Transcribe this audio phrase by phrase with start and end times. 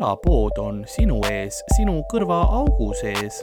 [0.00, 3.42] külapood on sinu ees, sinu kõrvaaugu sees.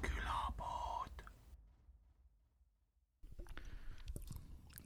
[0.00, 1.20] külapood.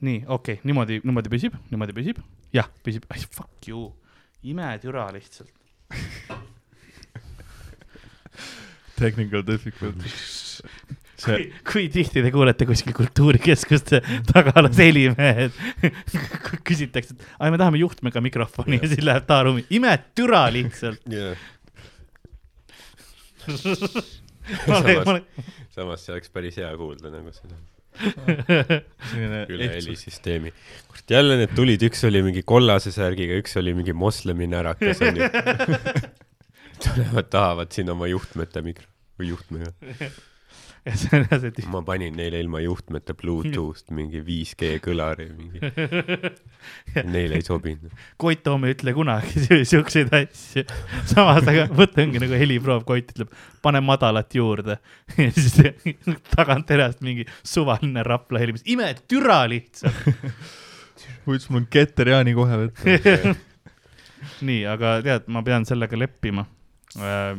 [0.02, 2.18] nii, okei okay,, niimoodi, niimoodi püsib, niimoodi püsib,
[2.58, 3.86] jah, püsib, fuck you,
[4.42, 5.54] imetüra lihtsalt.
[8.98, 10.33] Technical difficulties
[11.24, 11.36] see...
[11.36, 15.56] kui, kui tihti te kuulete kuskil kultuurikeskuste tagalas helimehed
[16.64, 18.86] küsitakse, et ai, me tahame juhtmega mikrofoni yeah.
[18.86, 21.36] ja siis läheb Taaru, imetüra lihtsalt yeah.
[24.64, 25.22] samas,
[25.74, 27.56] samas see oleks päris hea kuulda nagu seda
[29.54, 30.50] üle helisüsteemi.
[30.88, 35.28] kurat, jälle need tulid, üks oli mingi kollase särgiga, üks oli mingi moslemi närakas onju.
[36.82, 38.88] tulevad, tahavad siin oma juhtmete mikro
[39.20, 39.70] või juhtmega
[40.88, 41.64] ja see on see.
[41.72, 45.60] ma panin neile ilma juhtmeta Bluetooth mingi 5G kõlari mingi
[47.08, 47.92] Neile ei sobinud.
[48.20, 50.66] Koit Toom ei ütle kunagi siukseid asju.
[51.08, 53.32] samas, aga mõte ongi nagu heliproov, Koit ütleb,
[53.64, 54.76] pane madalat juurde.
[55.24, 55.56] ja siis
[56.34, 60.04] tagantjärjest mingi suvaline Rapla helimees, ime türa lihtsalt.
[61.24, 63.34] muidu mul on keter Jaani kohe võtta
[64.44, 66.44] nii, aga tead, ma pean sellega leppima
[67.00, 67.32] äh,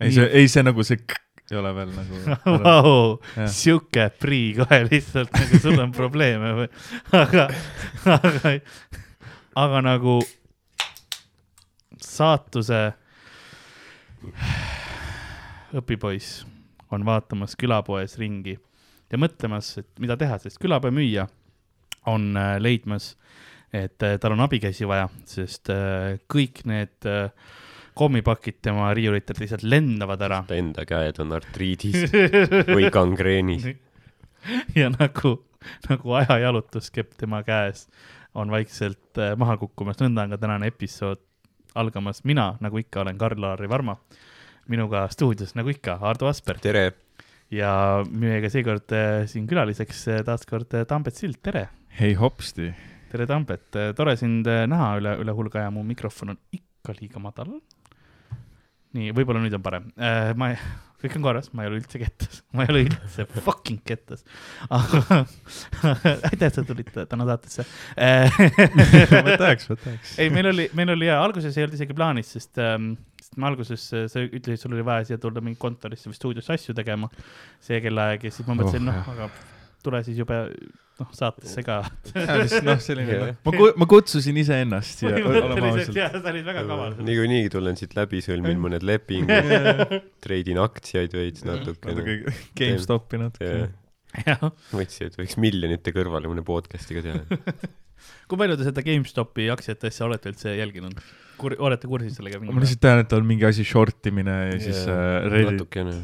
[0.00, 1.00] ei, see, ei see nagu see
[1.48, 2.22] ei ole veel nagu
[2.64, 3.16] wow,
[3.48, 6.68] sihuke prii kohe lihtsalt nagu sul on probleeme või,
[7.16, 7.48] aga,
[8.18, 8.52] aga,
[9.64, 10.18] aga nagu
[12.04, 12.82] saatuse
[15.78, 16.44] õpipoiss
[16.92, 18.56] on vaatamas külapoes ringi
[19.08, 21.26] ja mõtlemas, et mida teha, sest külapoe müüja
[22.08, 23.14] on äh, leidmas,
[23.72, 27.28] et äh, tal on abikäsi vaja, sest äh, kõik need äh,
[27.98, 30.42] kommipakid tema riiulitelt lihtsalt lendavad ära.
[30.48, 32.12] ta enda käed on artriidis
[32.68, 33.66] või gangreenis.
[34.78, 35.34] ja nagu,
[35.88, 37.88] nagu ajajalutuskepp tema käes
[38.38, 41.20] on vaikselt äh, maha kukkumas, nõnda on ka tänane episood
[41.78, 42.22] algamas.
[42.24, 43.96] mina, nagu ikka, olen Karl-Lari Varma.
[44.68, 46.58] minuga stuudios, nagu ikka, Ardo Asper.
[46.60, 46.92] tere!
[47.50, 51.68] ja meiega seekord äh, siin külaliseks äh, taas kord Tambet Sild, tere!
[52.00, 52.70] hei hopsti!
[53.10, 57.56] tere, Tambet, tore sind näha üle, üle hulga ja mu mikrofon on ikka liiga madal
[58.98, 60.34] nii, võib-olla nüüd on parem äh,.
[60.38, 60.52] ma,
[61.02, 64.24] kõik on korras, ma ei ole üldse kettas, ma ei ole üldse fucking kettas.
[66.30, 67.66] aitäh, et sa tulid täna saatesse
[69.28, 70.16] võtaks, võtaks.
[70.18, 72.96] ei, meil oli, meil oli ja alguses ei olnud isegi plaanis, sest ähm,
[73.28, 76.74] sest me alguses, sa ütlesid, sul oli vaja siia tulla mingi kontorisse või stuudiosse asju
[76.76, 77.10] tegema.
[77.60, 79.30] see kellaaeg ja siis ma mõtlesin oh,, noh, aga
[79.84, 80.38] tule siis jube
[80.98, 81.78] noh, saatesse ka.
[82.66, 85.14] noh, selline yeah., ma, ma kutsusin iseennast siia.
[85.22, 86.96] põhimõtteliselt jah, sa olid väga kaval.
[87.06, 89.52] niikuinii tulen siit läbi, sõlmin mõned lepingud,
[90.24, 91.92] treidin aktsiaid veits natuke.
[91.92, 93.70] natuke GameStopi natuke.
[94.74, 97.22] mõtlesin, et võiks miljonite kõrvale mõne podcast'i ka teha
[98.28, 100.98] kui palju te seda GameStopi aktsiate asja olete üldse jälginud?
[101.38, 102.40] Kur-, olete kursis sellega?
[102.42, 105.98] ma lihtsalt tean, et on mingi asi short imine ja yeah, siis äh, Reddit natukene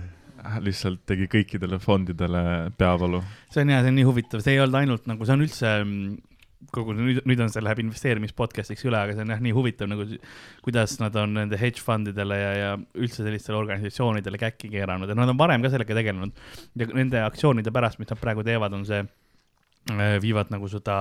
[0.67, 2.45] lihtsalt tegi kõikidele fondidele
[2.79, 3.23] peavalu.
[3.53, 5.73] see on jah, see on nii huvitav, see ei olnud ainult nagu, see on üldse
[5.81, 6.15] mm,
[6.75, 9.91] kogu nüüd, nüüd on see läheb investeerimis podcast'iks üle, aga see on jah nii huvitav
[9.91, 10.07] nagu,
[10.65, 15.33] kuidas nad on nende hedge fundidele ja, ja üldse sellistele organisatsioonidele käkki keeranud ja nad
[15.33, 16.45] on varem ka sellega tegelenud.
[16.75, 19.03] ja nende aktsioonide pärast, mis nad praegu teevad, on see,
[19.95, 20.99] äh, viivad nagu seda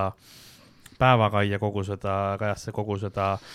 [0.98, 3.48] päevakaia kogu seda, kajasse kogu seda äh,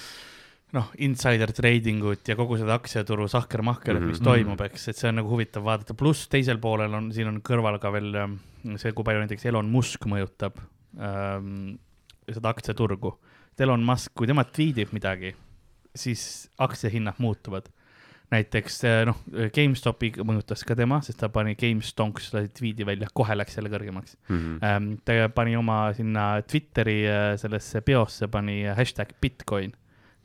[0.75, 4.28] noh, insider trading ut ja kogu seda aktsiaturu sahkermahkerit, mis mm -hmm.
[4.28, 7.80] toimub, eks, et see on nagu huvitav vaadata, pluss teisel poolel on, siin on kõrval
[7.81, 8.38] ka veel ähm,
[8.78, 10.62] see, kui palju näiteks Elon Musk mõjutab
[11.00, 11.80] ähm,
[12.30, 13.18] seda aktsiaturgu.
[13.59, 15.34] Elon Musk, kui tema tweetib midagi,
[15.96, 17.69] siis aktsiahinnad muutuvad.
[18.30, 19.18] näiteks äh, noh,
[19.56, 24.59] GameStopi mõjutas ka tema, sest ta pani GameStonks tweet'i välja, kohe läks jälle kõrgemaks mm.
[24.62, 24.97] -hmm.
[25.06, 29.74] ta pani oma sinna Twitteri äh, sellesse peosse pani hashtag Bitcoin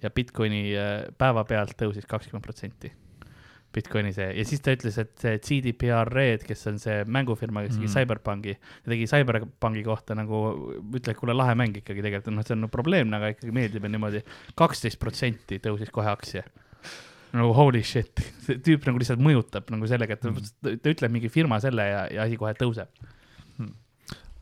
[0.04, 2.92] ja Bitcoini äh, päevapealt tõusis kakskümmend protsenti.
[3.74, 7.74] Bitcoini see ja siis ta ütles, et see GDPR Red, kes on see mängufirma, kes
[7.74, 7.94] tegi mm.
[7.96, 10.42] Cyberpunki, ta tegi Cyberpunki kohta nagu,
[10.94, 13.88] ütle, et kuule, lahe mäng ikkagi tegelikult, noh, see on no, probleemne, aga ikkagi meeldib
[13.88, 14.22] ja niimoodi.
[14.58, 16.46] kaksteist protsenti tõusis kohe aktsia
[17.34, 20.78] nagu holy shit, see tüüp nagu lihtsalt mõjutab nagu sellega, et ta, mm.
[20.84, 23.13] ta ütleb mingi firma selle ja, ja asi kohe tõuseb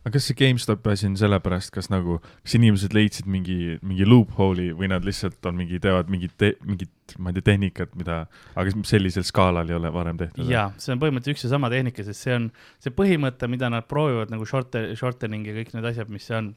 [0.03, 4.73] aga kas see GameStopi asi on sellepärast, kas nagu, kas inimesed leidsid mingi, mingi loophole'i
[4.79, 6.91] või nad lihtsalt on mingi, teevad mingit te,, mingit,
[7.23, 8.25] ma ei tea, tehnikat, mida,
[8.59, 10.51] aga sellisel skaalal ei ole varem tehtud?
[10.51, 12.51] jaa, see on põhimõtteliselt üks ja sama tehnika, sest see on
[12.83, 16.53] see põhimõte, mida nad proovivad nagu short, shortening ja kõik need asjad, mis see on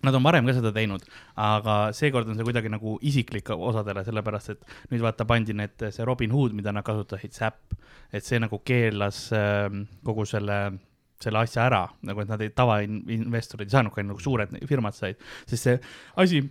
[0.00, 1.02] Nad on varem ka seda teinud,
[1.36, 4.62] aga seekord on see kuidagi nagu isiklik osadele, sellepärast et
[4.94, 7.74] nüüd vaata pandi need, see Robin Hood, mida nad kasutasid, äpp,
[8.08, 9.68] et see nagu keelas äh,
[10.06, 10.56] kogu selle
[11.20, 15.20] selle asja ära, nagu et nad ei, tavainvestorid ei saanud, ainult nagu suured firmad said,
[15.50, 15.76] sest see
[16.20, 16.42] asi,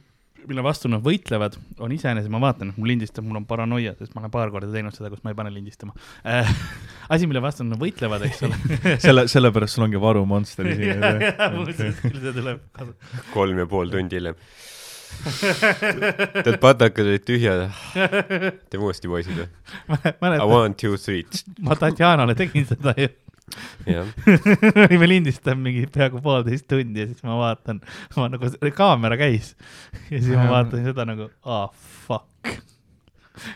[0.47, 4.23] mille vastu nad võitlevad, on iseenesest, ma vaatan, mul lindistab, mul on paranoia, sest ma
[4.23, 6.49] olen paar korda teinud seda, kus ma ei pane lindistama äh.
[7.13, 8.59] asi, mille vastu nad võitlevad, eks ole.
[9.05, 11.05] selle, sellepärast sul ongi varumonster siin.
[11.57, 12.95] muuseas, küll see tuleb kasu.
[13.33, 14.39] kolm ja pool tundi hiljem.
[15.19, 17.63] Need patakad olid tühjad.
[18.69, 19.47] teeme uuesti, poisid või?
[20.37, 21.25] I want two, three.
[21.65, 23.09] ma Tatjanale tegin seda ju.
[23.87, 24.07] Jah,
[25.01, 27.81] me lindistame mingi peaaegu poolteist tundi ja siis ma vaatan,
[28.17, 29.53] ma nagu, kaamera käis
[30.09, 32.53] ja siis ma vaatasin seda nagu, aa oh, fuck.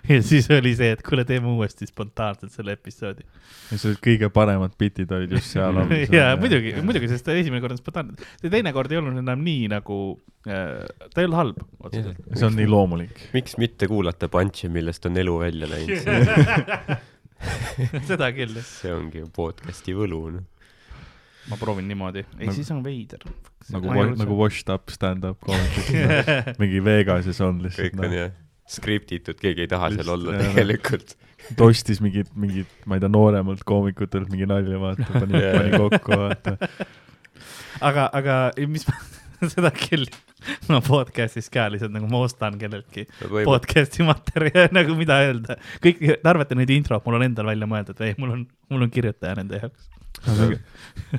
[0.07, 3.25] ja siis oli see, et kuule, teeme uuesti spontaanselt selle episoodi.
[3.71, 5.95] ja see kõige paremad bitid olid just seal all.
[6.13, 9.71] ja muidugi, muidugi, sest esimene kord on spontaanne, see teine kord ei olnud enam nii
[9.75, 10.01] nagu
[10.47, 12.21] äh,, ta ei olnud halb otseselt.
[12.33, 13.25] see on nii loomulik.
[13.35, 17.01] miks mitte kuulata Punch'i, millest on elu välja läinud
[18.09, 20.45] seda küll, see ongi ju podcast'i võlu, noh.
[21.51, 23.25] ma proovin niimoodi, ei Nagu- siis on veider.
[23.73, 26.25] nagu, nagu washed up stand-up koomikid.
[26.61, 28.17] mingi Vegases on lihtsalt kõik on.
[28.21, 28.33] jah
[28.69, 30.53] skriptitud, keegi ei taha seal Lihtsalt, olla jah.
[30.55, 31.15] tegelikult.
[31.57, 36.19] ta ostis mingit, mingit, ma ei tea, nooremalt koomikutelt mingi nalja, vaata, pani pani kokku,
[36.21, 36.55] vaata.
[37.83, 38.37] aga, aga
[38.71, 38.95] mis ma,
[39.53, 40.05] seda küll,
[40.69, 45.57] ma podcast'is ka lihtsalt nagu ma ostan kelleltki podcast'i materjali, nagu mida öelda.
[45.83, 48.93] kõik, te arvate neid introt, mul on endal välja mõeldud või mul on, mul on
[48.93, 49.89] kirjutaja nende jaoks.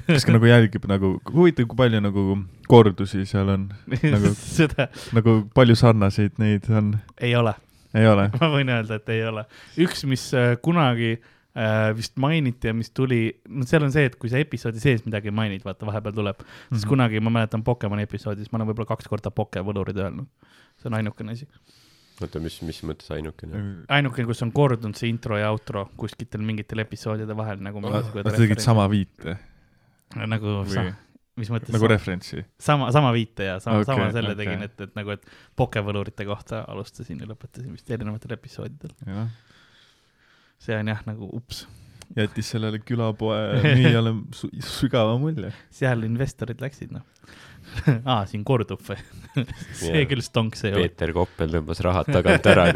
[0.06, 2.24] kas ka nagu jälgib nagu, huvitav, kui palju nagu
[2.70, 7.54] kordusi seal on, Nagu- seda nagu palju sarnaseid neid on, ei ole,
[7.96, 8.30] ei ole?
[8.40, 9.46] ma võin öelda, et ei ole.
[9.84, 11.30] üks, mis äh, kunagi äh,
[11.96, 15.30] vist mainiti ja mis tuli, no seal on see, et kui sa episoodi sees midagi
[15.30, 16.74] mainid, vaata vahepeal tuleb mm, -hmm.
[16.74, 20.26] siis kunagi ma mäletan Pokemoni episoodis, ma olen võib-olla kaks korda pokevõlurid öelnud.
[20.82, 21.46] see on ainukene asi.
[22.20, 23.62] oota, mis, mis mõttes ainukene?
[23.88, 28.58] ainuke, kus on kordunud see intro ja outro kuskitel mingitel episoodide vahel nagu Nad tegid
[28.58, 29.38] sama viite
[30.14, 30.84] nagu või sa,,
[31.40, 32.44] mis mõttes nagu referentsi.
[32.58, 34.44] sama, sama viite ja sama okay,, sama selle okay.
[34.44, 35.24] tegin, et, et nagu, et
[35.58, 38.94] pokevõlurite kohta alustasin ja lõpetasin vist erinevatel episoodidel.
[39.06, 39.30] jah,
[40.64, 41.64] see on jah nagu ups,
[42.16, 43.38] jättis sellele külapoe
[43.78, 44.14] müüjale
[44.64, 45.52] sügava mulje.
[45.74, 47.04] seal investorid läksid noh.
[48.10, 48.98] aa, siin kordub või?
[49.80, 50.08] see Jaa.
[50.10, 50.88] küll stonks ei ole.
[50.88, 52.68] Peeter Koppel tõmbas rahad tagant ära.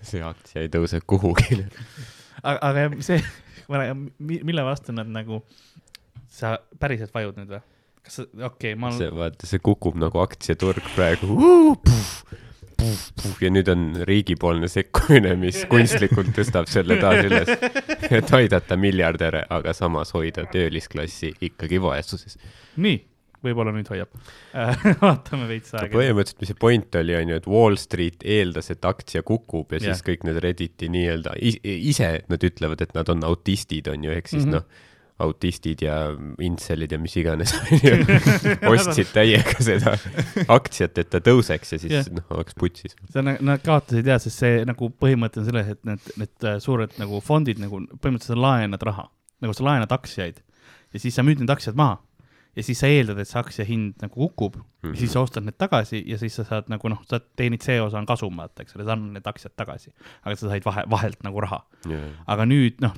[0.00, 1.62] see aktsia ei tõuse kuhugi.
[2.42, 3.20] aga, aga see,
[4.20, 5.42] mille vastu nad nagu,
[6.30, 7.64] sa päriselt vajud nüüd või?
[8.00, 11.36] kas sa, okei okay,, ma see, vaata, see kukub nagu aktsiaturg praegu.
[13.40, 17.52] Ja nüüd on riigipoolne sekkumine, mis kunstlikult tõstab selle taas üles,
[18.10, 22.38] et aidata miljardäre, aga samas hoida töölisklassi ikkagi vaesuses.
[22.80, 22.98] nii,
[23.44, 24.12] võib-olla nüüd hoiab.
[25.04, 25.92] vaatame veits aega.
[25.94, 29.80] põhimõtteliselt, mis see point oli, on ju, et Wall Street eeldas, et aktsia kukub ja
[29.80, 29.90] Jah.
[29.90, 34.28] siis kõik need Redditi nii-öelda, ise nad ütlevad, et nad on autistid, on ju, ehk
[34.30, 34.60] siis mm -hmm.
[34.60, 34.88] noh,
[35.20, 35.96] autistid ja
[36.42, 37.54] intselid ja mis iganes
[38.72, 39.94] ostsid täiega seda
[40.48, 42.10] aktsiat, et ta tõuseks ja siis Jah.
[42.14, 42.96] noh, oleks putsis.
[43.10, 46.60] see on, nad kaotasid jah, sest see nagu põhimõte on selles, et need, need äh,
[46.62, 49.08] suured nagu fondid nagu põhimõtteliselt sa laenad raha,
[49.44, 50.40] nagu sa laenad aktsiaid
[50.90, 52.00] ja siis sa müüd need aktsiad maha
[52.56, 54.94] ja siis sa eeldad, et see aktsia hind nagu kukub mm -hmm.
[54.94, 57.80] ja siis sa ostad need tagasi ja siis sa saad nagu noh, sa teenid see
[57.80, 60.84] osa on kasum, vaata, eks ole, sa annad need aktsiad tagasi, aga sa said vahe,
[60.90, 61.64] vahelt nagu raha.
[62.26, 62.94] aga nüüd noh,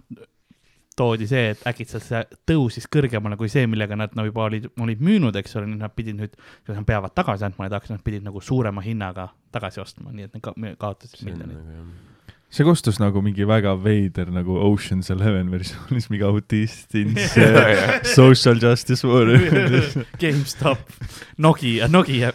[0.99, 5.03] toodi see, et äkitselt see tõusis kõrgemale kui see, millega nad no juba olid, olid
[5.05, 8.27] müünud, eks ole, nüüd nad pidid nüüd, nad peavad tagasi andma need aktsiad, nad pidid
[8.27, 12.11] nagu suurema hinnaga tagasi ostma, nii et nad ka, kaotasid miljoneid.
[12.53, 17.15] See kostus nagu mingi väga veider nagu Ocean's Eleven versioonis, mingi autist in
[18.17, 20.05] social justice warrior.
[20.23, 20.83] GameStop,
[21.41, 22.33] Nokia, Nokia,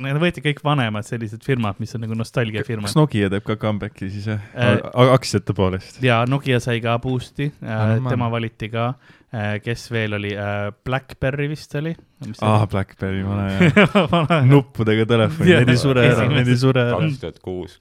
[0.00, 2.96] need võeti kõik vanemad sellised firmad, mis on nagu nostalgiafirmad kas.
[2.96, 5.12] Nokia teeb ka comeback'i siis jah Äh, äh,?
[5.18, 6.00] aktsiate poolest?
[6.04, 8.92] ja Nokia sai ka boost'i Ah, äh,, no tema valiti ka,
[9.64, 10.30] kes veel oli,
[10.88, 11.92] Blackberry vist oli.
[12.40, 14.40] aa, Blackberry, vana hea.
[14.48, 15.60] nuppudega telefon, Jaa.
[15.60, 16.96] need ei sure ära, need ei sure ära.
[17.02, 17.76] kaks tuhat kuus.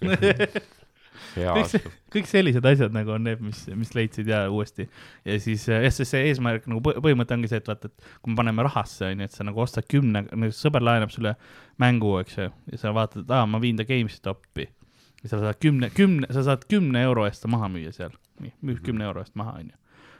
[1.37, 4.87] Kõik see kõik sellised asjad nagu on need, mis, mis leidsid ja uuesti.
[5.27, 8.33] ja siis jah, see, see eesmärk nagu põ- põhimõte ongi see, et vaata, et kui
[8.33, 11.35] me paneme rahasse, onju, et sa nagu ostad kümne, nagu sõber laenab sulle
[11.83, 14.69] mängu, eks ju, ja sa vaatad, et aa, ma viin ta GameStopi.
[15.23, 18.81] ja sa saad kümne, kümne, sa saad kümne euro eest ta maha müüa seal, müüd
[18.85, 19.75] kümne euro eest maha, onju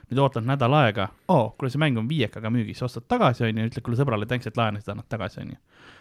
[0.08, 3.84] nüüd ootad nädal aega, oo, kuule see mäng on viiekaga müügis, ostad tagasi, onju, ütled
[3.84, 5.58] kuule sõbrale thanks, et laenasid, annad tagasi, onju.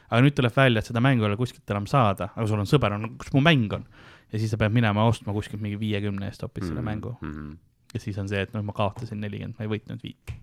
[0.08, 2.70] aga nüüd tuleb välja, et seda mängu ei ole kuskilt enam saada, aga sul on
[2.70, 3.84] sõber on, kus mu mäng on.
[4.32, 7.56] Ja siis sa pead minema ostma kuskilt mingi viiekümne eest hoopis selle mängu -hmm.
[7.94, 10.34] ja siis on see, et noh, ma kaotasin nelikümmend, ma ei võitnud viit.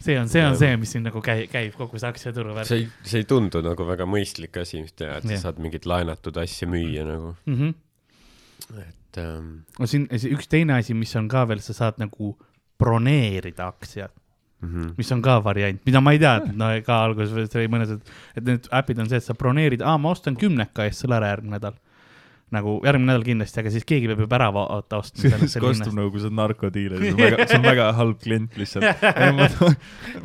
[0.00, 2.78] see on, see on see, mis siin nagu käib, käib kogu see aktsiaturu värk see
[2.84, 5.40] ei, see ei tundu nagu väga mõistlik asi, mis teha, et sa Jah.
[5.48, 7.56] saad mingit laenatud asja müüa nagu, mm.
[7.56, 7.74] -hmm.
[8.84, 12.36] et ähm, no siin üks teine asi, mis on ka veel, sa saad nagu
[12.78, 14.14] broneerida aktsiad,
[14.60, 14.94] Mhm.
[14.98, 18.08] mis on ka variant, mida ma ei teadnud, no ka alguses oli mõnes, et,
[18.40, 21.28] et need äpid on see, et sa broneerid, aa, ma ostan kümneka eest selle ära
[21.30, 21.76] järgmine nädal.
[22.54, 26.22] Nagu järgmine nädal kindlasti, aga siis keegi peab juba ära vaata ostma kostub nagu, kui
[26.22, 29.04] sa oled narkodiiler, see on väga, see on väga halb klient lihtsalt.
[29.38, 29.48] ma,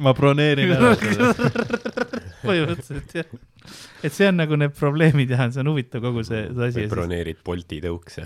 [0.07, 1.31] ma broneerin ära selle.
[2.43, 3.29] põhimõtteliselt jah.
[4.03, 6.85] et see on nagu need probleemid ja see on huvitav kogu see, see asi.
[6.91, 8.25] broneerid Bolti tõukse.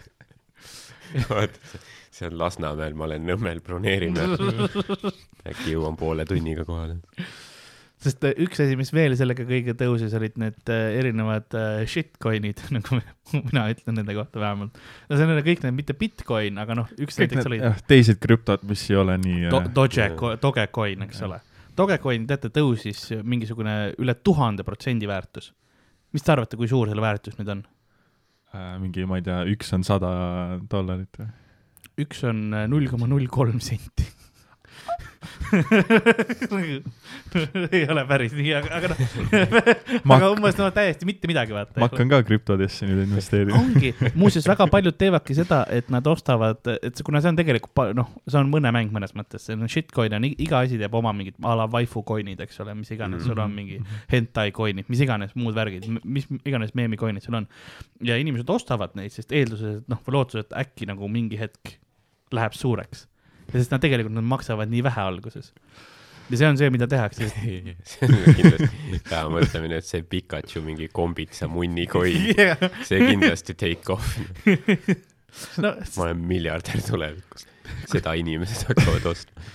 [1.30, 1.80] vaata,
[2.12, 4.28] see on Lasnamäel, ma olen Nõmmel, broneerime.
[5.48, 7.00] äkki jõuan poole tunniga kohale.
[8.00, 12.62] Sest äh, üks asi, mis veel sellega kõige tõusis, olid need äh, erinevad äh, shitcoin'id,
[12.76, 13.00] nagu
[13.34, 14.78] mina ütlen nende kohta vähemalt.
[15.10, 18.64] no see on kõik need, mitte Bitcoin, aga noh, üks kõik näiteks oli teised krüptod,
[18.68, 20.08] mis ei ole nii Do- Doge,
[20.40, 21.40] Dogecoin, eks ole.
[21.76, 25.52] Dogecoin, teate, tõusis mingisugune üle tuhande protsendi väärtus.
[26.16, 27.66] mis te arvate, kui suur selle väärtus nüüd on?
[28.56, 30.10] äh, mingi, ma ei tea, üks on sada
[30.72, 31.28] dollarit või?
[32.00, 34.08] üks on null koma null kolm senti.
[37.72, 38.98] ei ole päris nii, aga, aga noh,
[40.16, 41.80] aga umbes no täiesti mitte midagi, vaata.
[41.80, 43.58] ma hakkan ka krüptodesse nüüd investeerima.
[43.58, 48.08] ongi, muuseas väga paljud teevadki seda, et nad ostavad, et kuna see on tegelikult noh,
[48.26, 51.56] see on mõnemäng mõnes mõttes, see on shitcoin on, iga asi teeb oma mingid a
[51.58, 53.76] la waifu coin'id, eks ole, mis iganes, sul on mingi
[54.12, 57.46] hentai coin'id, mis iganes muud värgid, mis iganes meemi coin'id sul on.
[58.06, 61.78] ja inimesed ostavad neid, sest eelduses, et noh, või lootuses, et äkki nagu mingi hetk
[62.34, 63.06] läheb suureks.
[63.52, 65.52] Ja sest nad tegelikult, nad maksavad nii vähe alguses.
[66.30, 68.68] ja see on see, mida tehakse, sest see on kindlasti
[69.10, 72.30] hea mõtlemine, et see Pikachu mingi kombitsa munnikoin,
[72.88, 74.18] see kindlasti take off.
[75.62, 77.46] no ma olen miljardär tulevikus.
[77.90, 79.48] seda inimesed hakkavad ostma.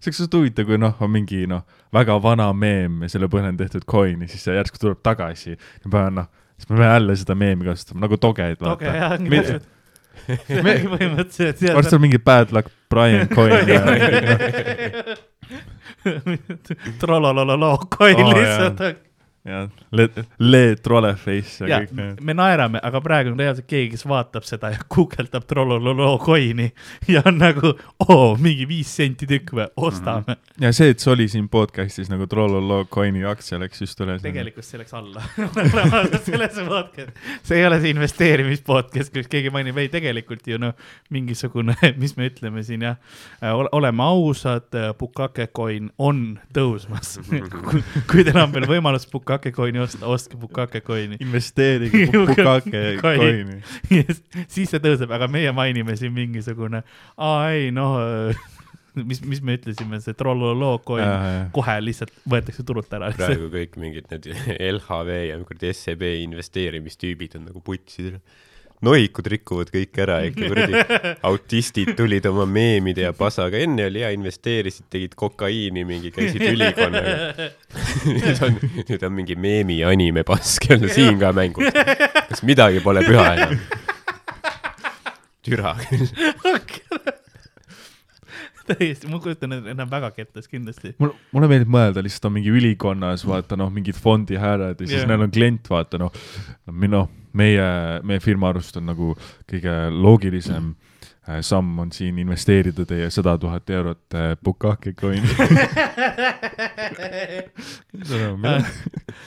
[0.00, 3.52] see oleks suht huvitav, kui noh, on mingi noh, väga vana meem ja selle põhjal
[3.52, 6.92] on tehtud coin'i, siis see järsku tuleb tagasi ja ma pean noh, siis ma pean
[6.96, 8.98] jälle seda meemi kasutama nagu togeid, toge vaata.
[8.98, 9.68] jah, Me- täpselt.
[10.28, 11.62] põhimõtteliselt.
[11.74, 13.80] varsti on mingi bad luck Brian coin ja
[17.00, 18.78] trollolololo coin lihtsalt.
[19.44, 20.08] Ja le,
[20.38, 22.20] le troleface ja ja kõik need.
[22.22, 26.68] me naerame, aga praegu on reaalselt keegi, kes vaatab seda ja guugeldab trollololo coin'i
[27.10, 27.72] ja on nagu,
[28.06, 30.36] oo, mingi viis senti tükk või, ostame.
[30.62, 34.22] ja see, et see oli siin podcast'is nagu Trollolo coin'i aktsia läks just üles.
[34.22, 35.24] tegelikult see läks alla.
[36.28, 37.10] selles podcast,
[37.42, 40.78] see ei ole see investeerimispodcast, kus keegi mainib, ei tegelikult ju noh,
[41.10, 43.18] mingisugune, mis me ütleme siin jah,
[43.74, 44.70] oleme ausad,
[45.02, 47.16] Bukake coin on tõusmas.
[48.10, 51.18] kui teil on veel võimalus Bukake coin'i osta, ostke Bukake coin'i.
[51.20, 53.60] investeerige Bukake coin'i.
[54.48, 56.82] siis see tõuseb, aga meie mainime siin mingisugune,
[57.16, 57.98] aa ei noh,
[59.08, 63.12] mis, mis me ütlesime, see trolloloo coin kohe lihtsalt võetakse turult ära.
[63.16, 68.20] praegu kõik mingid need LHV ja kuradi SEB investeerimistüübid on nagu putsid.
[68.82, 70.82] Nohikud rikuvad kõik ära ikka kuradi,
[71.30, 77.48] autistid tulid oma meemide ja pasaga, enne oli hea, investeerisid, tegid kokaiini mingi, käisid ülikonnaga.
[78.08, 78.58] nüüd on,
[78.90, 81.70] nüüd on mingi meemi anime pask jälle siin ka mängus.
[82.28, 83.58] kas midagi pole püha enam?
[85.42, 86.06] türa küll.
[88.62, 90.94] täiesti, ma kujutan ette, et nad on väga kettas kindlasti.
[91.02, 95.10] mul, mulle meeldib mõelda, lihtsalt on mingi ülikonnas, vaata noh, mingid fondihääled ja siis yeah.
[95.10, 96.14] neil on klient, vaata noh,
[96.70, 97.66] noh, meie,
[98.02, 99.12] meie firma arust on nagu
[99.50, 105.28] kõige loogilisem äh, samm on siin investeerida teie sada tuhat eurot äh, Bukake coin'i.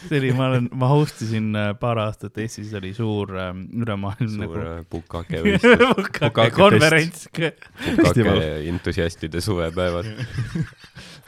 [0.10, 4.32] see oli, ma olen, ma host isin äh, paar aastat Eestis oli suur ähm, ülemaailmne
[4.34, 8.26] suur nagu äh, pukake võistlus, Bukake Bukake konverents, pukake
[8.74, 10.06] entusiastide suvepäevad.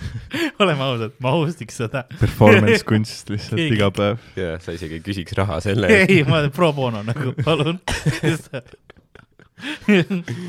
[0.63, 2.03] oleme ausad, ma host'iks seda.
[2.19, 4.21] Performance kunst lihtsalt Keegi- iga päev.
[4.39, 6.13] ja sa isegi küsiks raha selle eest.
[6.13, 7.79] ei, ma pro bono nagu, palun.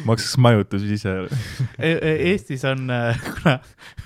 [0.09, 1.15] maksaks majutus ise.
[1.81, 1.97] E-,
[2.31, 2.91] Eestis on,
[3.25, 3.55] kuna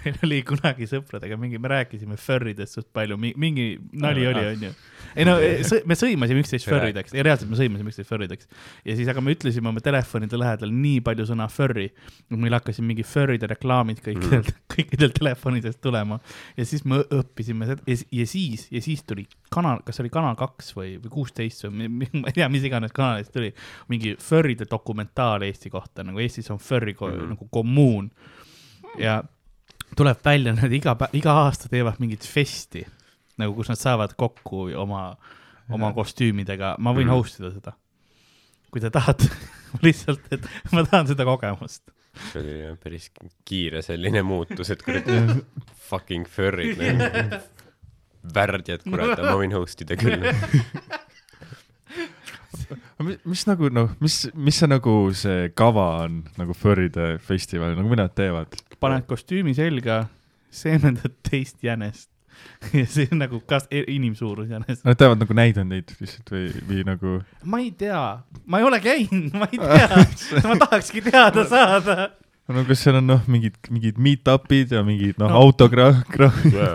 [0.04, 4.70] meil oli kunagi sõpradega mingi, me rääkisime furridest suht palju, mingi nali oli, onju.
[5.16, 8.48] Ei no sõ- me sõimasime üksteist furrideks ja reaalselt me sõimasime üksteist furrideks.
[8.84, 11.88] ja siis, aga me ütlesime oma telefonide lähedal nii palju sõna furry,
[12.32, 16.20] meil hakkasid mingi furride reklaamid kõikidel mm, kõikidel telefonidest tulema.
[16.56, 20.36] ja siis me õppisime seda ja, ja siis, ja siis tuli kanal, kas oli Kanal
[20.38, 23.52] kaks või, või kuusteist või ma ei tea, mis iganes kanalist tuli,
[23.92, 28.10] mingi furride dokumentaal Eesti kohta, nagu Eestis on furry mm nagu kommuun.
[28.98, 29.22] ja
[29.96, 32.84] tuleb välja, nad iga päev, iga aasta teevad mingit festi
[33.40, 35.16] nagu, kus nad saavad kokku oma,
[35.72, 37.14] oma kostüümidega, ma võin Mhm.
[37.16, 37.72] host ida seda.
[38.72, 39.28] kui te tahate,
[39.84, 41.82] lihtsalt, et ma tahan seda kogemust.
[42.32, 43.10] see oli jah päris
[43.48, 45.44] kiire selline muutus, et kuradi
[45.88, 46.80] fucking furry'd,
[48.34, 50.24] värdjad, kurat, ma võin host ida küll.
[53.02, 57.90] mis, mis nagu noh, mis, mis see nagu see kava on nagu furride festivalil, nagu
[57.92, 58.56] mida nad teevad?
[58.82, 60.02] paned kostüümi selga,
[60.52, 62.08] seemendad teist jänest
[62.78, 64.82] ja see on nagu kas-, inimsuurus jänes.
[64.86, 68.02] Nad teevad nagu näidendeid lihtsalt või, või nagu ma ei tea,
[68.46, 70.02] ma ei ole käinud, ma ei tea,
[70.48, 72.10] ma tahakski teada saada.
[72.52, 75.38] no kas seal on noh, mingid, mingid meet-up'id ja mingid noh No.
[75.38, 76.02] no., autograaf,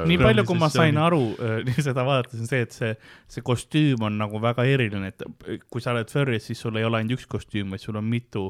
[0.07, 1.21] nii palju, kui ma sain aru,
[1.87, 2.93] seda vaadates on see, et see,
[3.29, 5.27] see kostüüm on nagu väga eriline, et
[5.69, 8.47] kui sa oled furry's, siis sul ei ole ainult üks kostüüm, vaid sul on mitu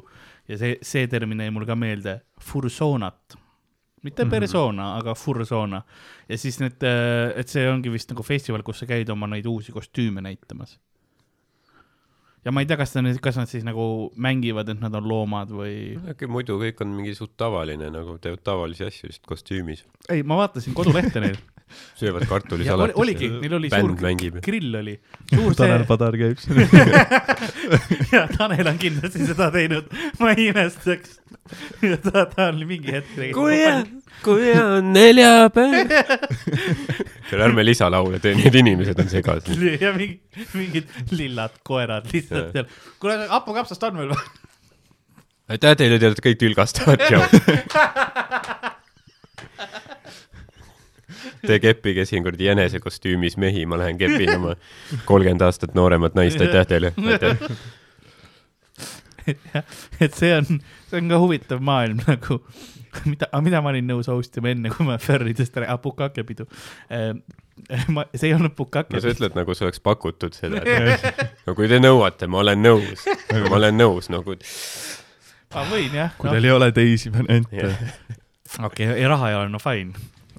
[0.47, 3.35] ja see, see termin jäi mul ka meelde, fursoonat.
[4.03, 4.29] Mitte Mhm.
[4.31, 5.81] persona, aga fursona.
[6.29, 9.71] ja siis need, et see ongi vist nagu festival, kus sa käid oma neid uusi
[9.71, 10.77] kostüüme näitamas.
[12.47, 13.83] Ja ma ei tea, kas ta nüüd, kas nad siis nagu
[14.23, 15.75] mängivad, et nad on loomad või,
[16.13, 20.39] äkki muidu kõik on mingi suht tavaline nagu teevad tavalisi asju lihtsalt kostüümis, ei, ma
[20.39, 21.35] vaatasin kodulehte neil
[21.99, 22.95] söövad kartulisalatit.
[23.03, 24.39] oligi, neil oli bänd suur mängib.
[24.45, 24.95] grill oli,
[25.33, 26.63] suur Tanel see, Padar käib siin.
[28.15, 31.19] ja Tanel on kindlasti seda teinud, ma ei imestaks.
[32.07, 33.19] ta, ta oli mingi hetk.
[33.35, 33.83] kui hea,
[34.23, 35.91] kui on neljapäev.
[37.47, 39.53] ärme lisalaule tee, need inimesed on segased.
[39.81, 40.19] ja mingi,
[40.53, 42.69] mingid lillad koerad lihtsalt seal.
[42.99, 44.25] kuule, hapukapsast on veel või?
[45.53, 47.23] aitäh teile, te olete kõik tülgastavad, tšau.
[51.47, 54.55] Te keppige siin kuradi jänesekostüümis mehi, ma lähen kepin oma
[55.05, 57.37] kolmkümmend aastat nooremat naist, aitäh teile, aitäh.
[60.03, 60.59] et see on,
[60.89, 62.41] see on ka huvitav maailm nagu,
[63.11, 66.47] mida, mida ma olin nõus host ima enne, kui ma Ferridest rääkisin, ah pukakepidu.
[67.95, 71.69] ma, see ei olnud no sa ütled nagu see oleks pakutud seda, et no kui
[71.71, 74.37] te nõuate, ma olen nõus, ma olen nõus nagu
[75.53, 76.13] ma võin jah.
[76.19, 77.81] kui teil ei ole teisi variante Jah.
[78.67, 79.95] okei okay,, raha ei ole, no fine.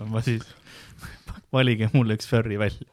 [0.06, 0.46] ma siis,
[1.54, 2.86] valige mulle üks Ferri välja.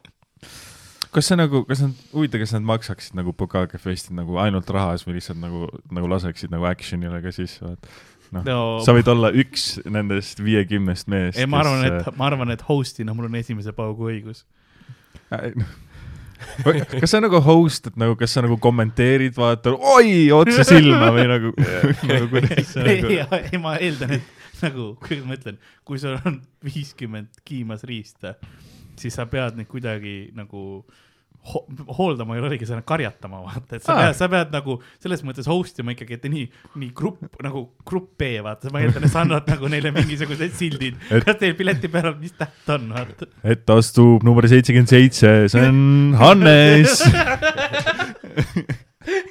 [1.14, 4.96] kas see nagu, kas nad, huvitav, kas nad maksaksid nagu Bukake Festi nagu ainult raha
[4.96, 7.90] eest või lihtsalt nagu, nagu laseksid nagu action'ile ka sisse, vaat.
[8.34, 11.40] Noh no sa võid olla üks nendest viiekümnest mehest.
[11.40, 14.44] ei, ma arvan, et, ma arvan, et host'ina mul on esimese paugu õigus.
[17.00, 21.26] kas sa nagu host, et nagu, kas sa nagu kommenteerid, vaata, oi, otse silma või
[21.30, 21.52] nagu
[22.10, 26.40] nagu kuidas sa nagu,, ei ma eeldan, et nagu, kuidas ma ütlen, kui sul on
[26.64, 28.36] viiskümmend kiimas riista,
[29.00, 30.84] siis sa pead neid kuidagi nagu
[31.46, 31.60] ho
[31.98, 34.06] hooldama ei ole õige sõna, karjatama vaata, et sa Aa.
[34.08, 36.46] pead, sa pead nagu selles mõttes host ima ikkagi, et nii,
[36.82, 40.98] nii grupp nagu grupp B vaata, ma eeldan, et sa annad nagu neile mingisugused sildid,
[41.10, 43.28] Et- kas teil pileti peal mis täht on, vaata.
[43.44, 46.98] et astub number seitsekümmend seitse, see on Hannes.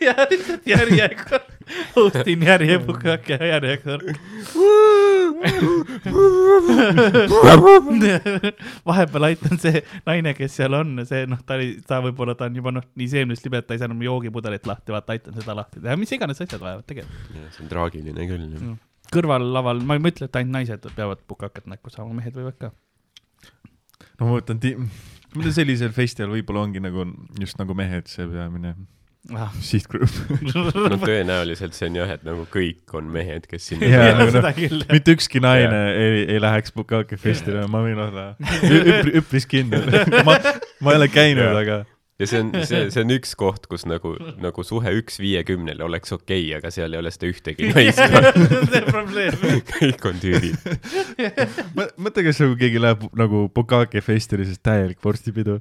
[0.06, 1.52] ja lihtsalt järjekord,
[1.98, 4.16] host'in järje, pukake järjekord.
[8.90, 12.60] vahepeal aitan see naine, kes seal on, see noh, ta oli, ta võib-olla ta on
[12.60, 15.58] juba noh, nii seemnest libe, et ta ei saa enam joogipudelit lahti, vaata aitan seda
[15.58, 17.22] lahti teha, mis iganes asjad vajavad tegema.
[17.34, 18.74] see on traagiline küll.
[19.14, 22.74] kõrvallaval, ma ei mõtle, et ainult naised peavad pukakat näkku saama, mehed võivad ka.
[24.20, 24.90] no ma mõtlen,
[25.60, 27.10] sellisel festival võib-olla ongi nagu
[27.42, 28.76] just nagu mehed see peamine
[29.34, 29.50] Ah.
[29.70, 30.12] sihtgrupp.
[30.46, 30.68] no
[31.02, 34.86] tõenäoliselt see on jah, et nagu kõik on mehed, kes sinna Jaa, jah, nagu küll.
[34.92, 38.28] mitte ükski naine ei, ei läheks Bukake festivali, ma võin olla
[38.62, 39.90] üpri, üpris kindel.
[40.28, 40.38] ma,
[40.86, 41.82] ma ei ole käinud, aga
[42.20, 46.14] ja see on, see, see on üks koht, kus nagu, nagu suhe üks viiekümnele oleks
[46.16, 48.00] okei okay,, aga seal ei ole seda ühtegi naist.
[48.72, 49.36] see on probleem.
[49.74, 50.56] kõik on tüübid.
[51.76, 55.58] mõ- mõtle, kas nagu keegi läheb nagu Bukake festivali, siis täielik vorstipidu.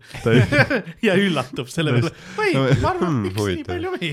[1.02, 4.10] ja üllatub selle peale, oi, ma arvan, Hmm, miks nii palju mehi.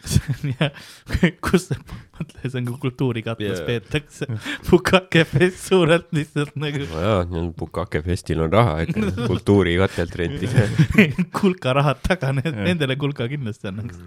[0.10, 1.68] see kus,
[2.16, 3.66] mõtle, see on kui kultuurikatlas Jaa.
[3.66, 4.28] peetakse
[4.68, 10.66] pukakefest suurelt lihtsalt nagu nojah, Bukake festil on raha ikka, kultuurikatelt rentida.
[11.40, 12.58] kulkarahad taga, Jah.
[12.64, 14.00] nendele kulka kindlasti annaks.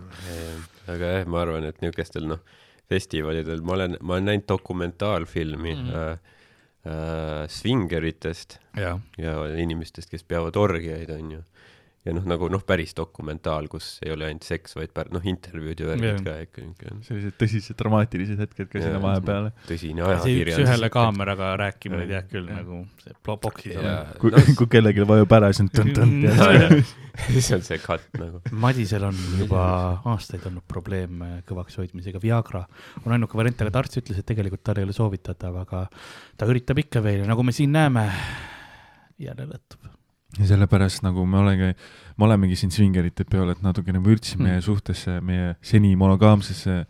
[0.89, 2.41] aga jah, ma arvan, et niisugustel noh,
[2.89, 5.89] festivalidel ma olen, ma olen näinud dokumentaalfilmi mm.
[5.95, 6.11] äh,
[6.89, 8.97] äh, svingeritest jaa.
[9.17, 11.43] ja inimestest, kes peavad orgiaid, onju.
[12.03, 15.79] Ja noh, nagu noh, päris dokumentaal, kus ei ole ainult seks, vaid pär-, noh, intervjuud
[15.79, 19.53] ja värgid ka ikka niisugune sellised tõsised dramaatilised hetked ka sinna vahepeale.
[19.69, 20.89] tõsine üks ühele ajakirjandus.
[20.97, 22.59] kaameraga rääkimine tead küll Jah.
[22.59, 23.93] nagu see plo- boksis Jaa.
[24.01, 24.19] on.
[24.19, 26.69] kui No-, kui kellelgi vajub ära, siis on tõnd-tõnd Jaa, ja
[27.29, 28.43] siis on see cut nagu.
[28.51, 29.63] Madisel on juba
[30.11, 32.65] aastaid olnud probleem kõvaks hoidmisega, Viagra
[33.05, 35.85] on ainuke variant, aga arst ütles, et tegelikult tal ei ole soovitatav, aga
[36.37, 38.09] ta üritab ikka veel ja nagu me siin näeme,
[39.23, 39.92] jälle lõtub.
[40.39, 41.73] Ja sellepärast nagu me oleme,
[42.17, 44.49] me olemegi siin svingerite peal, et natukene vürtsime Hmm.
[44.49, 46.85] meie suhtesse, meie seni monogaamsesse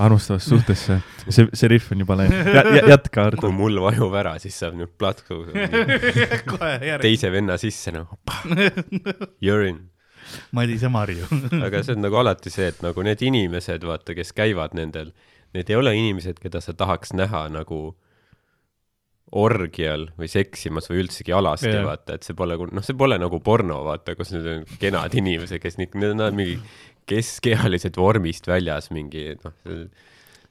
[0.00, 0.96] armastavasse suhtesse,
[1.28, 2.48] see, see riff on juba läinud,
[2.88, 3.50] jätka, kui Ardo.
[3.52, 5.42] mul vajub ära, siis saab nüüd platku
[6.50, 7.02] kohe järgi.
[7.04, 8.16] teise venna sisse nagu.
[9.42, 9.80] You are in.
[10.56, 11.26] Madise Marju.
[11.66, 15.12] aga see on nagu alati see, et nagu need inimesed, vaata, kes käivad nendel,
[15.54, 17.80] need ei ole inimesed, keda sa tahaks näha nagu
[19.38, 23.38] orgial või seksimas või üldsegi alasti yeah., vaata, et see pole, noh, see pole nagu
[23.44, 26.56] porno, vaata, kus need on kenad inimesed, kes nii, need on mingi
[27.10, 29.54] keskealised vormist väljas mingi, noh,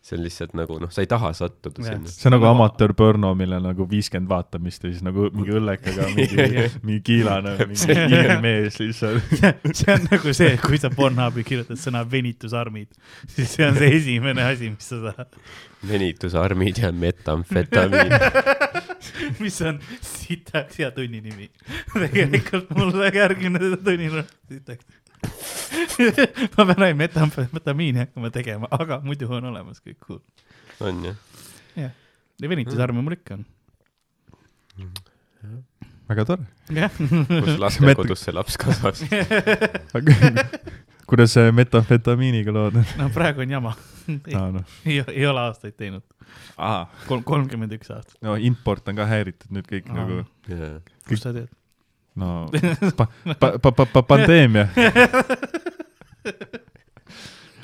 [0.01, 1.97] see on lihtsalt nagu noh, sa ei taha sattuda Jah.
[1.97, 2.11] sinna.
[2.11, 6.45] see on nagu amatöörporno, millel nagu viiskümmend vaatamist ja siis nagu mingi õllekaga mingi,
[6.87, 9.33] mingi kiilane, mingi hiire mees lihtsalt.
[9.79, 12.95] see on nagu see, kui sa Pornhubi kirjutad sõna venitusarmid,
[13.27, 15.41] siis see on see esimene asi, mis sa saad,
[15.89, 18.15] venitusarmid ja metamfetamiin.
[19.43, 21.51] mis on sitaks hea tunni nimi.
[21.93, 24.87] tegelikult mulle järgmine tunni on sitaks.
[26.57, 30.21] ma pean ainult metamfetamiini hakkama tegema, aga muidu on olemas kõik cool.
[30.79, 31.17] on jah?
[31.75, 31.93] jah,
[32.41, 33.45] ja venitusarme mul ikka on.
[36.09, 36.47] väga tore.
[36.69, 39.03] kus lastekodus see laps kasvas.
[41.09, 42.89] kuidas see metamfetamiiniga lood on?
[43.01, 43.75] no praegu on jama.
[44.39, 46.05] aa noh, ei, ei ole aastaid teinud,
[47.09, 48.17] kolm, kolmkümmend üks aastat.
[48.25, 50.01] no import on ka häiritud nüüd kõik Aa.
[50.01, 50.23] nagu,
[51.09, 51.51] kust sa tead?
[52.19, 52.49] No
[52.97, 53.07] pa,
[53.39, 54.67] pa, pa, pa, pa, pandeemia.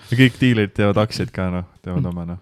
[0.09, 2.41] ja kõik diilerid teevad aktsiaid ka noh, teevad oma noh,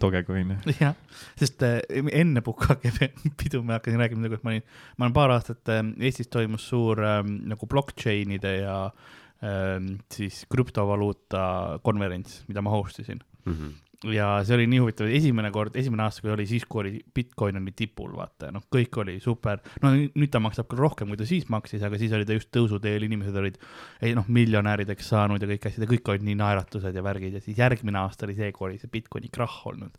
[0.00, 0.58] Dogecoin'i.
[0.80, 0.94] jah,
[1.38, 2.92] sest äh, enne Pukake
[3.40, 6.68] pidu ma hakkasin rääkima nagu, et ma olin, ma olen paar aastat äh,, Eestis toimus
[6.70, 9.76] suur äh, nagu blockchain'ide ja äh,
[10.12, 13.22] siis krüptovaluuta konverents, mida ma host isin.
[13.46, 13.78] Mhm.
[14.08, 17.58] Ja see oli nii huvitav, esimene kord, esimene aasta, kui oli siis, kui oli Bitcoin
[17.60, 19.58] oli tipul, vaata, noh, kõik oli super.
[19.82, 22.48] no nüüd ta maksab küll rohkem, kui ta siis maksis, aga siis oli ta just
[22.56, 23.58] tõusuteel, inimesed olid
[24.00, 27.44] ei noh, miljonärideks saanud ja kõik asjad ja kõik olid nii naeratused ja värgid ja
[27.44, 29.92] siis järgmine aasta oli see, kui oli see Bitcoini krahh olnud.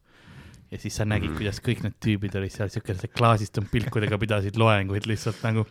[0.72, 1.38] ja siis sa nägid, Mhm.
[1.38, 5.66] kuidas kõik need tüübid olid seal siukeste klaasistunud pilkudega, pidasid loenguid lihtsalt nagu.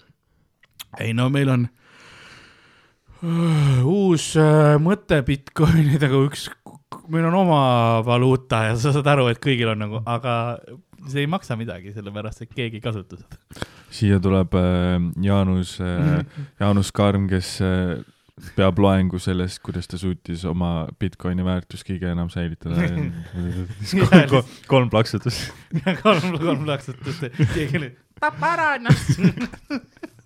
[1.00, 1.68] ei no meil on
[3.22, 6.48] uh, uus uh, mõte Bitcoinidega, üks,
[7.11, 7.62] meil on oma
[8.07, 10.37] valuuta ja sa saad aru, et kõigil on nagu, aga
[11.09, 13.66] see ei maksa midagi, sellepärast et keegi ei kasuta seda.
[13.94, 16.25] siia tuleb äh, Jaanus äh,,
[16.61, 18.01] Jaanus Karm, kes äh,
[18.57, 22.88] peab loengu sellest, kuidas ta suutis oma Bitcoini väärtust kõige enam säilitada.
[24.33, 25.51] kolm, kolm plaksutust.
[26.03, 29.20] kolm, kolm plaksutust, keegi oli, tapa ära ennast.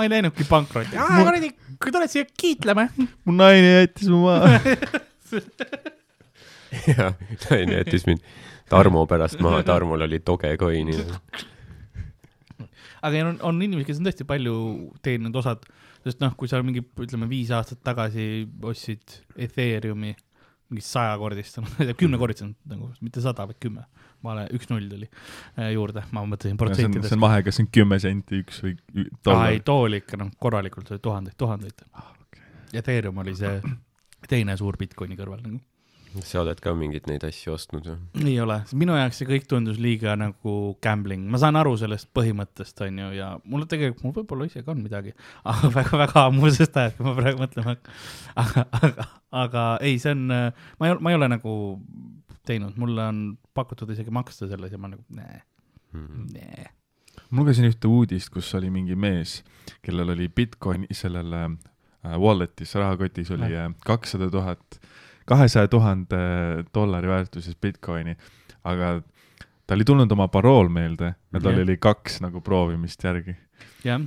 [0.00, 2.86] ma ei näinudki pankrotti, kuradi, kui tuled siia kiitlema.
[3.28, 4.60] mu naine jättis mu maha.
[6.88, 7.18] jah,
[7.50, 8.24] naine jättis mind
[8.70, 10.96] Tarmo pärast maha, Tarmol oli Dogecoin'i.
[13.02, 14.56] aga on, on inimesi, kes on tõesti palju
[15.04, 15.68] teeninud osad,
[16.06, 20.14] sest noh, kui sa mingi, ütleme viis aastat tagasi ostsid Ethereumi
[20.70, 23.86] mingi sajakordistanud, kümnekordistanud nagu, mitte sada, vaid kümme.
[24.24, 27.22] vale, üks-null tuli äh, juurde, ma mõtlesin protsentides see on.
[27.24, 29.54] vahe, kas see on kümme senti üks või aa ei, dollar.
[29.64, 31.86] too oli ikka noh, korralikult oli tuhandeid, tuhandeid.
[32.76, 33.54] Ethereum oli see
[34.30, 35.60] teine suur Bitcoini kõrval nagu.
[36.26, 37.98] Sa oled ka mingeid neid asju ostnud või?
[38.32, 42.80] ei ole, minu jaoks see kõik tundus liiga nagu gambling, ma saan aru sellest põhimõttest,
[42.86, 45.14] onju, ja mul tegelikult, mul võib-olla isegi on midagi,
[45.52, 48.00] aga väga-väga ammusest ajast, kui ma praegu mõtlema hakkan.
[48.44, 49.06] aga, aga,
[49.44, 51.54] aga ei, see on, ma ei, ma ei ole nagu
[52.48, 53.22] teinud, mulle on
[53.54, 55.40] pakutud isegi maksta selles ja ma nagu nee,
[55.90, 56.26] Mhm.
[56.34, 56.66] nee.
[57.30, 59.40] ma lugesin ühte uudist, kus oli mingi mees,
[59.82, 61.48] kellel oli Bitcoini sellel äh,
[62.18, 64.78] wallet'is, rahakotis oli äh, kakssada tuhat,
[65.30, 66.20] kahesaja tuhande
[66.74, 68.16] dollari väärtuses Bitcoini,
[68.66, 68.96] aga
[69.70, 71.62] tal ei tulnud oma parool meelde ja tal Jah.
[71.62, 73.36] oli kaks nagu proovimist järgi.
[73.86, 74.02] jah,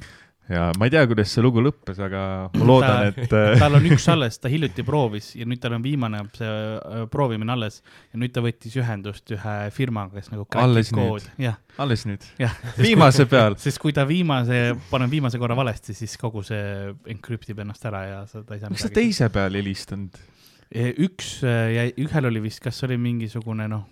[0.51, 3.87] ja ma ei tea, kuidas see lugu lõppes, aga ma loodan, et äh, tal on
[3.87, 7.79] üks alles, ta hiljuti proovis ja nüüd tal on viimane see äh, proovimine alles
[8.11, 11.31] ja nüüd ta võttis ühendust ühe firmaga, kes nagu Alles nüüd?
[11.79, 12.27] alles nüüd,
[12.81, 13.55] viimase peal.
[13.61, 18.21] sest kui ta viimase, paneb viimase korra valesti, siis kogu see enkrüptib ennast ära ja
[18.27, 20.19] sa, ta ei saa miks sa teise peal helistanud?
[20.73, 23.85] Üks äh, jäi, ühel oli vist, kas oli mingisugune noh,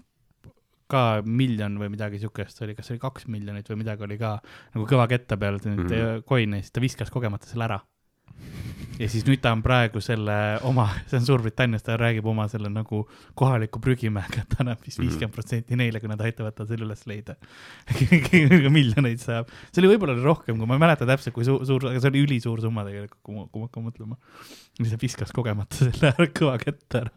[0.92, 4.36] ka miljon või midagi siukest oli, kas oli kaks miljonit või midagi oli ka
[4.74, 5.86] nagu kõva ketta peal mm.
[5.86, 6.26] -hmm.
[6.28, 7.80] coin'e, siis ta viskas kogemata selle ära.
[9.02, 10.34] Ja siis nüüd ta on praegu selle
[10.68, 12.98] oma, see on Suurbritannias, ta räägib oma selle nagu
[13.40, 15.06] kohaliku prügimäega, et annab vist Mhm.
[15.08, 17.34] viiskümmend protsenti neile, kui nad aitavad tal selle üles leida.
[18.78, 22.00] miljoneid saab, see oli võib-olla rohkem, kui ma ei mäleta täpselt, kui suur, suur, aga
[22.04, 24.16] see oli ülisuur summa tegelikult, kui ma, kui ma hakkan mõtlema.
[24.78, 27.12] siis ta viskas kogemata selle kõva kätte ära.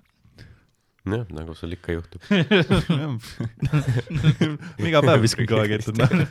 [1.04, 2.20] jah, nagu sul ikka juhtub.
[4.88, 5.64] iga päev viskan kõva
[6.00, 6.24] nahka.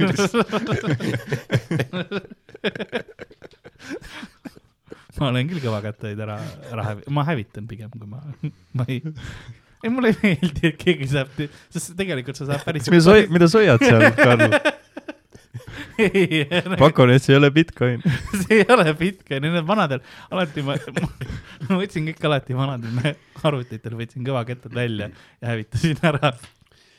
[5.23, 6.37] Ma olen küll kõva käteid ära,
[6.69, 8.21] ära hävi-, ma hävitan pigem, kui ma,
[8.77, 9.01] ma ei,
[9.83, 12.89] ei mulle ei meeldi, et keegi saab, sest tegelikult sa saad päris.
[12.91, 14.49] mida sa, mida sa hoiad seal, Karl?
[16.79, 18.01] pakun, et see ei ole Bitcoin.
[18.41, 20.01] see ei ole Bitcoin, need on vanadel,
[20.33, 21.09] alati ma, ma,
[21.69, 26.33] ma võtsin kõik alati vanadel arvutitel, võtsin kõvakettad välja ja hävitasin ära.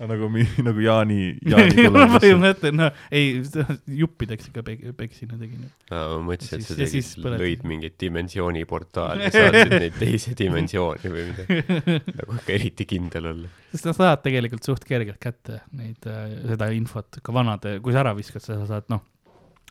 [0.12, 0.28] nagu,
[0.66, 1.18] nagu Jaani,
[1.52, 3.40] Jaani põhimõtteliselt, no ei,
[4.02, 5.64] juppideks ikka pek- peksin ja tegin.
[5.90, 12.04] ma mõtlesin, et sa tegid, lõid mingeid dimensiooniportaale, saatsid neid teise dimensiooni või midagi.
[12.20, 13.52] nagu ikka eriti kindel olla.
[13.72, 16.06] sest sa saad tegelikult suht kergelt kätte neid,
[16.44, 19.02] seda infot ka vanade, kui sa ära viskad, sa saad noh,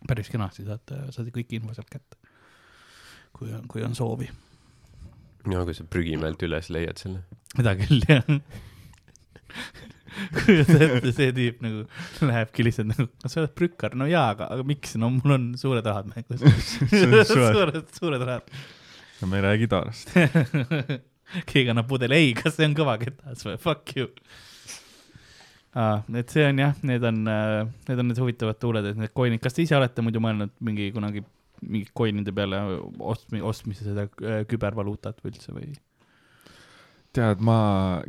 [0.08, 2.20] päris kenasti saad, saad kõik info sealt kätte.
[3.34, 4.30] kui on, kui on soovi.
[5.50, 7.24] no kui sa prügimäelt üles leiad selle.
[7.56, 8.30] seda küll, jah.
[11.18, 11.86] See tüüp nagu
[12.30, 15.86] lähebki lihtsalt nagu, sa oled prükkar, no jaa, aga, aga miks, no mul on suured
[15.90, 16.44] rahad mängus.
[17.34, 18.56] suured, suured rahad.
[19.22, 20.16] no me ei räägi taarast.
[21.50, 24.10] keegi annab pudeli, ei, kas see on kõva ketas või, fuck you
[25.74, 26.04] ah,.
[26.14, 29.58] et see on jah, need on, need on need huvitavad tuuled, et need coin'id, kas
[29.58, 31.24] te ise olete muidu mõelnud mingi kunagi
[31.64, 32.60] mingi coin'ide peale
[33.14, 35.72] ostmi-, ostmise seda äh, kübervaluutat või üldse või?
[37.14, 37.58] tead, ma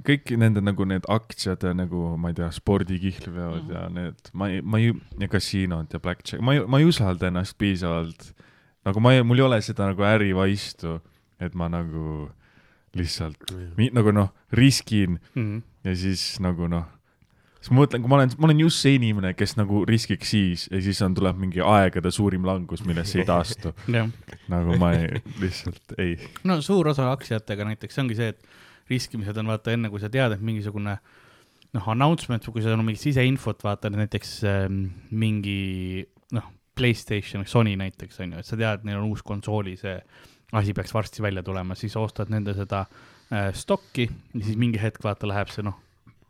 [0.06, 4.62] kõik nende nagu need aktsiad ja nagu ma ei tea, spordikihlveod ja need, ma ei,
[4.64, 8.32] ma ei, ja kasiinod ja blackjack, ma ei, ma ei usalda ennast piisavalt.
[8.84, 10.98] nagu ma ei, mul ei ole seda nagu ärivaistu,
[11.40, 12.30] et ma nagu
[12.94, 15.62] lihtsalt mi, nagu noh, riskin Mhm.
[15.84, 16.84] ja siis nagu noh,
[17.58, 20.66] siis ma mõtlen, kui ma olen, ma olen just see inimene, kes nagu riskiks siis
[20.70, 23.72] ja siis on, tuleb mingi aegade suurim langus, millest ei taastu.
[24.54, 26.16] nagu ma ei, lihtsalt ei.
[26.44, 28.46] no suur osa aktsiatega näiteks ongi see, et
[28.90, 30.96] riskimised on vaata enne, kui sa tead, et mingisugune
[31.74, 36.04] noh, announcement kui sa no mingit siseinfot vaatad, näiteks ähm, mingi
[36.36, 39.96] noh, Playstation, Sony näiteks on ju, et sa tead, neil on uus konsooli, see
[40.54, 45.02] asi peaks varsti välja tulema, siis ostad nende seda äh, stokki ja siis mingi hetk
[45.04, 45.78] vaata läheb see noh,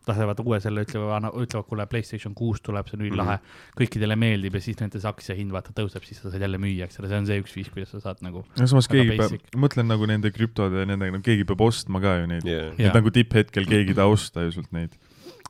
[0.09, 3.77] lasevad uue selle, ütlevad, ütlevad, kuule, Playstation kuus tuleb, see on ülilahe mm, -hmm.
[3.81, 7.01] kõikidele meeldib ja siis nende see aktsiahind vaata tõuseb, siis sa saad jälle müüa, eks
[7.01, 9.47] ole, see on see üks viis, kuidas sa saad nagu no samas keegi basic.
[9.49, 12.49] peab, mõtlen nagu nende krüptode ja nendega, no keegi peab ostma ka ju neid.
[12.49, 12.71] Jaa.
[12.79, 14.99] et nagu tipphetkel keegi ei taha osta ju sult neid.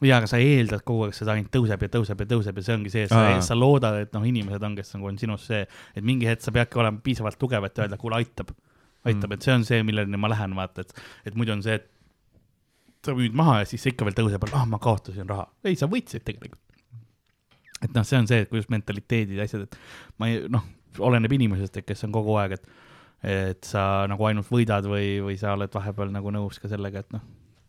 [0.03, 2.77] jaa, aga sa eeldad kogu aeg, seda ainult tõuseb ja tõuseb ja tõuseb ja see
[2.79, 5.65] ongi see, et sa, sa loodad, et noh, inimesed on, kes nagu on sinust see,
[5.95, 8.55] et mingi hetk sa peadki olema piisavalt tugev, et öelda, kuule, aitab,
[9.05, 9.33] aitab Mm.
[9.33, 10.95] mm., et see on see, milleni ma lähen, vaata, et,
[11.27, 11.91] et muidu on see, et
[13.07, 15.47] sa müüd maha ja siis see ikka veel tõuseb, ah, ma kaotasin raha.
[15.67, 16.61] ei, sa võitsid tegelikult.
[17.85, 19.79] et noh, see on see, kuidas mentaliteedid ja asjad, et
[20.21, 20.65] ma ei, noh,
[21.05, 22.83] oleneb inimesest, et kes on kogu aeg, et
[23.25, 27.15] et sa nagu ainult võidad või, või sa oled vahepeal nagu nõus ka sellega, et
[27.15, 27.23] noh,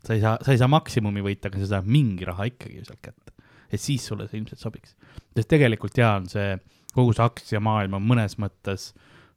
[0.04, 3.00] sa ei saa, sa ei saa maksimumi võita, aga sa saad mingi raha ikkagi sealt
[3.00, 3.32] kätte.
[3.72, 4.94] et siis sulle see ilmselt sobiks.
[5.34, 6.58] sest tegelikult jaa, on see,
[6.92, 8.92] kogu see aktsiamaailm on mõnes mõttes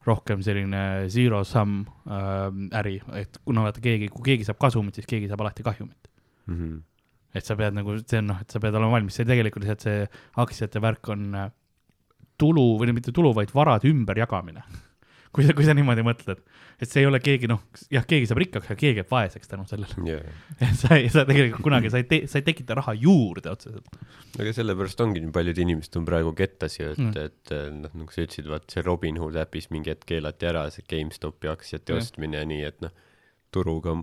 [0.09, 2.49] rohkem selline zero sum äh,
[2.81, 6.11] äri, et kuna vaata keegi, kui keegi saab kasumit, siis keegi saab alati kahjumit.
[6.49, 6.77] Mhm.
[7.37, 9.83] et sa pead nagu, see on noh, et sa pead olema valmis, see tegelikult lihtsalt
[9.85, 10.05] see
[10.41, 11.51] aktsiate värk on äh,
[12.41, 14.63] tulu või mitte tulu, vaid varade ümberjagamine.
[15.35, 16.39] Kui sa, kui sa niimoodi mõtled,
[16.81, 17.59] et see ei ole keegi noh,
[17.93, 20.23] jah, keegi saab rikkaks, aga keegi jääb vaeseks tänu sellele.
[20.65, 23.99] et sa ei, sa tegelikult kunagi, sa ei tee, sa ei tekita raha juurde otseselt.
[24.39, 27.13] aga sellepärast ongi nii paljud inimesed on praegu kettas ju, et Mm.
[27.29, 31.47] et noh, nagu sa ütlesid, vaat see Robinhood äpis mingi hetk keelati ära, see GameStopi
[31.51, 32.01] aktsiate Jah.
[32.01, 32.91] ostmine ja nii, et noh,
[33.53, 33.93] turuga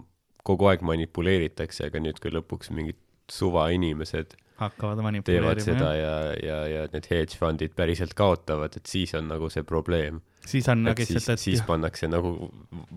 [0.46, 2.96] kogu aeg manipuleeritakse, aga nüüd, kui lõpuks mingid
[3.28, 5.90] suvainimesed hakkavad teevad manipuleerima seda.
[5.96, 10.22] ja, ja, ja need hedge fundid päriselt kaotavad, et siis on nagu see probleem.
[10.46, 12.32] siis on nagu siis, lihtsalt, siis et pannakse nagu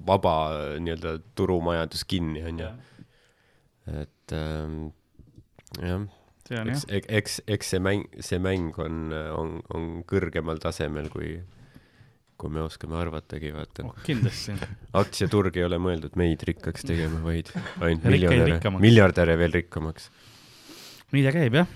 [0.08, 0.38] vaba
[0.80, 2.72] nii-öelda turumajandus kinni, onju.
[4.04, 4.80] et ähm,
[5.82, 6.08] jah,
[6.58, 6.88] on eks
[7.20, 11.36] eks, eks see mäng, see mäng on, on, on kõrgemal tasemel, kui,
[12.40, 13.86] kui me oskame arvatagi, vaata.
[13.90, 14.56] oh, kindlasti.
[15.02, 17.52] aktsiaturg ei ole mõeldud meid rikkaks tegema, vaid
[17.84, 20.10] ainult miljonäre, miljardäre veel rikkamaks.
[21.14, 21.70] Nii ta käib jah,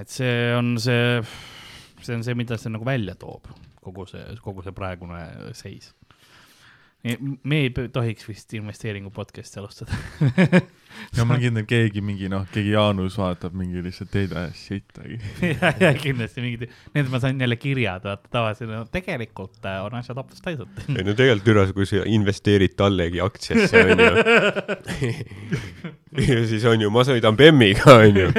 [0.00, 1.20] et see on see,
[2.02, 3.50] see on see, mida see nagu välja toob,
[3.82, 5.20] kogu see, kogu see praegune
[5.58, 5.92] seis.
[7.02, 9.96] Me ei tohiks vist investeeringu podcast'i alustada.
[11.16, 15.18] ja ma olen kindel, keegi mingi noh, keegi Jaanus vaatab mingi lihtsalt ei tea sittagi.
[15.50, 19.98] ja, ja kindlasti mingid, need ma sain jälle kirjad, vaata tavaliselt no, tegelikult äh, on
[19.98, 20.84] asjad hoopis teised.
[20.94, 24.10] ei no tegelikult üle, kui sa investeerid tallegi aktsiasse, onju.
[26.28, 28.30] ja siis on ju, ma sõidan BEM-iga, onju.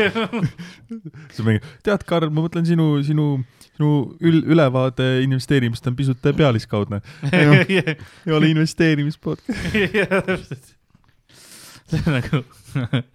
[1.33, 3.27] siis mingi, tead, Karl, ma mõtlen sinu, sinu,
[3.77, 3.89] sinu
[4.21, 7.01] ül-, ülevaade investeerimist on pisut pealiskaudne.
[7.33, 10.73] ei ole investeerimispodcast.
[11.93, 12.41] see on nagu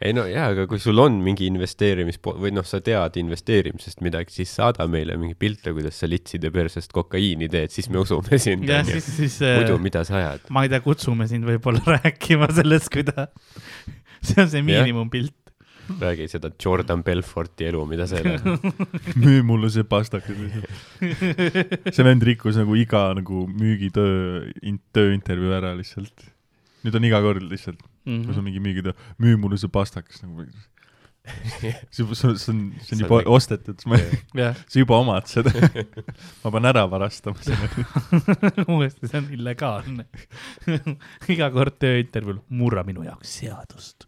[0.04, 4.34] ei no jaa, aga kui sul on mingi investeerimis- või noh, sa tead investeerimisest midagi,
[4.36, 8.68] siis saada meile mingi pilte, kuidas sa litside persest kokaiini teed, siis me usume sind.
[8.68, 10.46] ja siis, siis muidu äh,, mida sa ajad?
[10.54, 13.28] ma ei tea, kutsume sind võib-olla rääkima sellest, kuida-,
[14.20, 15.34] see on see miinimumpilt.
[16.00, 18.44] Räägi seda Jordan Belforti elu, mida elad.
[19.24, 21.92] müü mulle see pastakas lihtsalt.
[21.94, 24.48] see vend rikkus nagu iga nagu müügitöö,
[24.96, 26.28] tööintervjuu ära lihtsalt.
[26.84, 28.44] nüüd on iga kord lihtsalt, kui sul Mhm.
[28.50, 30.46] mingi müügitöö, müü mulle see pastakas nagu.
[31.60, 33.98] see, see on, see on, see on See juba on nagu- ostetud, ma,
[34.38, 35.50] jah, sa juba omad seda.
[36.44, 37.68] ma pean ära varastama selle.
[38.64, 40.06] uuesti, see on illegaalne.
[41.28, 44.06] iga kord tööintervjuul, murra minu jaoks seadust.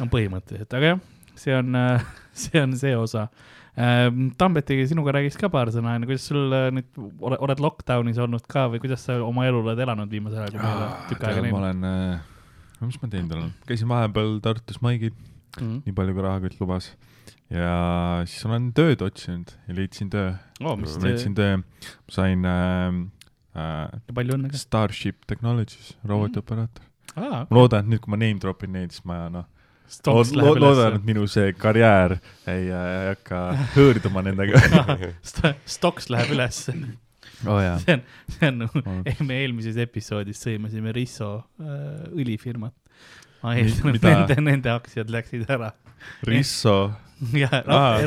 [0.00, 1.02] No põhimõtteliselt, aga jah,
[1.38, 1.76] see on,
[2.44, 3.28] see on see osa.
[4.38, 8.68] Tambeti, sinuga räägiks ka paar sõna, onju, kuidas sul äh, nüüd, oled lockdown'is olnud ka
[8.70, 11.40] või kuidas sa oma elu oled elanud viimasel ajal, kui me ei ole tükk aega
[11.40, 12.28] ma näinud olen äh,,
[12.84, 15.10] mis ma teinud olen, käisin vahepeal Tartus maigil,
[15.58, 15.80] mm.?
[15.88, 16.92] nii palju kui rahakott lubas.
[17.50, 17.74] ja
[18.30, 21.58] siis olen tööd otsinud ja leidsin töö, Oh, leidsin töö,
[22.14, 23.00] sain äh,
[23.58, 24.60] äh, palju õnne ka.
[24.60, 26.86] Starship Technologies, robotioperaator.
[27.16, 29.48] aa, ma loodan, et nüüd, kui ma name drop in neid, siis ma noh,
[29.88, 32.16] Stoks lo- läheb loodan, üles et minu see karjäär
[32.48, 33.40] ei, äh, ei hakka
[33.76, 34.60] hõõrduma nendega.
[35.30, 36.62] St- Stoks läheb üles.
[37.60, 37.76] jaa.
[37.82, 38.02] see on,
[38.38, 39.02] see on nagu Oh.
[39.28, 42.72] me eelmises episoodis sõimasime Risso äh, õlifirmat.
[43.44, 45.72] ma eeldan, et nende, nende aktsiad läksid ära.
[46.24, 46.76] Risso,
[47.42, 47.52] jah,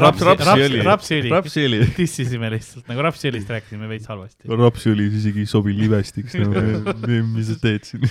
[0.01, 0.81] rapsiõli.
[0.85, 1.29] rapsiõli.
[1.33, 1.79] rapsiõli.
[1.97, 4.49] dissisime lihtsalt nagu rapsiõlist rääkisime veits halvasti.
[4.49, 8.09] rapsiõli isegi ei sobi livestiks nagu, mis sa teed siin.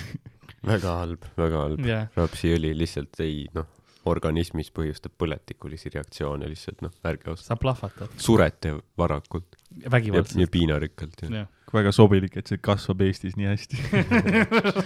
[0.67, 1.87] Väga halb, väga halb.
[1.87, 3.67] jah, rapsiõli lihtsalt ei noh,
[4.07, 7.49] organismis põhjustab põletikulisi reaktsioone lihtsalt noh, ärge ostke.
[7.49, 10.51] sa plahvatad surete varakult ja, ja vägivaldselt.
[10.53, 11.31] piinarikkalt ja..
[11.41, 13.81] jah, väga sobilik, et see kasvab Eestis nii hästi.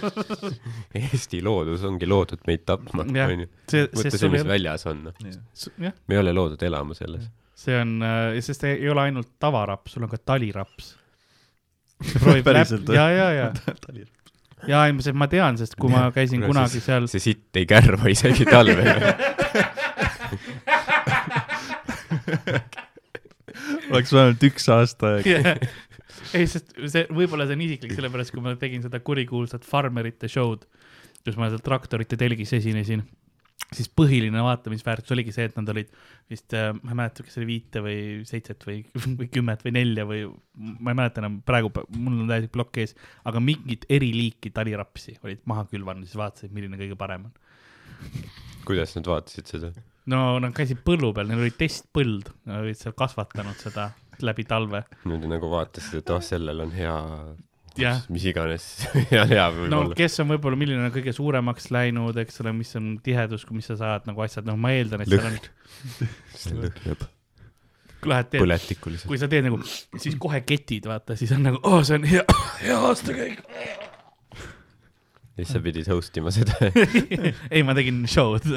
[1.02, 3.48] Eesti loodus ongi loodud meid tapma, onju.
[3.70, 5.20] see, mõtle sest see, mis väljas on, noh.
[5.78, 7.28] me ei ole loodud elama selles.
[7.62, 8.00] see on,
[8.42, 10.96] sest ei ole ainult tavaraps, sul on ka taliraps.
[12.02, 13.52] ja, ja, ja,
[14.68, 18.10] ja ei, ma tean, sest kui ma käisin Kuule, kunagi seal, see sitt ei kärva
[18.12, 19.02] isegi talvel.
[23.92, 25.56] oleks vähemalt üks aasta aega.
[26.36, 30.62] ei, sest see, võib-olla see on isiklik, sellepärast kui ma tegin seda kurikuulsat farmerite show'd,
[31.26, 33.02] kus ma seal traktorite telgis esinesin,
[33.76, 35.90] siis põhiline vaatamisväärtus oligi see, et nad olid
[36.30, 38.80] vist, ma ei mäleta, kas oli viite või seitset või,
[39.20, 40.24] või kümmet või nelja või
[40.56, 42.96] ma ei mäleta enam, praegu mul on täielik plokk ees,
[43.28, 47.34] aga mingit eri liiki talirapsi olid maha külvanud, siis vaatasid, milline kõige parem on.
[48.68, 49.72] kuidas nad vaatasid seda?
[50.12, 54.84] no nad käisid põllu peal, neil oli testpõld, nad olid seal kasvatanud seda läbi talve
[55.08, 56.94] Nad nagu vaatasid, et oh, sellel on hea
[57.80, 58.66] Jah., mis iganes
[59.12, 59.96] hea, hea no võib-olla.
[59.96, 63.78] kes on võib-olla, milline on kõige suuremaks läinud, eks ole, mis on tihedus, mis sa
[63.80, 67.10] saad nagu asjad, noh, ma eeldan, et seal on lõhn, lõhnab
[68.02, 69.08] kui lähed teed, põletikuliselt.
[69.10, 69.60] kui sa teed nagu,
[70.02, 72.24] siis kohe ketid, vaata, siis on nagu, oh, see on hea,
[72.64, 73.42] hea aastakäik.
[75.38, 76.72] siis sa pidid host ima seda.
[77.54, 78.48] ei, ma tegin show'd.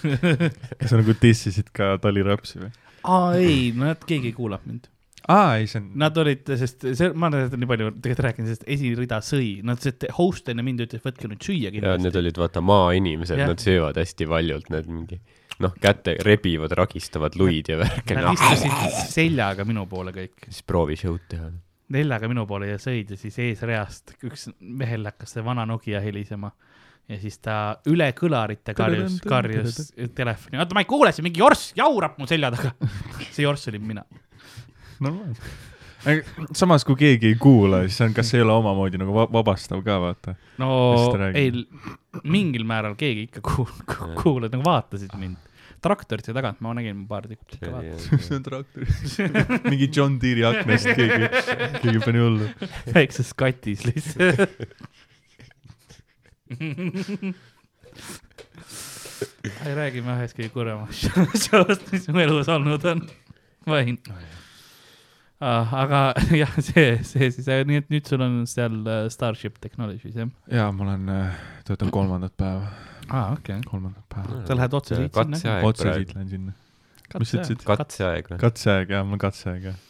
[0.00, 2.72] kas sa nagu dissisid ka talirapsi või?
[3.04, 4.88] aa, ei, nad, keegi ei kuulanud mind.
[5.32, 8.68] aa, ei, see on, Nad olid, sest see, ma olen nii palju tegelikult rääkinud, sest
[8.76, 12.20] esirida sõi, nad, see host enne mind ütles, võtke nüüd süüa ja kindlasti need.
[12.22, 15.20] olid vaata maainimesed, nad söövad hästi valjult, need mingi
[15.62, 18.16] noh, käte rebivad, ragistavad luid ja värke.
[18.18, 21.50] Nad istusid seljaga minu poole kõik, siis proovi show'd teha.
[21.94, 26.50] neljaga minu poole ja sõid ja siis eesreast üks mehel hakkas see vana Nokia helisema
[27.06, 27.56] ja siis ta
[27.90, 32.50] üle kõlarite karjus, karjus telefoni, oota, ma ei kuule, see mingi jorss jaurab mu selja
[32.54, 32.74] taga.
[33.34, 34.04] see jorss olin mina.
[35.04, 35.36] normaalne.
[36.54, 39.80] samas, kui keegi ei kuula, siis on, kas see ei ole omamoodi nagu va- vabastav
[39.86, 40.36] ka, vaata.
[40.62, 41.50] no Mis ei,
[42.24, 45.36] mingil määral keegi ikka kuul-, kuulas, nagu vaatasid mind.
[45.86, 48.22] traktorite tagant ma nägin paar tükki ikka vaatasid.
[48.28, 48.86] see on traktor.
[49.70, 51.30] mingi John Deere'i aknast keegi,
[51.82, 52.48] keegi pani hullu.
[52.94, 54.46] väikses katis lihtsalt.
[59.76, 61.06] räägime ühest kõige kurvemast
[61.46, 63.04] show'st, mis mu elus olnud on.
[65.40, 65.74] võin.
[65.82, 66.00] aga
[66.42, 70.30] jah, see, see siis, nii et nüüd sul on seal äh, Starship Technologies jah?
[70.52, 71.14] jaa, ma olen,
[71.68, 72.70] töötan kolmandat päeva,
[73.10, 73.62] aa, okei okay..
[73.68, 74.42] kolmandat päeva.
[74.48, 75.56] sa lähed otse siit sinna?
[75.68, 76.14] otse siit.
[76.16, 76.56] lähen sinna.
[77.18, 77.64] mis sa ütlesid?
[77.68, 78.42] katseaeg või?
[78.42, 79.80] katseaeg, jaa, mul on katseaeg, jah.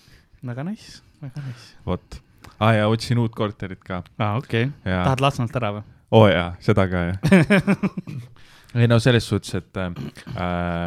[0.53, 1.69] väga nice, väga nice.
[1.87, 2.23] vot.
[2.59, 4.03] aa jaa, otsin uut korterit ka.
[4.19, 4.97] aa, okei okay..
[4.97, 5.87] tahad Lasnamäelt ära või?
[6.17, 7.21] oo jaa, seda ka jah.
[8.77, 9.91] ei no selles suhtes, et äh,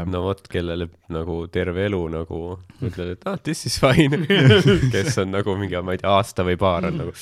[0.10, 2.40] no vot, kellele nagu terve elu nagu
[2.86, 4.20] ütled, et ah, this is fine.
[4.94, 7.14] kes on nagu mingi, ma ei tea, aasta või paar on nagu,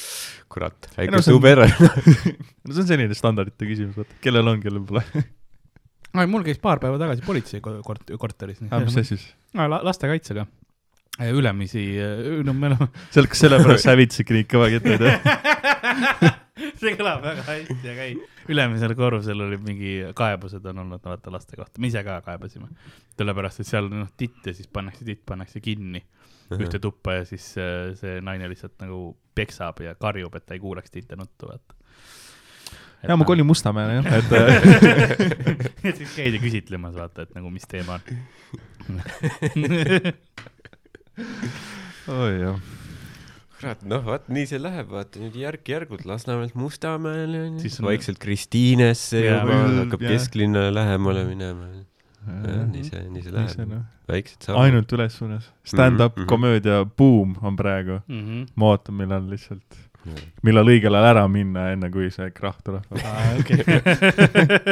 [0.52, 1.64] kurat, väike no see on- tuber.
[2.68, 5.04] no see on selline standardite küsimus, vaata, kellel on, kellel pole.
[6.28, 8.64] mul käis paar päeva tagasi politsei ko- kort-, korteris.
[8.70, 9.28] aga mis see siis?
[9.58, 10.48] lastekaitsega.
[11.34, 11.82] Ülemisi,
[12.46, 16.36] no me oleme, seal, kas sellepärast sa hävitasidki neid kõvakettaid või?
[16.80, 18.18] see kõlab väga hästi, aga ei,
[18.52, 22.70] ülemisel korrusel oli mingi kaebused on olnud vaata laste kohta, me ise ka kaebasime.
[23.18, 26.04] sellepärast, et seal noh, titt ja siis pannakse titt, pannakse kinni
[26.56, 30.64] ühte tuppa ja siis äh, see naine lihtsalt nagu peksab ja karjub, et ta ei
[30.64, 31.76] kuuleks titte nuttu, vaata.
[33.04, 34.42] ja ma kolin Mustamäele jah, et äh,
[35.86, 38.02] ja siis käidi küsitlemas, vaata, et nagu mis teema on.
[42.22, 42.58] oi jah.
[43.58, 47.46] kurat, noh, vot nii see läheb, vaata nüüd järk-järgult Lasnamäelt Mustamäele
[47.86, 50.12] vaikselt Kristiinesse juba, Mm, hakkab jah.
[50.16, 51.68] kesklinna lähemale minema.
[52.74, 53.68] nii see, nii see läheb.
[53.72, 54.62] noh, väiksed sammud.
[54.66, 55.50] ainult üles suunas.
[55.66, 56.30] Stand-up Mhm, mhm.
[56.30, 58.02] komöödia buum on praegu.
[58.08, 58.46] Mhm.
[58.56, 59.80] ma ootan, millal lihtsalt,
[60.44, 62.84] millal õigel ajal ära minna, enne kui see krahh tuleb.
[63.04, 63.64] aa, okei.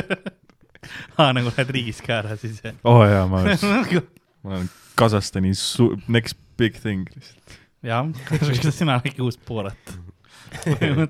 [1.17, 2.75] aa, nagu lähed riigist ka ära siis jah?
[2.83, 3.41] oo oh, jaa, ma,
[4.43, 7.57] ma olen Kasahstani su-, next big thing lihtsalt.
[7.85, 9.95] jah, kas sina oledki uus Borat?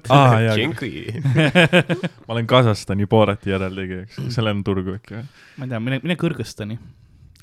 [0.10, 0.92] aa jaa, Tšenki.
[2.28, 5.24] ma olen Kasahstani Borati järeltegija, eks, sellel on turgu ikka.
[5.58, 6.78] ma ei tea, mine, mine Kõrgõzstani,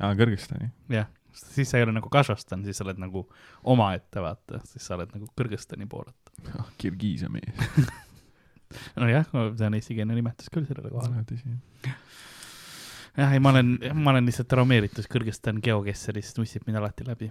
[0.01, 0.71] aa, Kõrgõzstani.
[0.93, 3.27] jah, siis sa ei ole nagu Kasahstan, siis sa oled nagu
[3.75, 6.17] omaette, vaata, siis sa oled nagu Kõrgõzstani Borat.
[6.81, 7.69] Kirgiisia mees.
[9.01, 11.25] nojah, see on eestikeelne nimetus küll sellele kohale.
[11.29, 11.57] tõsi.
[13.19, 17.29] jah, ei, ma olen, ma olen lihtsalt traumeeritud Kõrgõzstan geokesserist, nussib mind alati läbi.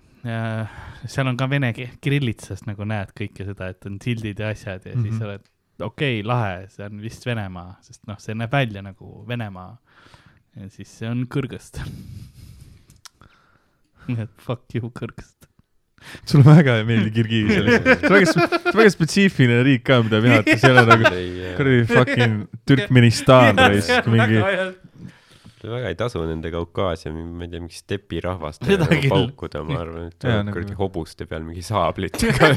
[1.09, 4.93] seal on ka vene kirillitsas nagu näed kõike seda, et on sildid ja asjad ja
[4.95, 5.03] mm -hmm.
[5.09, 5.23] siis Mhm.
[5.29, 5.41] oled,
[5.81, 9.77] okei okay,, lahe, see on vist Venemaa, sest noh, see näeb välja nagu Venemaa.
[10.55, 11.87] ja siis see on Kõrgõzstan.
[14.07, 15.47] nii et fuck you, Kõrgõzstan.
[16.25, 17.99] sulle väga ei meeldi Kirgiisia lihtsalt.
[17.99, 21.03] see on väga, see on väga spetsiifiline riik ka, mida vihata, see ei ole nagu
[21.57, 24.37] kuradi fucking Türkmenistan raisk, mingi.
[25.69, 30.07] Väga ei tasu nende Kaukaasia, ma ei tea, mingi stepirahvast Seda nagu paukuda, ma arvan,
[30.11, 32.53] et tuleb nagu- kuradi hobuste peal mingi saablitega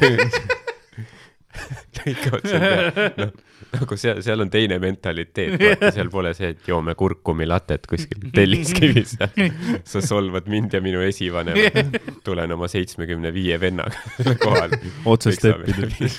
[1.55, 3.33] lõikavad seal peal, noh,
[3.75, 8.25] nagu seal, seal on teine mentaliteet, vaata, seal pole see, et joome kurkumi latet kuskil
[8.35, 9.15] Telliskivis.
[9.93, 14.81] sa solvad mind ja minu esivanemat, tulen oma seitsmekümne viie vennaga kohale.
[15.11, 16.11] otse steppida.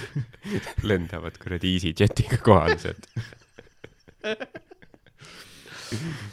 [0.88, 3.10] lendavad kuradi EasyJetiga kohale sealt.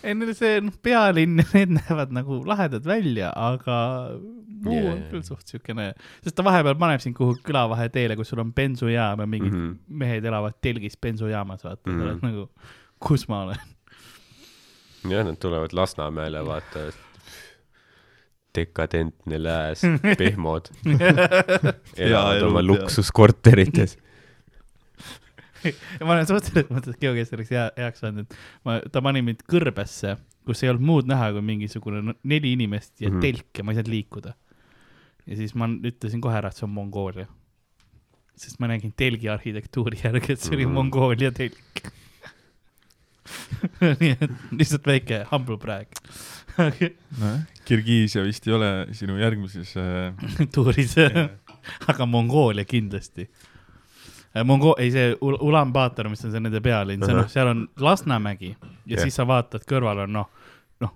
[0.02, 3.76] ei, neil see noh, pealinn ja need näevad nagu lahedad välja, aga
[4.62, 5.90] muu Jaa, on küll suht siukene,
[6.22, 9.68] sest ta vahepeal paneb sind kuhugi külavaheteele, kus sul on bensujaam ja mingid mm.
[9.68, 9.98] -hmm.
[10.02, 11.98] mehed elavad telgis bensujaamas, vaata mm, -hmm.
[11.98, 12.26] sa oled Mhm.
[12.26, 12.50] nagu,
[13.02, 13.58] kus ma olen.
[15.10, 16.92] jah, nad tulevad Lasnamäele, vaata,
[18.54, 19.82] dekadentne lääs,
[20.18, 20.70] pehmod,
[21.96, 23.98] elavad oma luksuskorterites.
[25.64, 28.38] Ja ma olen suhteliselt mõttes geokesseriks hea, heaks saanud, et
[28.68, 30.16] ma, ta pani mind kõrbesse,
[30.48, 33.16] kus ei olnud muud näha kui mingisugune no- neli inimest ja mm.
[33.16, 33.20] -hmm.
[33.22, 34.34] telk ja ma ei saanud liikuda.
[35.26, 37.26] ja siis ma ütlesin kohe ära, et see on Mongoolia.
[38.36, 40.74] sest ma nägin telgi arhitektuuri järgi, et see oli Mhm.
[40.74, 41.90] Mongoolia telk.
[44.00, 45.86] nii et lihtsalt väike humble brag
[46.58, 50.14] nojah, Kirgiisia vist ei ole sinu järgmises äh,
[50.54, 50.96] tuuris,
[51.88, 53.28] aga Mongoolia kindlasti.
[54.44, 58.54] Mongo-, ei see Ul- Ulaanbaatar, mis on see nende pealinn, see noh, seal on Lasnamägi
[58.54, 59.02] ja Jah.
[59.04, 60.30] siis sa vaatad kõrval on noh,
[60.80, 60.92] noh,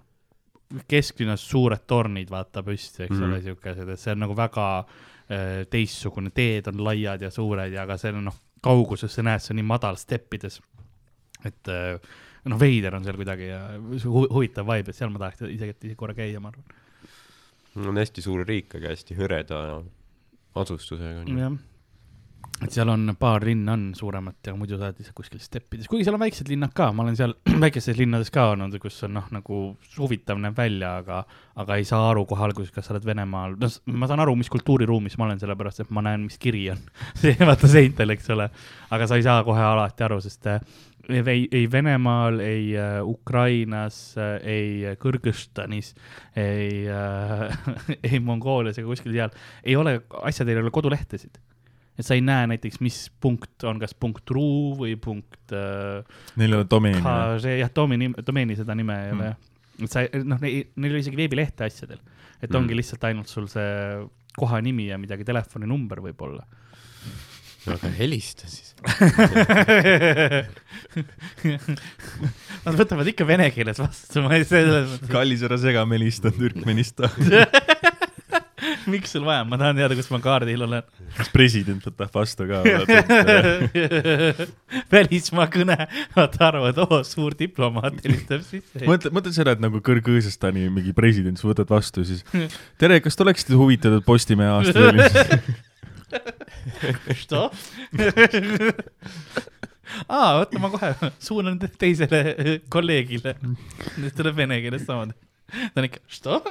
[0.89, 3.25] kesklinnas suured tornid vaata püsti, eks Mhm.
[3.29, 4.69] ole, siukesed, et see on nagu väga
[5.29, 9.41] äh, teistsugune, teed on laiad ja suured ja aga seal on noh, kauguses sa näed,
[9.45, 10.61] see on nii madal steppides.
[11.45, 11.99] et äh,
[12.47, 13.61] noh, veider on seal kuidagi ja
[14.05, 16.65] hu huvitav vibe, et seal ma tahaks isegi, isegi korra käia, ma arvan.
[17.91, 19.83] on hästi suur riik, aga hästi hõreda
[20.57, 21.25] asustusega.
[21.39, 21.53] jah,
[22.65, 26.07] et seal on paar linna on suuremat ja muidu sa oled lihtsalt kuskil steppides, kuigi
[26.07, 27.35] seal on väiksed linnad ka, ma olen seal
[27.65, 29.61] väikestes linnades ka olnud, kus on noh, nagu
[29.99, 31.21] huvitav näeb välja, aga,
[31.61, 34.51] aga ei saa aru kohe alguses, kas sa oled Venemaal, noh, ma saan aru, mis
[34.53, 36.81] kultuuriruumis ma olen, sellepärast et ma näen, mis kiri on.
[37.51, 38.49] Vaata seintel, eks ole,
[38.97, 40.63] aga sa ei saa kohe alati aru, sest äh,
[41.13, 45.93] ei, ei Venemaal, ei äh, Ukrainas äh,, ei Kõrgõzstanis,
[46.41, 47.61] ei äh,
[48.15, 49.37] ei Mongoolias ega kuskil seal.
[49.61, 51.37] Ei ole, asjadel ei ole kodulehtesid
[51.97, 56.05] et sa ei näe näiteks, mis punkt on kas punkt ru või punkt äh,
[56.37, 57.01] neil ei ole domeeni.
[57.57, 59.85] Jah, domeeni, domeeni seda nime ei ole mm..
[59.87, 62.01] et sa, noh, neil ei ole isegi veebilehte asjadel,
[62.41, 62.59] et Mm.
[62.61, 63.73] ongi lihtsalt ainult sul see
[64.37, 66.45] kohanimi ja midagi telefoninumber võib-olla.
[67.67, 68.75] no aga helista siis.
[72.67, 76.35] Nad võtavad ikka vene keeles vastu, ma ei, selles mõttes, kallis, ära sega, ma helistan
[76.37, 77.11] Türkmenista.
[78.93, 80.85] miks sul vaja on, ma tahan teada, kus ma kaardil olen.
[81.17, 82.63] kas president võtab vastu ka?
[84.95, 85.79] välismaa kõne,
[86.17, 88.85] vaata arvavad, oo, suur diplomaat helistab sisse.
[88.89, 92.27] mõtle, mõtle seda, et nagu Kõrg-Õisestani mingi president, sa võtad vastu ja siis
[92.81, 95.11] tere, kas te oleksite huvitatud Postimehe aasta üle?
[97.19, 97.49] Što?
[100.07, 103.35] aa, oota, ma kohe suunan teisele kolleegile,
[103.99, 105.19] nüüd tuleb vene keeles samamoodi.
[105.75, 106.43] ta on ikka, što?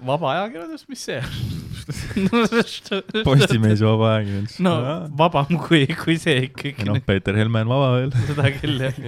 [0.00, 1.60] Vaba ajakirjandus, mis see on?
[3.26, 4.58] Postimees ja vaba ajakirjandus.
[4.62, 4.74] no
[5.18, 8.14] vabam kui, kui see ikkagi noh, Peeter Helme on vaba veel.
[8.30, 9.02] seda küll jah.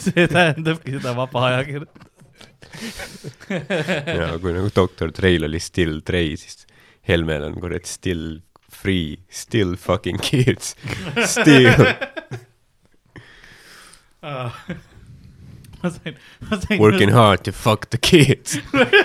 [0.00, 2.12] see tähendabki seda vaba ajakirjandust.
[4.16, 6.66] ja kui nagu doktor Treil oli still Trey, siis
[7.06, 8.40] Helmel on kurat still
[8.72, 10.74] free, still fucking kids,
[11.36, 11.70] still
[15.86, 16.16] ma sain,
[16.50, 16.78] ma sain.
[16.80, 18.58] working hard to fuck the kids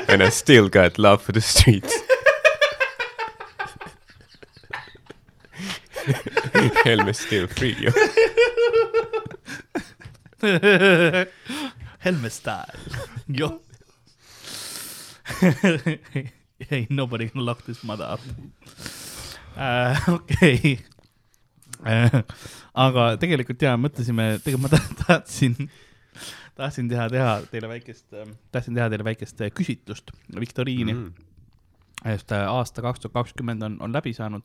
[0.07, 1.93] and I still got love for the streets.
[6.85, 7.91] Helme's still free ju.
[11.99, 12.79] Helme style.
[13.29, 13.59] Joh.
[16.71, 18.19] Ain't nobody gonna lock this mother up
[19.57, 19.95] uh.
[20.07, 20.79] okei okay.
[21.85, 22.21] uh,.
[22.73, 25.57] aga tegelikult jaa, mõtlesime, tegelikult ma ta- tahtsin,
[26.55, 28.07] tahtsin teha, teha teile väikest,
[28.51, 31.13] tahtsin teha teile väikest äh, küsitlust, viktoriini Mm.
[32.03, 34.41] sest äh, aasta kaks tuhat kakskümmend on, on läbi saanud.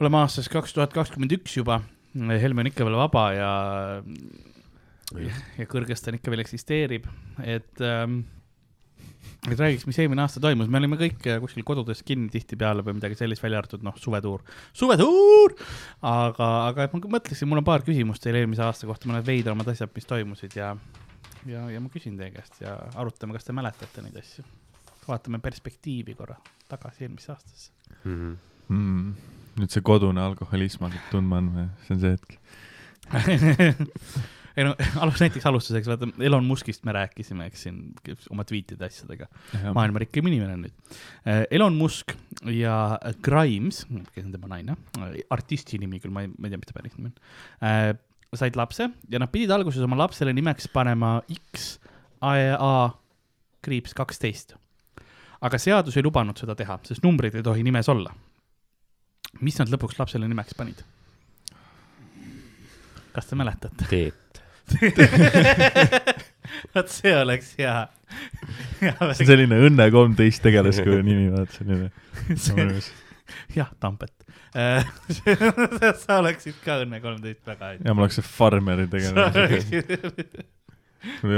[0.00, 1.80] oleme aastas kaks tuhat kakskümmend üks juba.
[2.14, 3.50] Helme on ikka veel vaba ja
[5.58, 7.06] ja Kõrgõzstan ikka veel eksisteerib,
[7.42, 8.20] et ähm,,
[9.44, 12.96] et räägiks, mis eelmine aasta toimus, me olime kõik äh, kuskil kodudes kinni tihtipeale või
[12.98, 15.56] midagi sellist, välja arvatud noh, suvetuur, suvetuur,
[16.00, 19.92] aga, aga ma mõtlesin, mul on paar küsimust teile eelmise aasta kohta, mõned veidramad asjad,
[19.96, 20.72] mis toimusid ja
[21.48, 24.44] ja, ja ma küsin teie käest ja arutame, kas te mäletate neid asju.
[25.04, 26.38] vaatame perspektiivi korra
[26.68, 27.70] tagasi eelmisse aastasse.
[28.04, 28.30] Mhm.
[28.68, 29.10] mm..
[29.60, 32.30] nüüd see kodune alkoholism hakkab tundma andma, see on see hetk.
[34.56, 37.80] ei no alus, näiteks alustuseks vaata Elon Muskist me rääkisime, eks siin
[38.30, 39.28] oma tweetide asjadega,
[39.74, 40.98] maailma rikkaim inimene on nüüd.
[41.54, 42.14] Elon Musk
[42.54, 43.84] ja Grimes,
[44.14, 44.76] kes on tema naine,
[45.34, 48.02] artisti nimi küll, ma ei, ma ei tea, mis ta päris nimi on,
[48.34, 51.76] said lapse ja nad pidid alguses oma lapsele nimeks panema X
[52.24, 52.90] A
[53.64, 54.54] kriips kaksteist.
[55.44, 58.14] aga seadus ei lubanud seda teha, sest numbreid ei tohi nimes olla.
[59.40, 60.84] mis nad lõpuks lapsele nimeks panid?
[63.14, 63.86] kas te mäletate?
[63.90, 64.23] Teet.
[66.74, 67.86] vot see oleks hea.
[68.80, 71.88] see on selline Õnne kolmteist tegelaskuju nimi, vaata selline.
[73.56, 74.14] jah, Tambet.
[76.04, 79.60] sa oleksid ka Õnne kolmteist väga ja ma oleks see farmeri tegelane.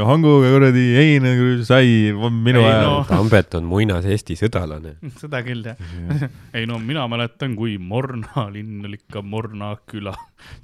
[0.07, 1.33] hanguga kuradi heina,
[1.67, 3.05] sai, minu Ei, ajal no..
[3.09, 4.93] Tambet on muinas-Eesti sõdalane.
[5.23, 5.77] seda küll jah.
[6.57, 10.15] ei no mina mäletan, kui Morna linn oli ikka Morna küla.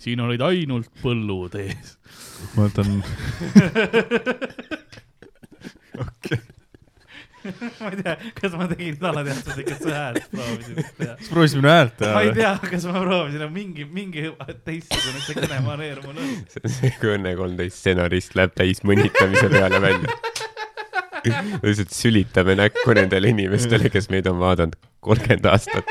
[0.03, 1.89] siin olid ainult põllud ees.
[2.55, 2.91] ma mõtlen,
[7.81, 11.17] ma ei tea, kas ma tegin alateadvusega seda häält, proovisin teha.
[11.19, 14.29] sa proovisid minu häält teha ma ei tea, kas ma proovisin, aga mingi, mingi
[14.67, 16.33] teistsugune see kõnemaneer mul on.
[16.53, 20.17] see on see, kui Õnne kolmteist stsenarist läheb täis mõnitamise peale välja.
[21.63, 25.91] lihtsalt sülitame näkku nendele inimestele, kes meid on vaadanud kolmkümmend aastat.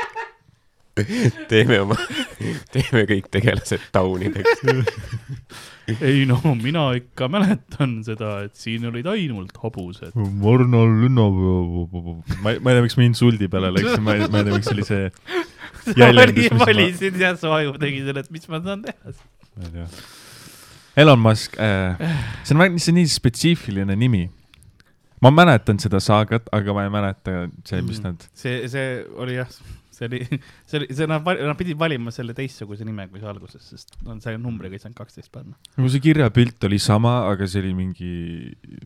[1.48, 1.96] teeme oma,
[2.72, 4.66] teeme kõik tegelased taunideks.
[6.08, 10.14] ei no mina ikka mäletan seda, et siin olid ainult hobused.
[10.14, 14.42] Morno linnapea, ma ei, ma ei tea, miks ma insuldi peale läksin, ma ei, ma
[14.42, 15.08] ei tea, miks oli see
[16.02, 19.14] jäljendus, ma, valisid ja su aju tegi selle, et mis ma saan teha.
[19.56, 19.88] ma ei tea.
[21.02, 21.96] Elon Musk äh,,
[22.44, 24.26] see on, see on nii spetsiifiline nimi.
[25.22, 28.06] ma mäletan seda saagat, aga ma ei mäleta see, mis Mhm.
[28.08, 28.88] nad, see, see
[29.22, 29.48] oli jah,
[30.02, 33.68] see oli, see oli, see nad, nad pidid valima selle teistsuguse nime kui see alguses,
[33.74, 35.56] sest no see numbriga ei saanud kaksteist panna.
[35.76, 38.14] nagu see kirjapilt oli sama, aga see oli mingi,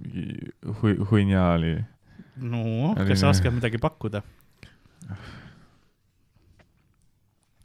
[0.02, 0.26] mingi
[0.82, 1.74] hui-, hunnia oli.
[2.42, 4.22] no, kas sa oskad midagi pakkuda?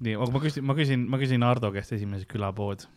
[0.02, 2.88] nii, aga ma küsin, ma küsin, ma küsin Ardo käest esimese külapood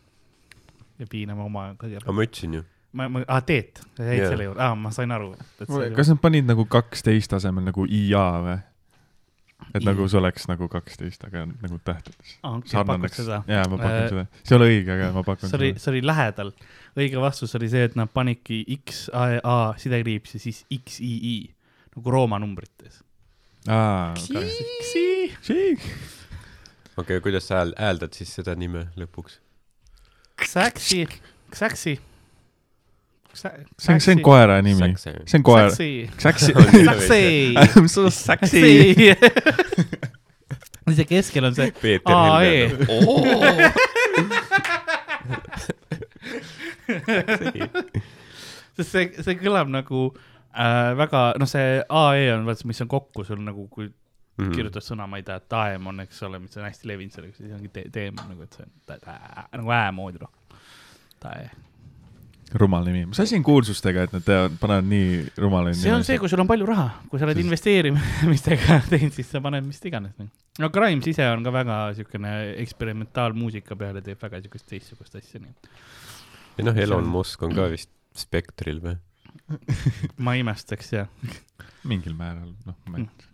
[1.01, 2.63] ja piiname oma kõigepealt aga ma ütlesin ju.
[2.95, 4.31] ma, ma, aa, Teet, sa jäid Jaa.
[4.31, 5.33] selle juurde, aa, ma sain aru.
[5.97, 8.57] kas nad panid nagu kaksteist asemel nagu IA või?
[9.75, 12.13] Et I- nagu see oleks nagu kaksteist, aga nagu okei,
[12.63, 13.19] pakud sarnaneks.
[13.51, 14.25] jaa, ma pakun Äh, seda.
[14.43, 16.51] see ei ole õige, aga ma pakun see oli, see oli lähedal.
[16.97, 21.13] õige vastus oli see, et nad panidki X, A, A sidekriips ja siis X, I,
[21.33, 21.35] I
[21.95, 23.01] nagu Rooma numbrites.
[23.67, 25.77] aa, okei.
[26.97, 29.39] okei, kuidas sa hääl-, hääldad siis seda nime lõpuks?
[30.41, 31.05] Xaxi,
[31.55, 31.97] Xaxi.
[33.35, 34.91] See on, see on koera nimi.
[34.97, 35.69] see on koer.
[35.69, 36.07] Xaxi.
[36.17, 36.53] Xaxi.
[37.55, 39.15] I am so sexy.
[40.95, 43.71] see keskel on see Peeter AE Helme.
[48.77, 53.25] sest see, see kõlab nagu äh, väga, noh, see AE on, vaata, mis on kokku
[53.27, 53.91] sul nagu, kui
[54.35, 54.49] Mhm.
[54.51, 57.53] kirjutad sõna, ma ei tea, taem on, eks ole, mis on hästi levinud sellega, siis
[57.55, 59.05] ongi te- teem nagu, et see on
[59.61, 60.27] nagu ä moodi noh.
[61.23, 61.45] tae.
[62.55, 63.03] Rumal nimi.
[63.11, 65.09] mis asi on kuulsustega, et nad teevad, panevad nii
[65.43, 69.13] rumalaid see on see, kui sul on palju raha, kui sa oled Siis- investeerimistega teinud,
[69.17, 70.15] siis sa paned mis iganes.
[70.61, 72.31] no Grimes ise on ka väga siukene
[72.63, 75.69] eksperimentaalmuusika peale teeb väga siukest teistsugust asja, nii et
[76.61, 78.95] ja noh, Elon Musk on ka vist Spektril või?
[80.23, 81.05] ma ei imestaks ja
[81.85, 83.31] mingil määral, noh, ma ei ta-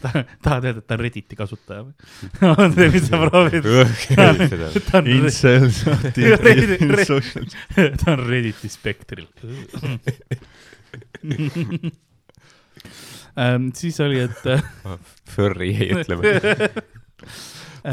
[0.00, 1.94] tahad öelda, et ta on Redditi kasutaja või?
[2.64, 3.68] on see, mis sa proovid?
[4.88, 5.82] ta on, Incels,
[8.02, 9.28] ta on Redditi spektril
[13.36, 13.70] ähm,.
[13.76, 14.42] siis oli, et
[15.30, 16.22] furry jäi ütlema.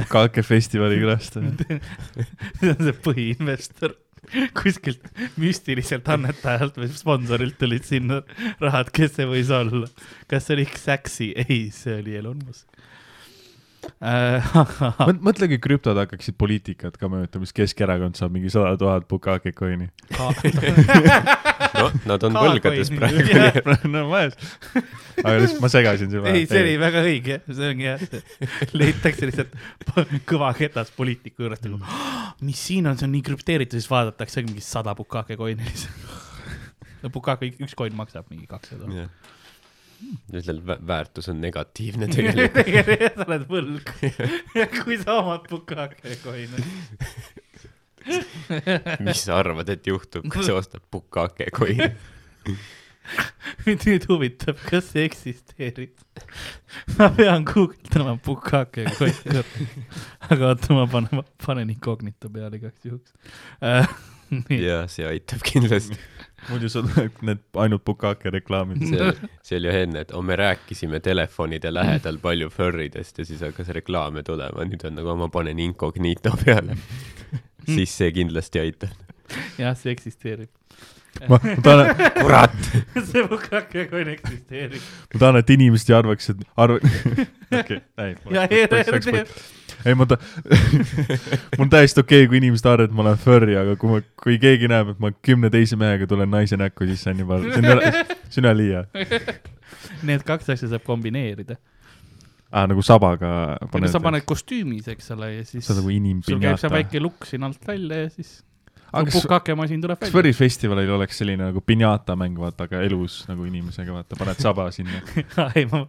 [0.09, 1.53] Kake festivali külastaja.
[2.59, 3.95] see on see põhiinvestor
[4.59, 5.03] kuskilt
[5.39, 8.21] müstiliselt annetajalt või sponsorilt tulid sinna
[8.63, 9.89] rahad, kes see võis olla.
[10.27, 11.31] kas see oli Xaxi?
[11.47, 12.76] ei, see oli Elon Musk
[14.01, 14.51] äh,.
[15.21, 19.89] mõtle, kui krüptod hakkaksid poliitikat ka mõjutama, siis Keskerakond saab mingi sada tuhat Bukake coin'i.
[21.77, 24.37] no nad on võlgades praegu no majas.
[25.23, 28.05] aga lihtsalt ma segasin selle ei, see oli väga õige, see ongi jah,
[28.77, 31.81] leitakse lihtsalt p- kõva ketas poliitiku juurest nagu,
[32.45, 36.61] mis siin on, see on nii krüpteeritud, siis vaadatakse mingi sada bukake coin'i lihtsalt.
[37.03, 39.07] no bukake, üks coin maksab mingi kakssada.
[40.33, 42.57] ütled, väärtus on negatiivne tegelikult.
[42.61, 43.93] tegelikult sa oled võlg.
[44.81, 46.65] kui sa omad bukake coin'e.
[49.07, 51.91] mis sa arvad, et juhtub, kui sa ostad Bukake coin'i?
[53.63, 55.93] mind nüüd huvitab, kas see eksisteerib.
[56.97, 59.43] ma pean guugeldama bukake coin'i.
[60.27, 63.15] aga oota, ma panen, panen incognito peale igaks juhuks
[63.63, 63.87] äh,.
[64.33, 65.99] nii, ja see aitab kindlasti.
[66.49, 68.85] Muidu sul tuleb need ainult Bukake reklaamid.
[68.87, 74.23] see, oli enne, et oh, me rääkisime telefonide lähedal palju furridest ja siis hakkas reklaame
[74.27, 76.77] tulema, nüüd on nagu ma panen incognito peale.
[77.75, 78.95] siis see kindlasti aitab.
[79.59, 80.49] jah, see eksisteerib.
[81.27, 82.57] ma tahan, kurat,
[83.11, 84.89] see bukake coin eksisteerib.
[85.13, 86.97] ma tahan, et inimesed ei arvaks, et arva-,
[87.61, 88.17] okei, ei.
[88.37, 89.39] ja ERR teeb.
[89.85, 90.17] ei, ma ta-,
[91.57, 94.01] mul on täiesti okei okay,, kui inimesed arvavad, et ma olen furry, aga kui ma,
[94.23, 97.39] kui keegi näeb, et ma kümne teise mehega tulen naise näkku, siis see on juba,
[97.45, 97.93] see on üle,
[98.27, 98.83] see on üleliia.
[100.07, 101.57] Need kaks asja saab kombineerida.
[102.51, 103.29] aa, nagu sabaga
[103.71, 103.91] paned.
[103.91, 107.27] sa paned kostüümis, eks ole, ja siis see on nagu sul käib see väike lukk
[107.27, 108.39] siin alt välja ja siis
[108.91, 110.15] aga kas, bukake masin tuleb kas välja.
[110.15, 114.69] Furry festivalil oleks selline nagu pinjata mäng, vaata, aga elus nagu inimesega, vaata, paned saba
[114.75, 115.03] sinna.
[115.55, 115.85] ei, ma,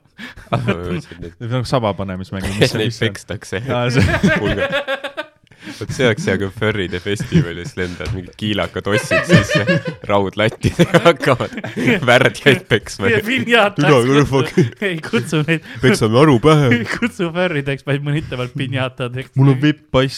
[1.55, 2.47] nagu saba panemismäng.
[2.59, 3.63] Neid pekstakse.
[5.79, 9.79] vot see oleks hea, kui furride festivalis lendavad mingid kiilakad ossid sisse
[10.09, 11.57] raudlattidega hakkavad
[12.09, 13.13] värdjaid peksma.
[13.13, 16.71] ei kutsu neid, peksame aru pähe.
[16.81, 19.35] ei kutsu färrideks, vaid mõnitavalt pinjatadeks.
[19.39, 20.17] mul on vipp-pass.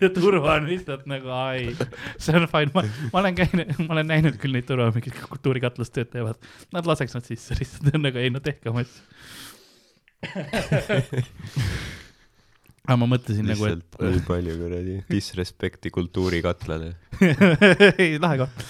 [0.00, 1.72] Ja turva on lihtsalt nagu ai,
[2.20, 5.92] see on fine, ma, ma olen käinud, ma olen näinud küll neid turva, kes kultuurikatlas
[5.94, 6.52] tööd teevad.
[6.74, 9.00] Nad laseks nad sisse lihtsalt, nagu ei no tehke oma asju.
[12.82, 16.92] aga ma mõtlesin nagu, lihtsalt et nii palju kuradi disrespekti kultuurikatlale.
[18.02, 18.64] ei lahe koht,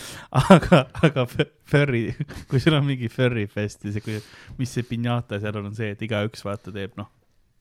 [0.57, 2.05] aga, aga furry,
[2.51, 4.19] kui sul on mingi furry fest ja see, kui,
[4.59, 7.09] mis see pinjata seal on, on see, et igaüks vaata teeb noh,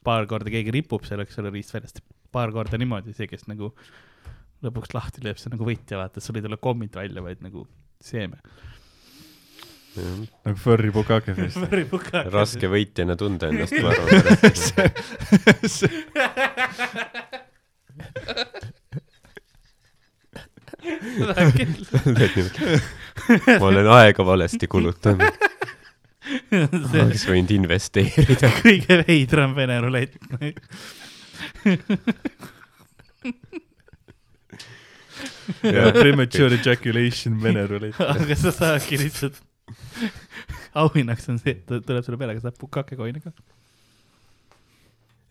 [0.03, 3.65] paar korda keegi ripub seal, eks ole, riistväljast, paar korda niimoodi, see, kes nagu
[4.65, 7.59] lõpuks lahti lööb, see on nagu võitja, vaata, sul ei tule kommid välja, vaid nagu
[8.03, 8.37] seeme.
[9.97, 11.59] nagu Furry Bukake fest.
[12.31, 14.09] Raske võitjana tunda ennast, ma arvan.
[23.59, 25.31] ma olen aega valesti kulutanud,
[26.49, 28.47] see on oleks võinud investeerida.
[28.61, 30.17] kõige veidram vene rulett.
[35.61, 37.99] Premature ejaculation vene rulett.
[38.15, 39.37] aga sa saadki lihtsalt,
[40.81, 43.33] auhinnaks on see, et ta tuleb sulle peale, aga saab pukake koine ka.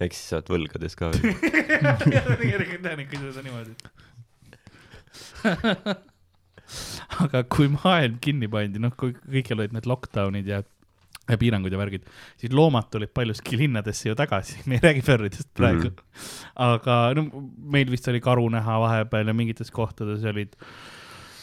[0.00, 1.34] eks siis saad võlgades ka veel.
[1.40, 3.72] tegelikult jah, kui seda niimoodi.
[7.24, 10.62] aga kui maailm kinni pandi, noh, kui kõikjal olid need lockdown'id ja
[11.42, 12.06] piirangud ja värgid,
[12.40, 15.96] siis loomad tulid paljuski linnadesse ju tagasi, me ei räägi furridest praegu mm.
[15.96, 16.46] -hmm.
[16.54, 17.26] aga no
[17.56, 20.56] meil vist oli karu näha vahepeal ja mingites kohtades olid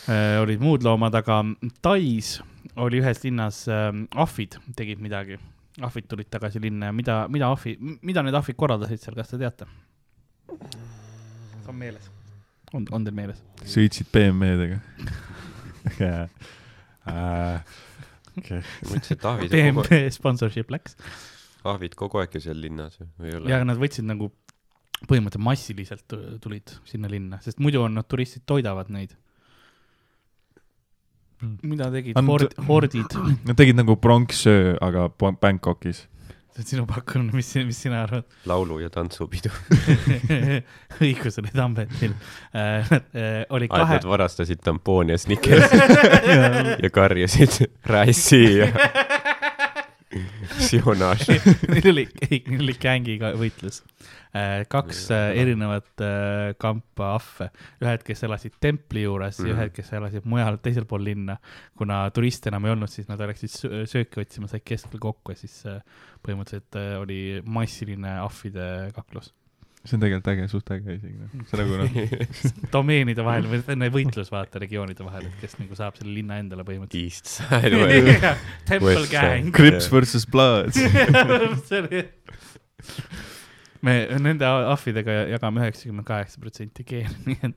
[0.09, 1.43] äh,, olid muud loomad, aga
[1.81, 2.41] Tais
[2.75, 5.39] oli ühes linnas äh, ahvid tegid midagi.
[5.81, 9.37] ahvid tulid tagasi linna ja mida, mida ahvi, mida need ahvid korraldasid seal, kas te
[9.37, 9.65] teate?
[11.67, 12.11] on meeles?
[12.73, 13.43] on, on teil meeles?
[13.63, 14.79] sõitsid BMW-dega
[16.03, 16.27] jaa.
[18.37, 20.97] Okei, mõtlesin, et ahvid BMW sponsorship läks
[21.67, 23.63] ahvid kogu aeg ju seal linnas või ei ole ja?
[23.67, 24.29] nad võtsid nagu
[25.07, 29.11] põhimõtteliselt massiliselt tu- tulid sinna linna, sest muidu on nad turistid toidavad neid.
[31.61, 33.13] mida tegid And- hord, hordid?
[33.45, 35.09] Nad tegid nagu pronksöö, aga
[36.57, 36.69] Ba- Bangkokis.
[36.73, 38.23] sinu pakkumine, mis, mis sina arvad?
[38.49, 39.49] laulu- ja tantsupidu.
[41.03, 42.13] õigus oli Tambetil
[42.53, 42.91] äh,.
[43.13, 45.77] äh, oli kahe Nad, varastasid tampooni ja Snickersi
[46.83, 48.71] ja karjusid Rassi ja
[50.67, 51.37] Sionage.
[51.71, 53.81] neil oli, ei, neil oli gängiga võitlus.
[54.69, 57.47] kaks äh, erinevat äh, kampa ahve,
[57.81, 59.53] ühed, kes elasid templi juures ja Mhm.
[59.55, 61.37] ühed, kes elasid mujal, teisel pool linna.
[61.77, 65.39] kuna turiste enam ei olnud, siis nad läksid sö- sööki otsima, said keskel kokku ja
[65.41, 65.79] siis äh,
[66.25, 69.33] põhimõtteliselt äh, oli massiline ahvide kaklus.
[69.87, 71.89] See on tegelikult äge, suht äge isegi noh, see nagu noh,
[72.75, 76.63] domeenide vahel või selline võitlus vaata regioonide vahel, et kes nagu saab selle linna endale
[76.67, 77.07] põhimõtteliselt.
[77.07, 77.97] East Side või?
[78.67, 79.05] Temple.
[79.11, 79.45] Gang.
[79.55, 80.77] Crips versus Bloods.
[83.85, 87.55] me nende ahvidega jagame üheksakümmend kaheksa protsenti geene, nii et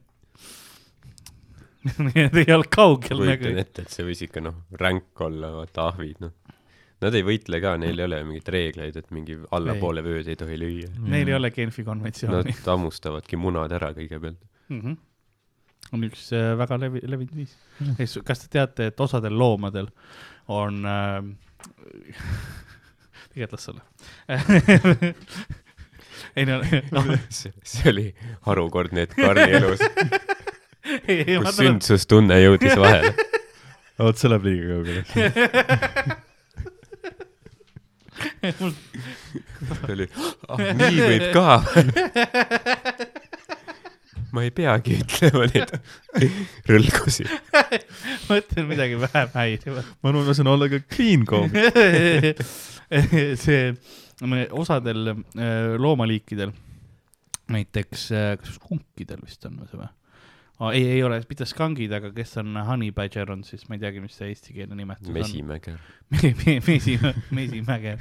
[1.96, 3.60] nii et ei olnud kaugel kujutan nagu.
[3.62, 6.34] ette, et see võis ikka noh, ränk olla, vaata ahvid noh.
[7.00, 10.58] Nad ei võitle ka, neil ei ole mingeid reegleid, et mingi allapoole vööd ei tohi
[10.60, 10.90] lüüa.
[11.08, 14.40] Neil ei ole Genfi konventsiooni Nad hammustavadki munad ära kõigepealt.
[14.68, 14.80] mm.
[14.80, 14.96] -hmm.
[15.96, 17.56] on üks äh, väga levi-, levinud viis.
[18.24, 19.88] kas te teate, et osadel loomadel
[20.48, 21.22] on äh,
[23.32, 23.82] tegelikult las olla
[26.36, 28.14] ei no, noh, see oli
[28.46, 29.84] harukordne hetk Karli elus,
[30.84, 33.14] kus sündsustunne jõudis vahele.
[33.98, 36.20] vot see läheb liiga kaugele.
[39.68, 40.06] Ta oli,
[40.48, 41.60] ah nii võib ka.
[44.34, 45.74] ma ei peagi ütlema neid
[46.70, 47.26] rõlgusi.
[48.30, 49.94] mõtlen midagi vähem häirivat.
[50.00, 51.50] ma arvan, ma saan olla ka clean koom.
[53.44, 53.62] see,
[54.50, 56.52] osadel äh, loomaliikidel,
[57.50, 59.90] näiteks äh, kas skunkidel vist on see või?
[60.74, 64.00] ei, ei ole, mitte skangid, aga kes on honey badger on siis, ma ei teagi,
[64.04, 65.14] mis see eestikeelne nimetus on.
[65.16, 65.76] mesimäge.
[66.10, 66.98] Me- me- mesi,
[67.30, 67.92] mesimäge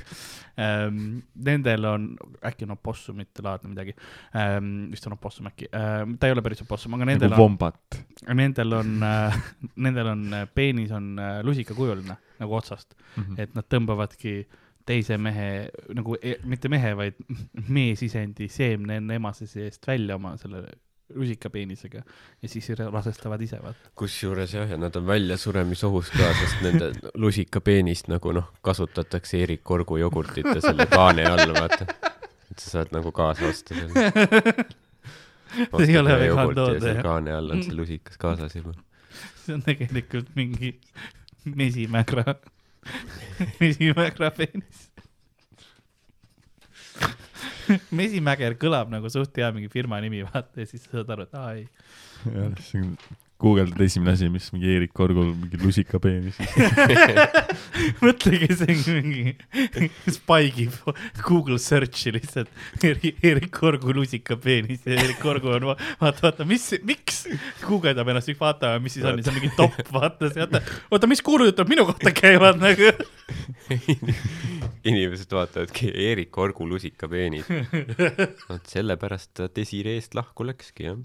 [0.60, 1.20] ähm,.
[1.46, 2.08] Nendel on,
[2.44, 3.94] äkki on opossumite laadne midagi
[4.36, 7.52] ähm,, vist on opossum äkki ähm,, ta ei ole päris opossum, aga nendel nagu on,
[7.54, 8.00] vombat.
[8.34, 9.38] nendel on äh,
[9.86, 13.40] nendel on äh, peenis on äh, lusikakujuline nagu otsast, Mhm.
[13.42, 14.34] et nad tõmbavadki
[14.90, 17.18] teise mehe nagu e, mitte mehe, vaid
[17.78, 20.66] meesisendi seemne enne emase seest välja oma selle
[21.16, 22.02] rusikapeenisega
[22.42, 23.92] ja siis rasestavad ise, vaata.
[23.96, 29.98] kusjuures jah, ja nad on väljasureמיsohus ka, sest nende lusikapeenist nagu noh, kasutatakse Erik Korgu
[30.02, 31.88] jogurtit ja selle kaane all, vaata.
[32.52, 34.06] et sa saad nagu kaasa osta selle.
[35.50, 37.02] See ei ole vegan toode, jah.
[37.02, 38.76] kaane all on see lusikas kaasas juba.
[39.46, 40.76] see on tegelikult mingi
[41.46, 42.36] mesimägra,
[43.60, 44.89] mesimägra peenis.
[48.00, 51.40] mesimäger kõlab nagu suht hea mingi firma nimi, vaata ja siis sa saad aru, et
[51.40, 51.66] aa ei.
[52.26, 52.96] jah, see on
[53.40, 56.36] guugeldad esimene asi, mis mingi Eerik Korgul mingi lusikapeenis.
[58.04, 59.36] mõtlegi, see on mingi
[60.12, 60.66] Spike'i
[61.24, 62.52] Google search'i lihtsalt
[62.84, 67.22] Eri- Erik Korgu lusikapeenis ja Erik Korgu on, vaata, vaata, mis, miks
[67.64, 70.62] guugeldab ennast, vaatame, mis siis on, siis on mingi top, vaata, vaata,
[70.92, 72.92] oota, mis kuulujutud minu kohta käivad nagu.
[74.90, 77.48] inimesed vaatavadki Erik Korgu lusikapeenid.
[78.50, 81.00] vot sellepärast ta Desireest lahku läkski, jah.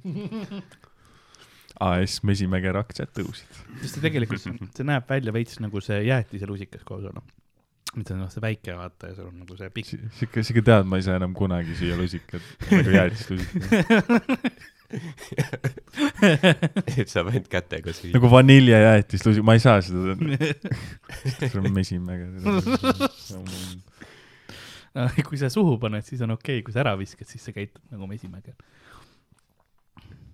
[1.83, 3.49] AS Mesimäger aktsiad tõusid.
[3.81, 4.45] sest see tegelikult,
[4.77, 7.22] see näeb välja veits nagu see jäätise lusikas koos olla.
[7.95, 9.87] mitte noh, see väike vaata ja sul on nagu see pikk.
[10.18, 13.66] sihuke, sihuke tead, ma ei saa enam kunagi süüa lusikat, nagu jäätist lusikat.
[16.95, 18.14] et saab ainult kätega süüa.
[18.14, 20.14] nagu vaniljejäätist lusikat, ma ei saa seda.
[21.35, 22.31] see on Mesimäger.
[25.29, 27.83] kui sa suhu paned, siis on okei okay., kui sa ära viskad, siis sa käitud
[27.91, 28.55] nagu mesimäge.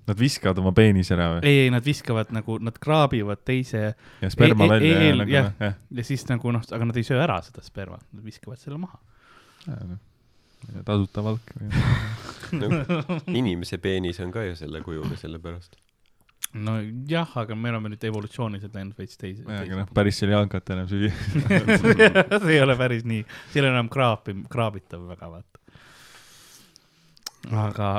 [0.09, 1.42] Nad viskavad oma peenise ära või?
[1.46, 3.82] ei, ei nad viskavad nagu, nad kraabivad teise
[4.22, 5.51] ja sperma Ei- ei- välja ei- ja nagu jah.
[5.61, 8.78] jah ja siis nagu noh, aga nad ei söö ära seda sperma, nad viskavad selle
[8.80, 8.98] maha.
[9.66, 10.01] ja, noh.
[10.84, 11.53] tasuta valk.
[12.51, 12.66] No,
[13.30, 15.76] inimese peenis on ka ju selle kujuga sellepärast.
[16.59, 19.44] nojah, aga me oleme nüüd evolutsiooniliselt läinud veits teise.
[19.46, 21.12] aga noh, päris seal jankat enam süüa.
[22.42, 23.22] see ei ole päris nii,
[23.53, 25.62] see ei ole enam kraapi, kraabitav väga, vaata.
[27.68, 27.92] aga.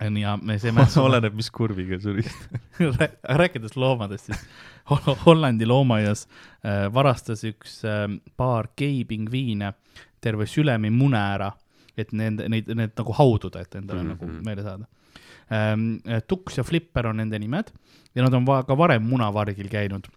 [0.00, 2.48] Nii ja me see mäss oleneb, mis kurviga surist.
[3.42, 4.42] rääkides loomadest, siis
[4.90, 8.04] Hol- Hollandi loomaaias äh, varastas üks äh,
[8.36, 9.72] paar geipingviine
[10.20, 11.50] terve sülemi mune ära,
[11.96, 14.12] et nende, neid, need nagu haududa, et endale mm.
[14.12, 14.28] -hmm.
[14.28, 14.86] nagu meelde saada
[15.52, 15.96] ähm,.
[16.28, 17.72] Tuks ja Flipper on nende nimed
[18.14, 20.08] ja nad on va ka varem munavargil käinud.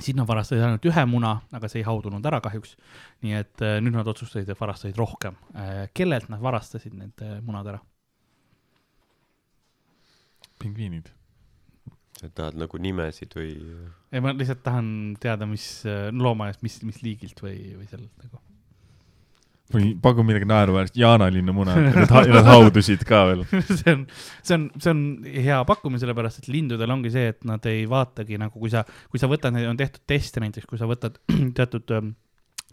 [0.00, 2.76] siis nad varastasid ainult ühe muna, aga see ei haudunud ära kahjuks.
[3.22, 5.88] nii et äh, nüüd nad otsustasid, et varastasid rohkem äh,.
[5.94, 7.80] kellelt nad varastasid need äh, munad ära?
[10.60, 11.08] pingviinid.
[12.20, 13.54] sa tahad nagu nimesid või?
[14.12, 14.92] ei, ma lihtsalt tahan
[15.22, 15.66] teada, mis
[16.12, 18.40] loomaaiast, mis, mis liigilt või, või sealt nagu.
[19.72, 23.44] või paku midagi naeruväärset, jaanalinnu muna, nad haudusid ka veel.
[23.80, 24.06] see on,
[24.42, 25.04] see on, see on
[25.48, 29.22] hea pakkumine, sellepärast et lindudel ongi see, et nad ei vaatagi nagu, kui sa, kui
[29.22, 31.22] sa võtad, on tehtud teste näiteks, kui sa võtad
[31.58, 32.16] teatud ähm,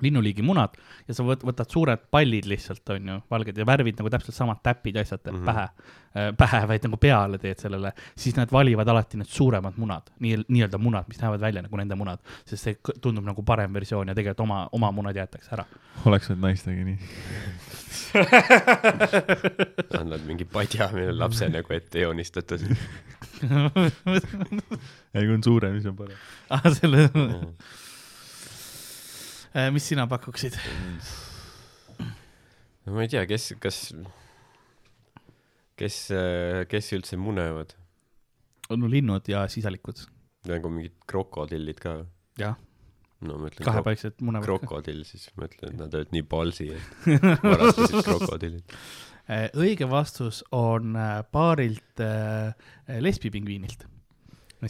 [0.02, 0.76] linnuliigi munad
[1.08, 4.62] ja sa võt, võtad suured pallid lihtsalt, on ju, valged ja värvid nagu täpselt samad
[4.64, 5.38] täpid ja asjad mm.
[5.38, 5.46] -hmm.
[5.46, 10.44] pähe, pähe, vaid nagu peale teed sellele, siis nad valivad alati need suuremad munad, nii,
[10.48, 14.16] nii-öelda munad, mis näevad välja nagu nende munad, sest see tundub nagu parem versioon ja
[14.16, 15.66] tegelikult oma, oma munad jäetakse ära.
[16.06, 16.98] oleks võinud naistega nii.
[20.02, 22.62] annad mingi padja, millel lapse nagu ette joonistatud.
[25.14, 26.18] ei, kui on suurem, siis on parem.
[26.50, 27.10] ah, selle,
[29.74, 30.58] mis sina pakuksid?
[32.88, 33.82] ma ei tea, kes, kas,
[35.80, 35.98] kes,
[36.72, 37.74] kes üldse munevad?
[38.76, 40.06] no linnud ja sisalikud,
[40.50, 41.98] nagu mingid krokodillid ka?
[42.40, 42.58] jah,
[43.26, 47.08] no ma ütlen kahepaiksed munevad krokodill, siis ma ütlen, et nad olid nii palsi, et
[47.46, 48.76] varastasid krokodillid.
[49.28, 52.54] Eh, õige vastus on äh, paarilt äh,
[53.04, 53.84] lesbipingviinilt.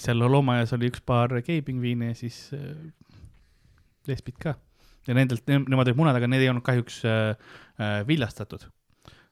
[0.01, 2.71] seal loomaaias oli üks paar geipingviine ja siis äh,
[4.09, 4.55] lesbid ka.
[5.07, 8.67] Ja nendelt, nemad olid munad, aga need ei olnud kahjuks äh, äh, viljastatud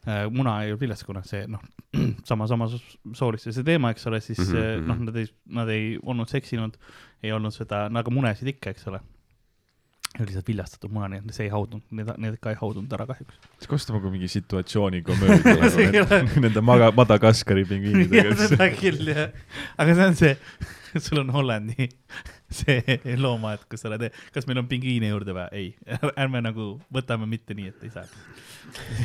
[0.08, 0.26] äh,.
[0.32, 1.64] muna ei olnud viljastatud, kuna see noh,
[2.30, 4.88] sama, sama sooliste see teema, eks ole, siis mm -hmm.
[4.92, 5.28] noh, nad ei,
[5.60, 6.78] nad ei olnud seksinud,
[7.24, 9.02] ei olnud seda, nagu munesid ikka, eks ole.
[10.24, 13.36] Lihtsalt viljastatud muna, nii et see ei haudunud, need, need ka ei haudunud ära kahjuks.
[14.14, 14.30] mingi
[15.04, 18.36] komöödia See ei nagu ole- need- nende maga-, Madagaskari pingviinidega.
[18.46, 19.36] seda küll jah,
[19.82, 20.34] aga see on see,
[21.04, 21.90] sul on Hollandi
[22.62, 25.48] see loomaaed, kus sa oled, kas meil on pingviine juurde või?
[25.52, 25.72] ei,
[26.24, 28.06] ärme nagu võtame mitte nii, et ei saa.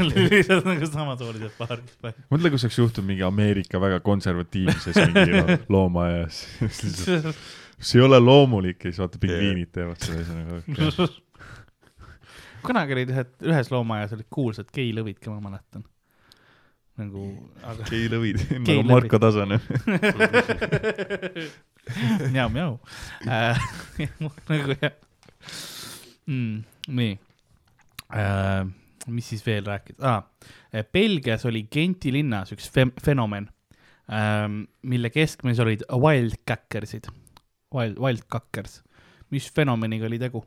[0.01, 1.91] lihtsalt nagu samasoolised paarid.
[2.31, 6.45] mõtle, kui see oleks juhtunud mingi Ameerika väga konservatiivses mingi loomaaias.
[7.81, 11.09] See ei ole loomulik ja siis vaata pingviinid teevad seda nagu okay.
[12.65, 15.85] kunagi olid ühed, ühes loomaaias olid kuulsad geilõvid ka, ma mäletan.
[17.01, 17.23] nagu,
[17.65, 18.83] aga geilõvid, nagu.
[18.89, 19.61] Marko Tasanen.
[22.35, 22.73] mjau-mjau
[23.27, 23.59] äh,.
[24.51, 24.93] nagu jah
[26.27, 26.57] mm,.
[26.99, 27.15] nii
[28.15, 28.67] äh,.
[29.09, 30.23] mis siis veel rääkida ah,?
[30.93, 33.49] Belgias oli Genti linnas üks fe fenomen
[34.13, 37.05] ähm,, mille keskmes olid wildcackersid,
[37.75, 38.81] wild, wildcackers.
[39.31, 40.45] mis fenomeniga oli tegu?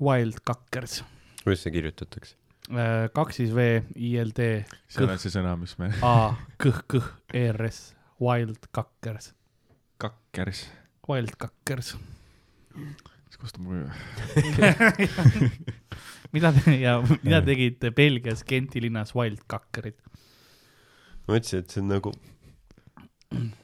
[0.00, 1.02] Wildcackers
[1.46, 2.34] kuidas see kirjutatakse?
[2.74, 4.46] äh,, kaks siis V I L D
[4.90, 9.30] see on see sõna, mis me, A kõh kõh E R S, wildcackers,
[10.02, 10.64] kakkers.
[11.08, 11.92] wildcackers.
[13.28, 13.86] siis kostame,
[16.34, 20.00] mida te ja mida tegid Belgias Genti linnas wildcackerid?
[21.26, 22.12] ma mõtlesin, et see on nagu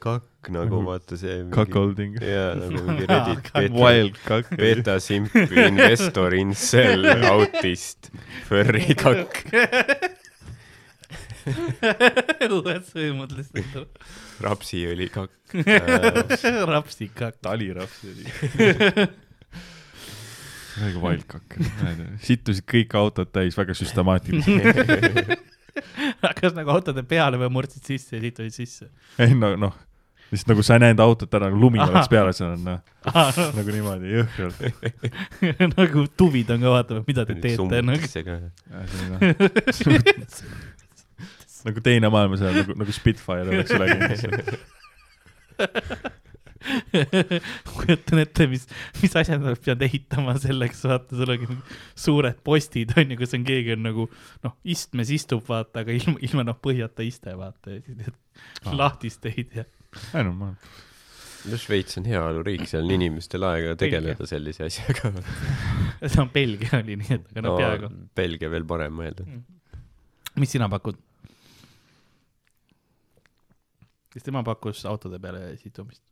[0.02, 1.44] kakk nagu Nagu vaata see.
[1.54, 2.16] cuckolding.
[2.18, 3.60] jaa, nagu mingi Reddit kakk.
[3.62, 4.48] beta, Wild cuck.
[4.58, 8.10] beta simp, investor, incel, autist,
[8.48, 9.44] furry kakk,
[12.50, 13.98] uued sõimud lihtsalt.
[14.42, 15.54] rapsiõli kakk.
[16.70, 17.38] rapsikakk.
[17.42, 18.26] taliraps oli.
[20.82, 21.56] väga wild cuck.
[22.24, 25.38] sittusid kõik autod täis väga süstemaatiliselt.
[26.40, 28.88] kas nagu autode peale või murdsid sisse ja siit olid sisse?
[29.22, 29.74] ei no, noh,
[30.32, 31.92] lihtsalt nagu sa ei näinud autot ära, nagu lumi Ahah.
[31.92, 32.80] oleks peal, see on noh,
[33.58, 34.58] nagu niimoodi jõhkralt.
[35.76, 38.04] nagu tuvid on ka, vaatame, mida te teete nagu.
[41.68, 44.44] nagu teine maailmasõda, nagu, nagu Spitfire oleks üle käinud.
[47.76, 48.66] kujutan ette, mis,
[49.00, 53.36] mis asjad nad peavad ehitama selleks, vaata, sul ongi mingi suured postid on ju, kus
[53.38, 54.06] on keegi on nagu
[54.46, 58.16] noh, istmes istub, vaata, aga ilma, ilma noh põhjata iste, vaata, ja siis need
[58.64, 58.76] Aa.
[58.78, 59.66] lahtisteid ja.
[60.16, 60.50] ei no ma,
[61.50, 65.14] no Šveits on heaoluriik, seal on inimestel aega tegeleda sellise asjaga.
[66.10, 67.94] see on Belgia oli nii, et aga no peaaegu.
[68.16, 69.26] Belgia veel parem mõelda.
[70.38, 71.00] mis sina pakud?
[74.12, 76.02] siis tema pakkus autode peale situmist.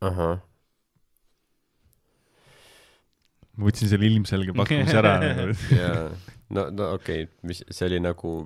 [0.00, 0.38] ahah,
[3.56, 5.56] ma võtsin selle ilmselge pakkumise ära nagu..
[5.76, 6.04] jaa,
[6.56, 8.36] no, no okei okay., mis, see oli nagu,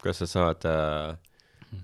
[0.00, 1.18] kas sa saad äh,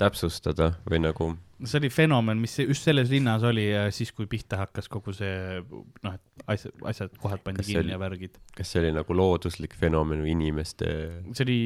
[0.01, 1.29] täpsustada või nagu,
[1.63, 5.61] see oli fenomen, mis just selles linnas oli ja siis, kui pihta hakkas kogu see
[5.61, 8.41] noh, et asjad, asjad, kohad pandi Kas see kinni oli- ja värgid.
[8.57, 10.91] kas see oli nagu looduslik fenomen või inimeste
[11.33, 11.61] see oli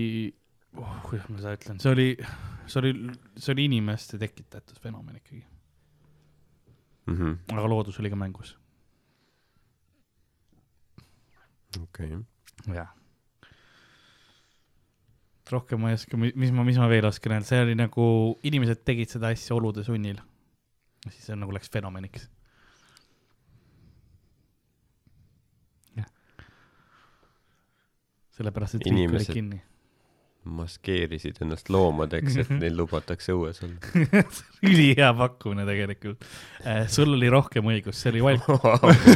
[0.78, 2.08] oh,, kuidas ma seda ütlen, see oli,
[2.66, 2.92] see oli,
[3.38, 5.42] see oli inimeste tekitatud fenomen ikkagi,
[7.10, 8.56] mm -hmm., aga loodus oli ka mängus.
[11.82, 12.74] okei okay..
[12.74, 12.90] jah.
[15.50, 18.04] rohkem ma ei oska, mis ma, mis ma veel oskan öelda, see oli nagu,
[18.42, 20.20] inimesed tegid seda asja olude sunnil.
[21.08, 22.30] siis see nagu läks fenomeniks.
[28.40, 29.58] sellepärast, et riik oli kinni.
[30.48, 34.22] Maskeerisid ennast loomadeks, et neil lubatakse õues olla.
[34.70, 36.24] ülihea pakkumine tegelikult.
[36.92, 38.46] sul oli rohkem õigus, see oli Walt.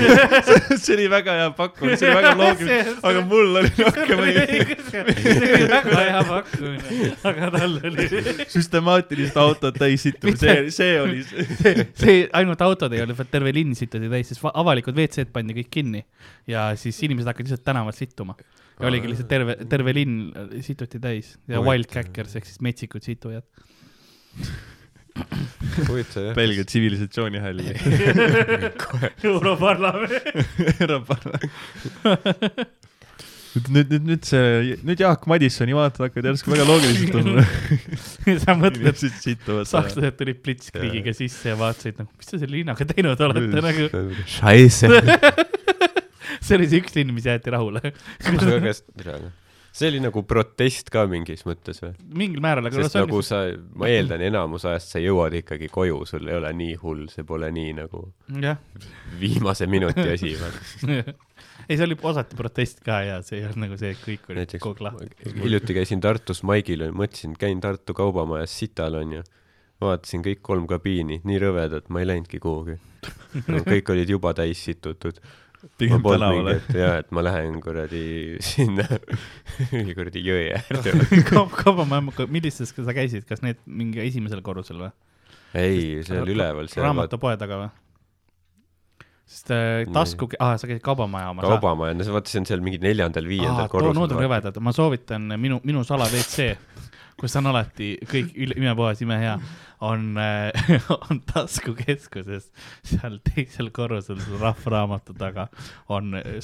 [0.82, 4.90] see oli väga hea pakkumine, see oli väga loogiline, aga mul oli rohkem õigus.
[4.90, 5.04] see
[5.48, 8.08] oli väga hea pakkumine, aga tal oli
[8.52, 11.88] süstemaatiliselt autod täis situmine, see, see oli see.
[12.04, 15.56] see ainult autod ei olnud, vaid terve linn situdi täis, sest va- avalikud WC-d pandi
[15.62, 16.04] kõik kinni
[16.52, 18.36] ja siis inimesed hakkasid lihtsalt tänavalt sittuma.
[18.80, 23.46] Ja oligi lihtsalt terve, terve linn situti täis ja wildcackers ehk siis metsikud situjad.
[25.88, 26.34] huvitav jah.
[26.34, 27.60] Belgia tsivilisatsioonihäll.
[29.28, 30.10] Europarlament.
[33.54, 37.44] nüüd, nüüd, nüüd, nüüd see, nüüd Jaak Madissoni vaatad hakkavad järsku väga loogiliselt tundma.
[38.44, 39.04] sa mõtled,
[39.70, 44.06] sakslased tulid Blitzkrigiga sisse ja vaatasid nagu, mis te selle linnaga teinud olete nagu.
[44.34, 44.90] Scheisse.
[46.47, 47.80] see oli see üks linn, mis jäeti rahule.
[49.74, 51.92] see oli nagu protest ka mingis mõttes või?
[52.20, 53.40] mingil määral, aga sest nagu sa,
[53.74, 57.51] ma eeldan, enamus ajast sa jõuad ikkagi koju, sul ei ole nii hull, see pole
[57.55, 58.05] nii nagu
[58.45, 58.61] jah,
[59.18, 60.34] viimase minuti asi.
[61.68, 64.45] ei, see oli osati protest ka ja see ei olnud nagu see, et kõik olid
[64.45, 65.11] näiteks kogu lahti.
[65.42, 69.26] hiljuti käisin Tartus Maigil, mõtlesin, käin Tartu Kaubamajas sital onju.
[69.82, 72.78] vaatasin kõik kolm kabiini, nii rõvedad, ma ei läinudki kuhugi
[73.51, 73.64] no,.
[73.66, 75.18] kõik olid juba täis situtud.
[75.80, 76.58] Pigem tänavale.
[76.74, 78.04] jaa, et ma lähen kuradi
[78.50, 78.86] sinna
[79.70, 80.94] kuradi jõe äärde.
[81.62, 84.92] kaubamaja, millistes sa käisid, kas need mingi esimesel korrusel või?
[85.54, 87.72] ei, see oli üleval, seal raamatupoe taga või?
[89.24, 91.46] sest äh, tasku, aa, sa käisid kaubamaja omas.
[91.48, 94.20] kaubamaja, no vaata, see on seal mingi neljandal-viiendal too nood on korrusel.
[94.26, 96.52] rõvedad, ma soovitan minu, minu sala WC,
[97.20, 99.34] kus on alati kõik imepuhas, imehea,
[99.84, 100.70] on äh,
[101.10, 102.50] on taskukeskuses,
[102.86, 105.48] seal teisel korrusel Rahvaraamatu taga
[105.92, 106.40] on äh,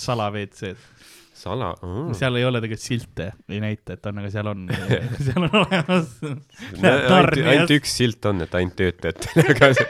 [1.41, 2.13] sala mm..
[2.19, 4.69] seal ei ole tegelikult silte, ei näita, et on, aga seal on,
[5.27, 6.15] seal on olemas.
[6.23, 9.89] ainult, ainult üks silt on, et ainult töötajatele, aga see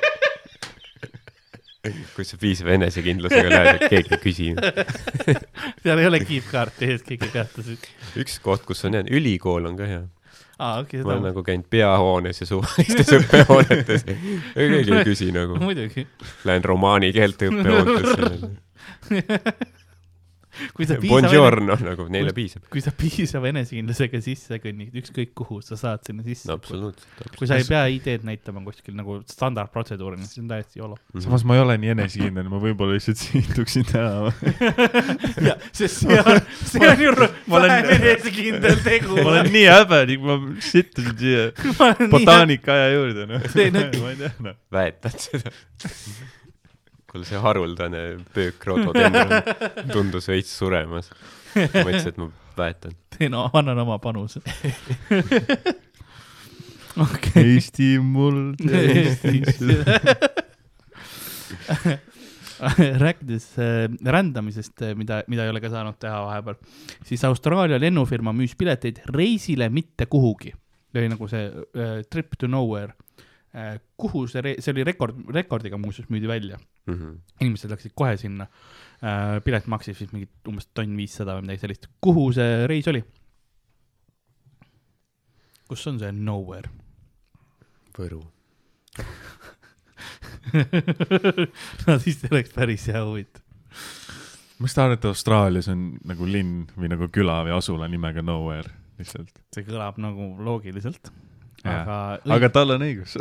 [2.14, 4.49] kui sa piisava enesekindlusega lähed, et keegi ei küsi.
[5.83, 7.87] seal ei ole kiipkaarti ees, keegi ei peata sind.
[8.20, 10.03] üks koht, kus on jäänud, ülikool on ka hea.
[10.61, 14.05] aa, okei, ma olen nagu käinud peahoones ja suvalistes õppehoonetes.
[14.07, 15.57] keegi ei küsi nagu.
[16.49, 18.51] Lähen romaani keelte õppehoontesse.
[20.75, 22.65] kui sa piisava, Buongiorno nagu, neile piisab.
[22.73, 26.57] kui sa piisava enesekindlusega sisse kõnnid, ükskõik kuhu, sa saad sinna sisse no.
[26.59, 27.37] absoluutselt.
[27.39, 30.99] kui sa ei pea ID-d näitama kuskil nagu standardprotseduurina, siis on täiesti jolo.
[31.19, 34.33] samas ma ei ole nii enesekindel, ma võib-olla lihtsalt situksin tänava.
[35.79, 39.15] sest see on, see on ju Ma olen- vähem enesekindel tegu.
[39.21, 41.47] ma olen nii häbelik, ma sittusin siia
[42.13, 43.49] botaanika aja juurde, noh.
[44.01, 44.57] Ma ei tea, noh.
[44.73, 45.53] väetad seda.
[47.11, 48.03] kuule, see haruldane
[48.35, 49.43] pöök rododendron
[49.95, 51.11] tundus veits suremas.
[51.57, 52.97] ma mõtlesin, et ma väetan.
[53.17, 54.43] teen, annan oma panuse.
[57.07, 57.55] okei.
[57.57, 59.43] Eesti muld, Eesti
[63.05, 66.59] rääkides äh, rändamisest, mida, mida ei ole ka saanud teha vahepeal,
[67.09, 70.53] siis Austraalia lennufirma müüs pileteid reisile mitte kuhugi.
[70.91, 73.10] see oli nagu see äh, trip to nowhere äh,.
[73.99, 76.59] Kuhu see, see oli rekord, rekordiga muuseas müüdi välja.
[76.87, 77.17] Mhm.
[77.41, 78.47] inimesed läksid kohe sinna
[79.03, 79.41] äh,.
[79.45, 81.89] pilet maksis vist mingi umbes tonn viissada või midagi sellist.
[82.01, 83.03] kuhu see reis oli?
[85.71, 86.71] kus on see nowhere?
[88.01, 88.23] Võru.
[91.87, 93.43] no siis see oleks päris hea huvitav.
[94.59, 98.73] ma just arvan, et Austraalias on nagu linn või nagu küla või asula nimega Nowhere
[98.99, 99.35] lihtsalt.
[99.55, 101.13] see kõlab nagu loogiliselt.
[101.61, 103.17] Aga, aga tal on õigus.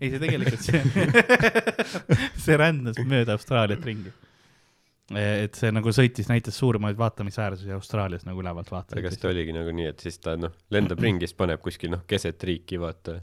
[0.00, 0.82] ei, see tegelikult see,
[2.44, 4.12] see rändas mööda Austraaliat ringi.
[5.18, 9.74] et see nagu sõitis, näitas suurimaid vaatamisväärsusi Austraalias nagu ülevalt aga kas ta oligi nagu
[9.74, 13.18] nii, et siis ta noh, lendab ringi, siis paneb kuskil noh, keset riiki, vaata.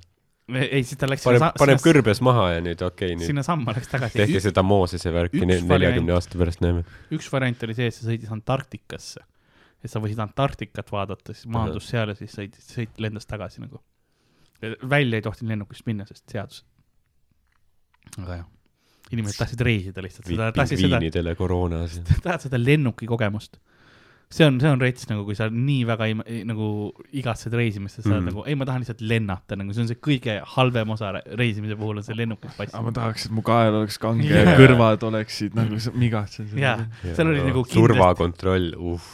[0.52, 3.48] ei, siis ta läks paneb paneb sinna, kõrbes maha ja nüüd okei okay,, nüüd sinna
[3.48, 4.20] samma läks tagasi.
[4.20, 6.84] tehke seda Moosese värki neljakümne aasta pärast näeme.
[7.16, 9.24] üks variant oli see, et sa sõitis Antarktikasse.
[9.82, 13.82] Et sa võisid Antarktikat vaadata, siis maandus seal ja siis sõitis, sõit lendas tagasi nagu.
[14.90, 16.64] välja ei tohtinud lennukist minna, sest seadus.
[18.18, 18.48] aga jah,
[19.12, 21.00] inimesed tahtsid reisida lihtsalt, seda, tahtsid seda,
[22.26, 23.58] tahad seda lennuki kogemust.
[24.32, 26.68] See on, see on rets nagu, kui sa nii väga ei, nagu
[27.20, 28.30] igatsed reisimist, et sa oled Mhm.
[28.32, 31.76] nagu, ei, ma tahan lihtsalt lennata, nagu see on see kõige halvem osa re- reisimise
[31.76, 34.46] puhul on see lennukis aga ma tahaks, et mu kael oleks kange Jaa.
[34.46, 39.10] ja kõrvad oleksid nagu, ma igatsen jaa seda., seal oli nagu kindlasti, turvakontroll, uh,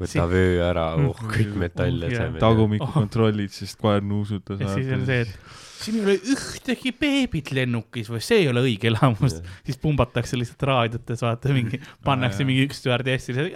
[0.00, 1.30] võta Si- vöö ära, uh, Mm.
[1.34, 2.38] kõik Uh, metallesemed.
[2.40, 2.92] tagumikku Oh.
[2.94, 4.60] kontrollid, sest koer nuusutas.
[4.60, 5.38] ja siis on see, et
[5.78, 9.40] siin ei ole ühtegi beebit lennukis või see ei ole õige elamus.
[9.64, 12.46] siis pumbatakse lihtsalt raadiotes, vaata mingi, pannakse jaa.
[12.46, 13.52] mingi üks stjuardess ja siis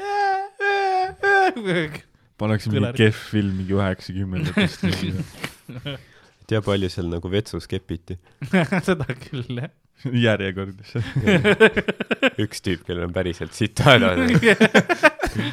[2.40, 4.88] pannakse mingi kehv film mingi üheksakümnendatest.
[6.53, 8.18] tea, palju seal nagu vetsus kepiti.
[8.88, 9.72] seda küll jah.
[10.26, 12.40] järjekord lihtsalt.
[12.43, 14.14] üks tüüp, kellel on päriselt sita häda.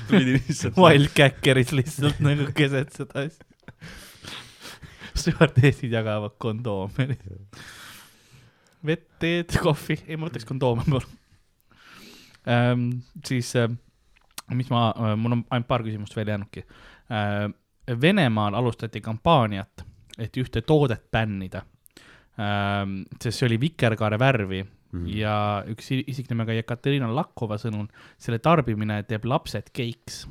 [0.09, 0.79] tuli lihtsalt.
[0.79, 3.45] Wildcackeris lihtsalt nagu keset seda asja.
[5.13, 7.11] stjuardessid jagavad kondoome.
[8.85, 11.15] vett, teed, kohvi, ei ma võtaks kondoome palun
[12.49, 12.89] ähm,.
[13.27, 13.69] siis äh,,
[14.55, 16.65] mis ma äh,, mul on ainult paar küsimust veel jäänudki
[17.11, 17.49] äh,.
[17.89, 19.81] Venemaal alustati kampaaniat,
[20.21, 21.63] et ühte toodet bännida
[22.37, 25.09] ähm,, sest see oli vikerkaare värvi Mhm.
[25.13, 25.33] ja
[25.69, 30.23] üks isik nimega Jekaterina Lakova sõnul selle tarbimine teeb lapsed geiks.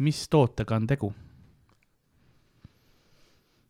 [0.00, 1.10] mis tootega on tegu?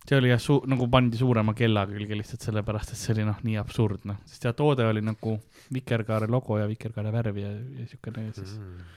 [0.06, 3.58] see oli jah, nagu pandi suurema kella külge lihtsalt sellepärast, et see oli noh, nii
[3.60, 5.36] absurdne, sest ja toode oli nagu
[5.74, 8.88] vikerkaare logo ja vikerkaare värvi ja, ja siukene siis öeldi,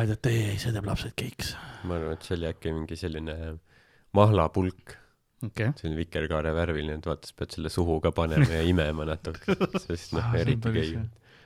[0.00, 1.54] et ei, ei, see teeb lapsed geiks.
[1.84, 3.36] ma arvan, et see oli äkki mingi selline
[4.16, 4.96] mahlapulk,
[5.44, 9.06] okei okay., selline vikerkaare värviline, et vaata, sa pead selle suhu ka panema ja imema
[9.12, 10.96] natuke, sest noh Ah,, see on eriti gei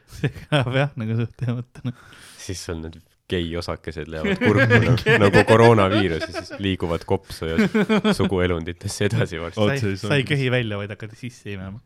[0.09, 1.95] see kõlab jah nagu suht hea mõte.
[2.41, 8.13] siis sul need gei osakesed lähevad kurku nagu, nagu koroonaviirus ja siis liiguvad kopsu ja
[8.17, 9.97] suguelunditesse edasi varsti.
[10.01, 11.83] Sa ei köhi välja, vaid hakkad sisse imema.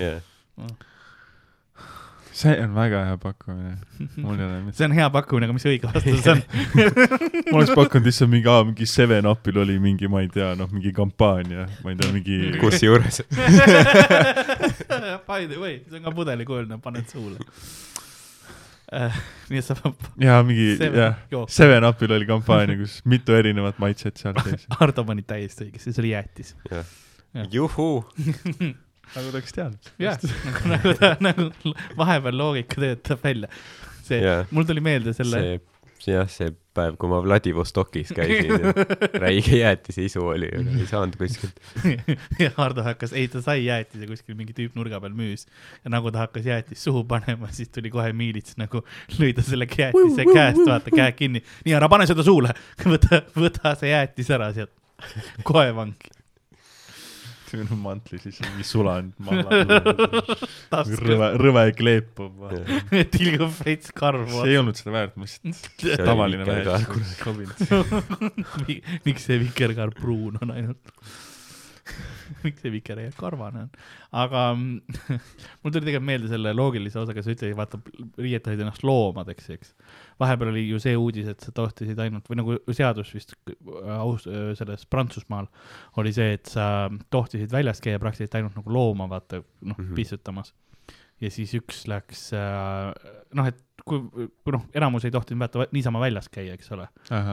[0.00, 0.20] jah,
[2.32, 3.76] see on väga hea pakkumine.
[4.24, 4.76] mul ei ole mitte.
[4.78, 6.42] see on hea pakkumine, aga mis õige vastus on?
[7.50, 10.70] ma oleks pakkunud lihtsalt mingi, aa, mingi Seven Upil oli mingi, ma ei tea, noh,
[10.72, 12.40] mingi kampaania, ma ei tea, mingi.
[12.62, 13.22] kusjuures
[15.28, 17.38] By the way, see on ka pudelikujuline, paned suule
[18.92, 19.20] uh,.
[19.50, 21.44] nii et sa pead, jaa, mingi, Seven jah.
[21.52, 24.66] Seven Upil oli kampaania, kus mitu erinevat maitset seal sees.
[24.80, 26.54] Hardo pani täiesti õigesti, see oli jäätis.
[27.52, 28.02] juhuu,
[29.16, 29.92] nagu ta oleks teadnud.
[30.02, 33.52] jah, nagu, nagu ta, nagu vahepeal loogika töötab välja.
[34.02, 34.42] see Jaa.
[34.50, 35.42] mul tuli meelde selle,
[36.02, 38.52] see, jah, see päev, kui ma Vladivostokis käisin
[39.22, 41.58] räige jäätise isu oli, ei saanud kuskilt.
[42.42, 45.44] ja Hardo hakkas, ei ta sai jäätise kuskil mingi tüüp nurga peal müüs
[45.84, 48.84] ja nagu ta hakkas jäätist suhu panema, siis tuli kohe miilits nagu
[49.18, 52.54] lõi ta selle jäätise käest, vaata käe kinni, nii ära pane seda suule,
[52.92, 54.74] võta, võta see jäätis ära sealt,
[55.44, 56.16] kohe vangi.
[57.60, 59.12] Minu mantli siis on mingi sulanud
[60.72, 61.00] taskus.
[61.02, 62.46] Rõve, rõve kleepub.
[63.14, 64.42] tilgub veits karvu.
[64.42, 66.68] See ei olnud seda väärt, ma lihtsalt oli tavaline mees,
[69.08, 70.94] miks see vikerkaar pruun on ainult?
[72.44, 73.70] miks see vikerkaar karvane on?
[74.22, 75.18] aga mm,
[75.62, 77.80] mul tuli tegelikult meelde selle loogilise osaga, sa ütlesid, vaata,
[78.20, 79.72] riietasid ennast loomadeks, eks.
[80.22, 83.34] vahepeal oli ju see uudis, et sa tohtisid ainult või nagu seadus vist
[83.98, 84.28] aus-,
[84.58, 85.50] selles Prantsusmaal
[86.00, 86.66] oli see, et sa
[87.12, 89.88] tohtisid väljas käia praktiliselt ainult nagu looma, vaata, noh mm.
[89.88, 89.98] -hmm.
[89.98, 90.54] pissutamas.
[91.22, 92.30] ja siis üks läks,
[93.34, 96.86] noh, et kui, kui noh, enamus ei tohtinud vaata niisama väljas käia, eks ole.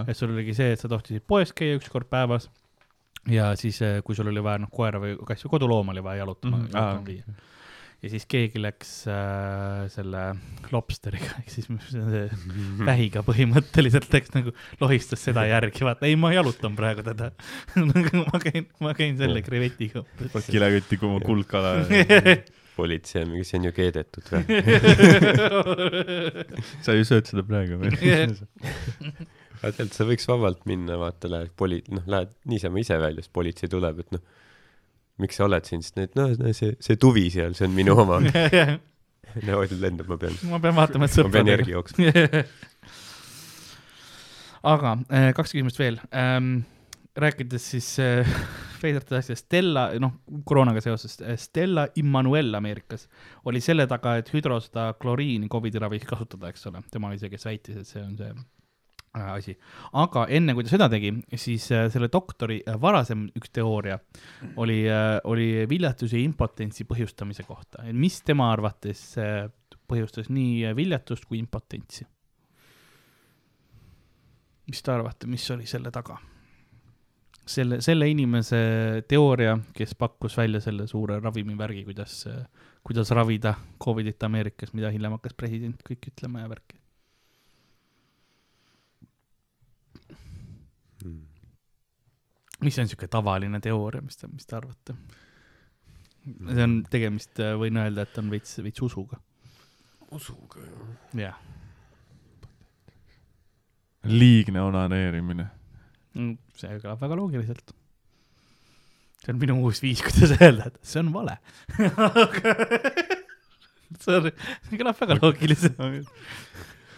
[0.08, 2.50] et sul oligi see, et sa tohtisid poes käia üks kord päevas
[3.28, 6.68] ja siis, kui sul oli vaja noh, koera või kasvõi kodulooma oli vaja jalutama mm
[6.70, 6.76] Mhm.
[6.80, 7.06] -hmm.
[7.06, 7.24] Viia.
[8.02, 10.36] ja siis keegi läks äh, selle
[10.72, 16.16] lobsteriga ehk siis mis see see vähiga põhimõtteliselt läks nagu lohistas seda järgi, vaata ei,
[16.16, 17.32] ma jalutan praegu teda.
[18.32, 20.04] ma käin, ma käin selle krevetiga.
[20.48, 21.76] kilekotti, kui ma kuldkala.
[22.80, 24.44] politsei on mingi, see on ju keedetud või?
[26.86, 27.92] sa ju sööd seda praegu või?
[29.60, 33.34] Aga tegelikult sa võiks vabalt minna, vaata, lähed poli-, noh, lähed niisama ise välja, siis
[33.36, 34.24] politsei tuleb, et noh,
[35.20, 38.22] miks sa oled siin, siis need, noh, see, see tuvi seal, see on minu oma.
[39.36, 42.10] niimoodi lendab, ma pean, ma pean vaatama, et ma pean järgi jooksma.
[44.74, 46.66] aga äh, kaks küsimust veel ähm,.
[47.20, 48.28] rääkides siis äh,
[48.82, 50.14] veidratest asjadest, Stella, noh,
[50.48, 53.08] koroonaga seoses, Stella Immanuel Ameerikas
[53.50, 57.50] oli selle taga, et hüdrosta kloriini Covidi ravis kasutada, eks ole, tema oli see, kes
[57.50, 58.32] väitis, et see on see
[59.14, 59.56] asi.
[59.94, 64.00] aga enne, kui ta seda tegi, siis äh, selle doktori äh, varasem üks teooria
[64.62, 64.84] oli,
[65.24, 67.84] oli viljatuse ja impotentsi põhjustamise kohta.
[67.94, 69.50] mis tema arvates äh,
[69.90, 72.06] põhjustas nii äh, viljatust kui impotentsi?
[74.70, 76.20] mis te arvate, mis oli selle taga?
[77.50, 78.60] selle, selle inimese
[79.10, 82.22] teooria, kes pakkus välja selle suure ravimivärgi, kuidas,
[82.86, 86.79] kuidas ravida Covidit Ameerikas, mida hiljem hakkas president kõik ütlema ja värki.
[92.64, 94.96] Mis on niisugune tavaline teooria, mis te, mis te arvate?
[96.30, 99.18] see on tegemist, võin öelda, et on veits, veits usuga.
[100.14, 100.84] usuga jah.
[101.24, 101.40] jah,
[104.08, 105.48] liigne onaneerimine.
[106.58, 107.74] see kõlab väga loogiliselt.
[109.24, 111.38] see on minu uus viis, kuidas öelda, et see on vale.
[114.00, 114.32] Sorry,
[114.68, 115.80] see kõlab väga loogiliselt.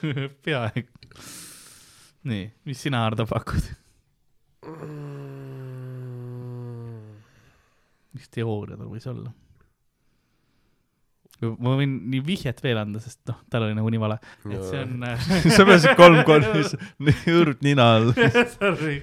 [0.46, 0.88] peaaegu.
[2.30, 3.72] nii, mis sina, Hardo, pakud?
[8.18, 9.32] Mis teooria tal võis olla?
[11.42, 14.82] ma võin nii vihjet veel anda, sest noh, tal oli nagu nii vale, et see
[14.84, 15.06] on
[15.56, 16.62] sa pead kolm korda
[17.40, 18.12] õrd nina all.
[18.58, 19.00] Sorry,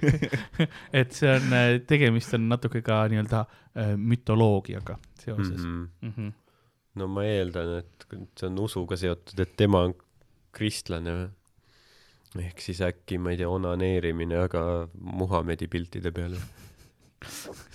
[0.95, 1.57] et see on,
[1.91, 5.73] tegemist on natuke ka nii-öelda äh, mütoloogiaga seoses mm.
[5.73, 5.89] -hmm.
[6.07, 6.37] Mm -hmm.
[7.03, 8.07] no ma eeldan, et
[8.39, 9.97] see on usuga seotud, et tema on
[10.55, 11.29] kristlane või?
[12.45, 16.37] ehk siis äkki, ma ei tea, onaneerimine, aga Muhamedi piltide peal.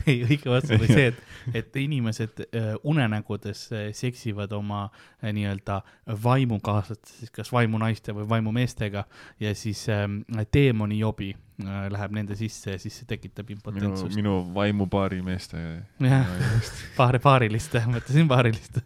[0.06, 1.20] ei, õige vastus oli see, et,
[1.60, 5.80] et inimesed äh, unenägudes äh, seksivad oma äh, nii-öelda
[6.24, 9.04] vaimukaaslaste, siis kas vaimunaiste või vaimumeestega
[9.40, 10.06] ja siis äh,
[10.50, 14.16] teemoni jobi äh, läheb nende sisse ja siis see tekitab impotentsust.
[14.16, 15.62] minu vaimupaari meeste.
[16.00, 16.34] jah,
[16.98, 18.84] paari, paariliste, mõtlesin paariliste,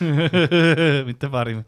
[1.08, 1.58] mitte paari.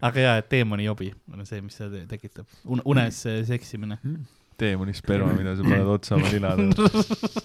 [0.00, 3.98] aga jaa, et teemoni jobi on see, mis seda te- tekitab, unes äh, seksimine.
[4.58, 6.30] Teemoni sperma, mida sa paned otsa oma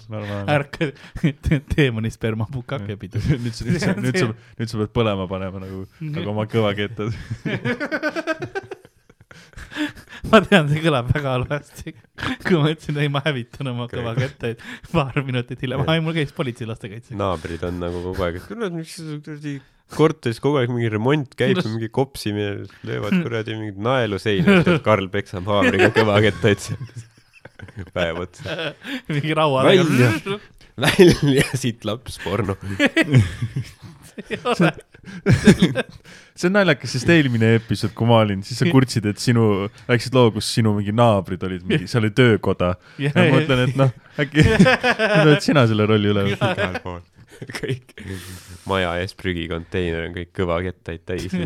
[0.09, 0.45] normaalne.
[0.55, 0.89] ärka,
[1.75, 3.21] teemoni sperma pukakepidu.
[3.43, 4.29] nüüd sa, nüüd sa, nüüd sa,
[4.59, 7.13] nüüd sa pead põlema panema nagu, nagu oma kõvakettad.
[10.31, 11.93] ma tean, see kõlab väga halvasti.
[12.45, 13.99] kui ma ütlesin, ei, ma hävitan oma Okei.
[13.99, 14.55] kõva kätte,
[14.91, 17.15] paar minutit hiljem, ai, mul käis politsei lastekaitse.
[17.19, 19.59] naabrid on nagu kogu aeg, et kurat, miks kuradi
[19.93, 25.49] korteris kogu aeg mingi remont käib, mingi kopsimine, löövad kuradi mingit naelu seina, Karl peksab
[25.49, 26.93] haamriga kõvakettaid seal.
[27.95, 28.73] päev otsa.
[29.11, 30.09] mingi raua Välja.
[30.83, 32.55] välja siit laps porno.
[36.33, 39.43] see on naljakas, sest eelmine episood, kui ma olin, siis sa kurtsid, et sinu,
[39.87, 42.69] rääkisid loo, kus sinu mingi naabrid olid mingi, seal oli töökoda.
[43.01, 43.91] ja ma mõtlen, et noh,
[44.23, 44.45] äkki
[45.23, 46.53] oled sina selle rolli üle võtnud.
[46.57, 47.01] igal pool.
[47.57, 47.85] kõik,
[48.69, 51.31] maja ees prügikonteiner on kõik kõvakettaid täis.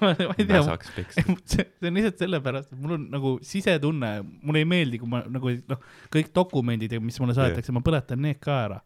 [0.00, 1.24] ma ma ei tea, väsaks peksa.
[1.54, 4.12] see on lihtsalt sellepärast, et mul on nagu sisetunne,
[4.42, 5.84] mulle ei meeldi, kui ma nagu noh,
[6.14, 8.80] kõik dokumendid, mis mulle saadetakse, ma põletan need ka ära.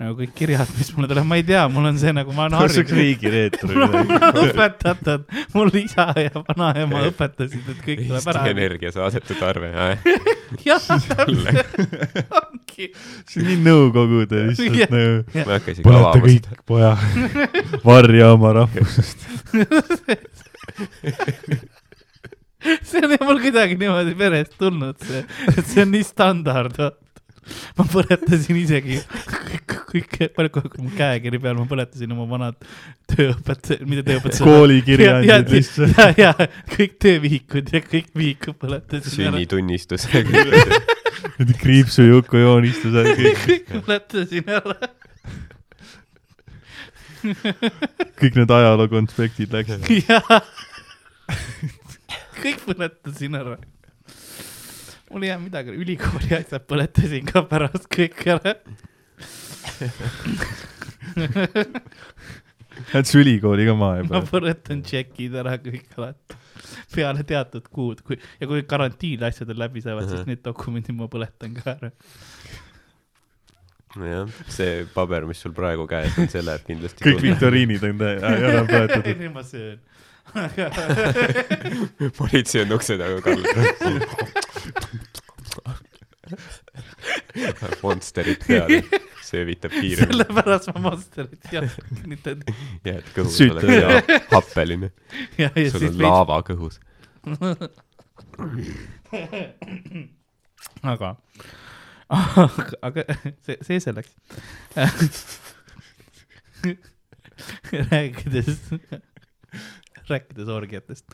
[0.00, 2.54] Nagu kõik kirjad, mis mulle tulevad, ma ei tea, mul on see nagu, ma olen
[2.54, 3.00] see oleks harjunud.
[3.00, 4.06] riigireetur mul on
[4.46, 8.44] õpetatud, mul isa ja vanaema õpetasid, et kõik tuleb Eesti ära.
[8.54, 9.68] Energia saadetud arve,
[10.64, 11.74] jah, täpselt,
[12.40, 12.86] ongi.
[13.28, 14.48] see on nii nõukogude Jah.
[14.54, 15.20] lihtsalt nagu.
[15.34, 16.24] ma ei hakka isegi põleta avama seda.
[16.30, 16.92] kõik, poja.
[17.84, 19.18] varja oma rahvusest.
[22.88, 25.22] see on mul kuidagi niimoodi perest tulnud, see,
[25.52, 27.09] et see on nii standard, vaata.
[27.78, 32.58] Ma põletasin isegi kõik, kõik, palju kui mu käekiri peal, ma põletasin oma vanad
[33.10, 34.44] tööõpetajad, mitte tööõpetajad.
[34.50, 35.98] koolikirjandid lihtsalt.
[35.98, 40.06] ja, ja kõik töövihikud ja kõik vihikud põletasin sünnitunnistus.
[41.40, 44.76] Need kriipsujuku joonistused, kõik, põletasin ära.
[48.20, 49.84] kõik need ajaloo konspektid läksid.
[52.40, 53.58] kõik põletasin ära.
[55.10, 58.54] Mul ei jää midagi, ülikooli asjad põletasin ka pärast kõik ära.
[62.90, 64.20] Lähed sa ülikooli ka maha ma juba?
[64.30, 66.38] põletan tšekid ära kõik alati,
[66.94, 70.28] peale teatud kuud, kui ja kui karantiini asjad on läbi saavad, siis Mhm.
[70.32, 71.90] need dokumendid ma põletan ka ära.
[74.00, 77.20] jah, see paber, mis sul praegu käes on, see läheb kindlasti kõik.
[77.26, 79.20] viktoriinid on tä- ära põletatud.
[79.20, 79.80] ei, ma söön.
[82.16, 83.42] politsei on ukse taga, Karl.
[87.82, 88.82] Monsterit peale,
[89.24, 92.42] söövitab kiiremini, sellepärast ma Monsterit jätkan.
[92.88, 93.88] jääd kõhus, oled hea
[94.30, 94.88] happeline,
[95.36, 96.74] sul siis on laava kõhus.
[100.92, 101.08] aga,
[102.82, 103.00] aga,
[103.46, 104.12] see, see selleks.
[107.90, 108.58] rääkides,
[110.10, 111.04] rääkides orgiatest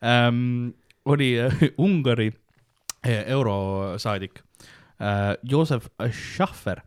[0.00, 0.70] ähm,,
[1.04, 2.32] oli äh, Ungari
[3.04, 4.40] eurosaadik
[5.00, 6.82] äh, Joosef Schaffer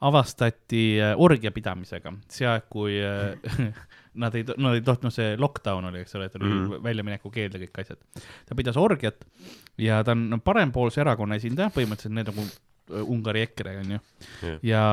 [0.00, 3.36] avastati äh, orgia pidamisega, see aeg, kui äh,
[4.22, 6.62] nad ei, nad ei tohtinud, see lockdown oli, eks ole, et oli mm.
[6.66, 6.84] Mhm.
[6.84, 8.22] väljaminekukeeld ja kõik asjad.
[8.46, 9.26] ta pidas orgiat
[9.80, 14.00] ja ta on parempoolse erakonna esindaja, põhimõtteliselt need nagu äh, Ungari EKRE onju.
[14.42, 14.58] Jah.
[14.62, 14.84] ja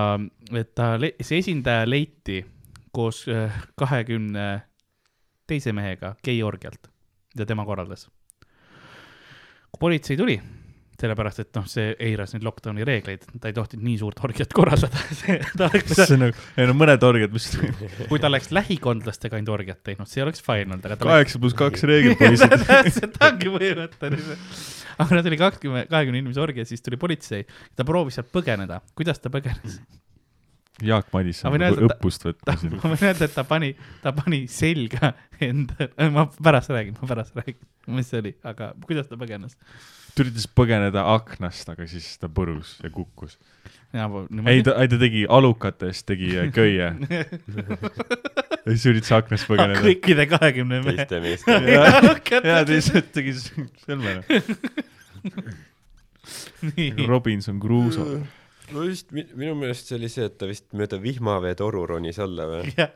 [0.60, 2.40] et ta, see esindaja leiti
[2.96, 4.48] koos äh, kahekümne
[5.50, 6.88] teise mehega geiorgialt,
[7.36, 8.08] mida tema korraldas.
[9.80, 10.36] Politsei tuli,
[11.00, 15.02] sellepärast et noh, see eiras neid lockdowni reegleid, ta ei tohtinud nii suurt orgiat korraldada,
[15.58, 17.50] ta oleks see on nagu, ei no mõned orgiad, mis
[18.12, 21.88] kui ta oleks lähikondlastega ainult orgiat teinud, see oleks fine olnud, aga kaheksa pluss kaks
[21.90, 22.56] reegel poisid.
[22.68, 24.64] täpselt ongi põhimõtteliselt.
[25.04, 29.20] aga nad oli kakskümmend, kahekümne inimese orgia, siis tuli politsei, ta proovis sealt põgeneda, kuidas
[29.24, 29.82] ta põgenes?
[30.82, 32.78] Jaak Madison Ma võin nagu õppust võtma siin.
[32.80, 35.14] ma võin öelda, et ta pani, ta pani selga
[35.44, 37.60] enda, ma pärast räägin, ma pärast räägin,
[37.94, 39.54] mis see oli, aga kuidas ta põgenes?
[40.14, 43.38] ta üritas põgeneda aknast, aga siis ta põrus ja kukkus.
[43.94, 46.90] ei ei, ta, ei ta tegi alukatest, tegi äh, köie
[48.64, 49.82] ja siis üritas aknast põgeneda.
[49.84, 51.06] kõikide kahekümne mehe.
[51.06, 51.74] teiste meestega.
[51.76, 52.50] ja alukatest.
[52.50, 53.36] ta lihtsalt tegi
[53.86, 54.22] sõlme.
[56.74, 58.22] nii, Robinson Crusoe.
[58.74, 62.72] No just, minu meelest see oli see, et ta vist mööda vihmaveetoru ronis alla või?
[62.80, 62.94] jah,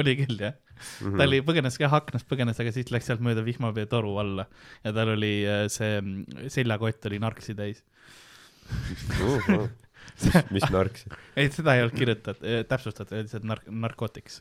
[0.00, 0.56] oli küll jah.
[0.76, 1.16] Mhm.
[1.16, 4.44] ta oli, põgenes jah, aknast põgenes, aga siis läks sealt mööda vihmaveetoru alla
[4.84, 7.82] ja tal oli äh, see mm, seljakott oli narksi täis.
[10.16, 14.40] mis, mis nark see ei, seda ei olnud kirjutatud, täpsustatud, lihtsalt nark-, narkotiks.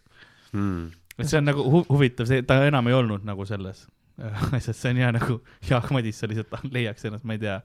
[0.51, 0.89] hmm.?
[1.19, 3.85] et see on nagu hu huvitav, see, ta enam ei olnud nagu selles
[4.55, 5.37] asjas, see on hea nagu
[5.69, 7.57] Jaak Madison lihtsalt leiaks ennast, ma ei tea,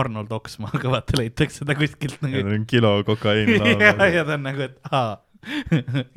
[0.00, 2.42] Arnold Oksmaaga, vaata leitakse ta kuskilt ja nagu.
[2.42, 5.16] tal on kilo kokaiini ja, laua ja ta on nagu, et aa,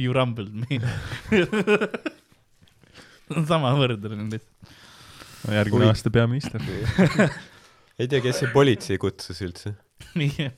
[0.01, 0.79] you rumbled me.
[3.47, 4.49] sama võrdlus lihtsalt.
[5.45, 5.55] peal.
[5.59, 6.61] järgmine Huvi- aasta peaminister.
[7.99, 9.75] ei tea, kes see politsei kutsus üldse?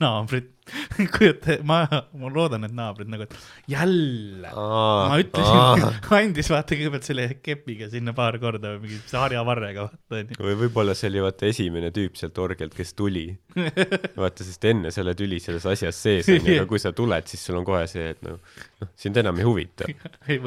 [0.00, 0.48] naabrid,
[1.16, 1.82] kujuta, ma,
[2.18, 3.34] ma loodan, et naabrid nagu, et
[3.70, 4.50] jälle.
[4.50, 5.84] ma ütlesin,
[6.18, 10.38] andis vaata kõigepealt selle kepiga sinna paar korda või mingi harjavarrega vaata onju.
[10.46, 13.26] või võib-olla see oli vaata esimene tüüp sealt orgialt, kes tuli.
[14.22, 17.44] vaata, sest enne sa oled üli selles asjas sees onju, aga kui sa tuled, siis
[17.48, 18.40] sul on kohe see, et noh,
[18.82, 19.88] noh, sind enam ei huvita.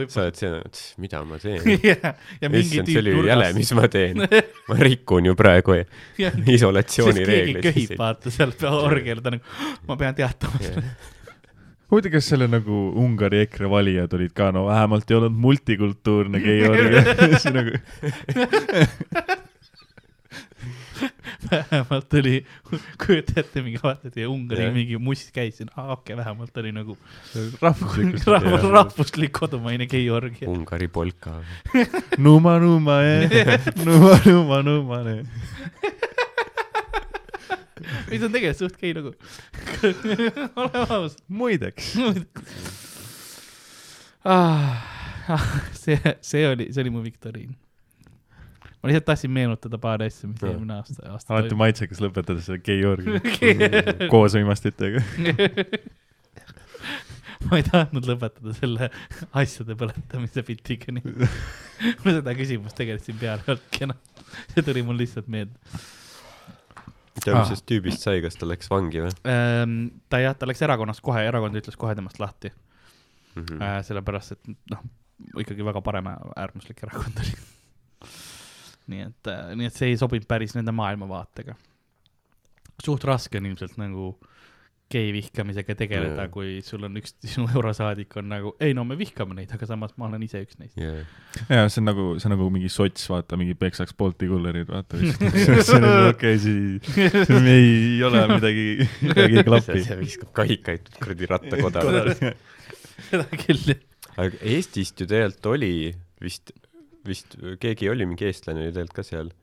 [0.10, 1.62] sa oled see, et mida ma teen.
[1.64, 1.94] mingi
[2.64, 4.26] issand, see oli ju jäle, mis ma teen.
[4.68, 5.86] ma rikun ju praegu sest
[6.18, 7.64] keegi isolatsioonireegleid.
[7.64, 9.44] köhib vaata seal orgial, ta nagu,
[9.88, 10.84] ma pean teatama seda.
[11.92, 16.44] huvitav, kas selle nagu Ungari EKRE valijad olid ka, no vähemalt ei olnud multikultuurne
[17.44, 17.72] see nagu,
[21.52, 22.46] vähemalt oli,
[23.06, 24.74] kujuta ette, mingi vaatad ja Ungari Jah.
[24.74, 26.98] mingi must käis siin, aa okei okay,, vähemalt oli nagu
[27.62, 30.50] rahvuslikust rahvus, rahvuslik kodumaine geiorgia.
[30.50, 31.38] Ungari polka.
[32.18, 33.58] Numa numa eh,
[33.88, 35.24] numa numa numa eh.
[38.12, 39.14] mis on tegelikult suht gei lugu.
[40.62, 41.22] oleme ausad.
[41.28, 41.94] muideks,
[44.38, 45.46] ah,
[45.78, 47.56] see, see oli, see oli mu viktoriin.
[48.78, 53.22] ma lihtsalt tahtsin meenutada paari asja, mis eelmine aasta, aasta alati maitsekas lõpetada selle geiorgia
[53.24, 54.10] toimus.
[54.12, 55.00] koos uimastitega.
[57.48, 58.84] ma ei tahtnud lõpetada selle
[59.38, 61.06] asjade põletamise bitiga, nii
[62.04, 64.00] ma seda küsimust tegelikult siin peal ei olnudki enam.
[64.54, 65.56] see tuli mul lihtsalt meelde
[67.24, 69.76] tea, mis sellest tüübist sai, kas ta läks vangi või ähm,.
[70.12, 73.44] ta jah, ta läks erakonnast kohe, erakond ütles kohe temast lahti mm?
[73.44, 73.62] -hmm.
[73.62, 74.84] äh,, sellepärast et noh,
[75.44, 77.38] ikkagi väga paremäärmuslik erakond oli.
[78.94, 81.58] nii et, nii et see ei sobinud päris nende maailmavaatega.
[82.84, 84.14] suht raske on ilmselt nagu
[84.92, 88.96] gei vihkamisega tegeleda Jaa., kui sul on üks sinu eurosaadik on nagu, ei no me
[89.00, 90.78] vihkame neid, aga samas ma olen ise üks neist.
[90.80, 91.04] yeah..
[91.52, 95.00] ja see on nagu, see on nagu mingi sots, vaata, mingi peksaks Bolti kullerid, vaata.
[96.14, 97.02] okei, siis
[97.52, 98.68] ei ole midagi,
[99.04, 99.84] midagi ei klapi.
[99.90, 101.84] see viskab kahikaid kuradi rattakoda.
[103.10, 103.86] seda küll, jah.
[104.16, 105.74] aga Eestist ju tegelikult oli
[106.24, 106.56] vist,
[107.08, 109.34] vist keegi oli mingi eestlane oli tegelikult ka seal,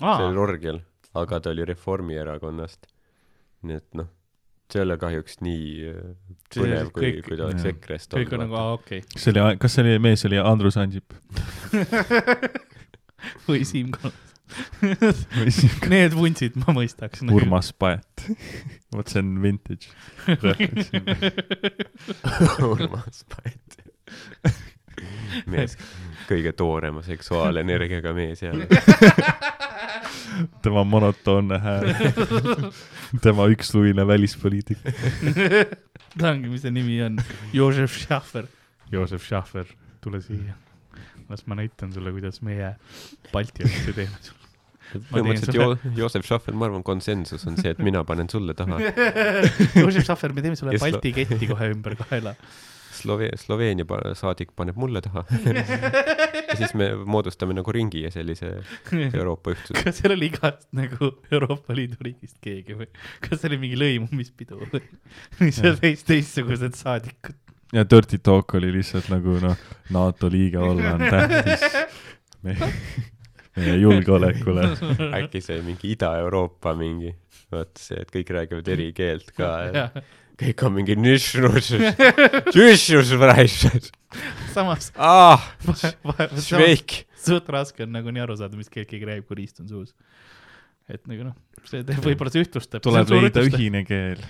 [0.00, 0.82] sellel orgial,
[1.14, 2.90] aga ta oli Reformierakonnast.
[3.68, 4.08] nii et noh,
[4.72, 5.94] see ei ole kahjuks nii äh,
[6.50, 7.64] See põnev, kui kõik-, kui ta oleks.
[7.70, 8.62] EKRE-st kõik on nagu, olnud.
[8.62, 11.08] aa okei see oli, kas see oli mees, oli Andrus Ansip
[13.46, 14.26] või Siim Kallas.
[15.92, 17.18] Need vuntsid ma mõistaks.
[17.22, 17.34] nagu.
[17.38, 18.14] Urmas Paet.
[18.96, 19.86] vot see on vintage.
[22.72, 23.68] Urmas Paet.
[25.52, 25.76] mees,
[26.28, 28.66] kõige toorema seksuaalenergiaga mees jälle.
[30.64, 31.92] tema monotoonne hääl.
[33.24, 34.92] tema üksluine välispoliitika.
[36.18, 37.18] ta ongi, mis see nimi on,
[37.56, 38.48] Jožef Schaffer.
[38.90, 39.68] Joosep Schaffer,
[40.02, 40.56] tule siia.
[41.30, 42.72] las ma näitan sulle, kuidas meie
[43.32, 44.16] Balti asju teeme.
[45.12, 48.80] põhimõtteliselt sulle- jo-, Joosep Schaffer, ma arvan, konsensus on see, et mina panen sulle taha.
[49.78, 52.34] Joosep Schaffer, me teeme sulle Balti ketti kohe ümber kaela.
[53.00, 55.24] Slove-, Sloveenia pa- saadik paneb mulle taha.
[56.50, 58.52] ja siis me moodustame nagu ringi ja sellise
[59.10, 59.84] Euroopa ühtsuse.
[59.84, 62.90] kas seal oli igast nagu Euroopa Liidu riigist keegi või
[63.24, 64.82] kas see oli mingi lõimumispidu või
[65.40, 67.38] mis seal veits teistsugused saadikud?
[67.72, 69.56] ja Dirty Talk oli lihtsalt nagu noh,
[69.94, 71.66] NATO liige olla on tähtis
[72.46, 72.70] meie,
[73.56, 74.70] meie julgeolekule.
[75.20, 77.12] äkki see mingi Ida-Euroopa mingi,
[77.52, 79.86] vot see, et kõik räägivad eri keelt ka ja
[80.40, 80.96] kõik on mingi
[84.96, 87.02] ah, vahe- vahe- samas šveik.
[87.20, 89.92] suht raske on nagu nii aru saada, mis keelt keegi räägib, kui riist on suus.
[90.90, 91.36] et nagu noh,
[91.68, 92.82] see teeb, võib-olla see ühtlustab.
[92.82, 93.44] tuleb leida.
[93.46, 94.22] ühine keel.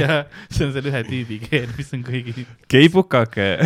[0.00, 3.50] jah, see on selle ühe tüübi keel, mis on kõigi geipukake.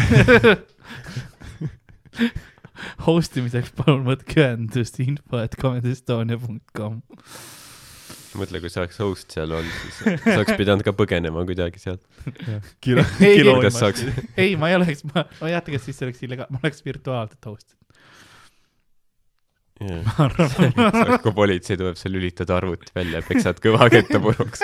[3.06, 7.01] host imiseks palun võtke ühendust info et comedyestonia.com.
[8.39, 12.02] mõtle, kui sa oleks host seal olnud, siis sa oleks pidanud ka põgenema kuidagi sealt.
[12.85, 14.05] kilo, Ei, kilo kuidas saaks,
[14.36, 17.51] ei, ma ei oleks, ma, ma ei tea, kas siis oleks illega-, ma oleks virtuaalselt
[17.51, 17.74] host.
[20.23, 24.62] arvan, kui politsei tuleb, sa lülitad arvuti välja ja peksad kõva ketta puruks.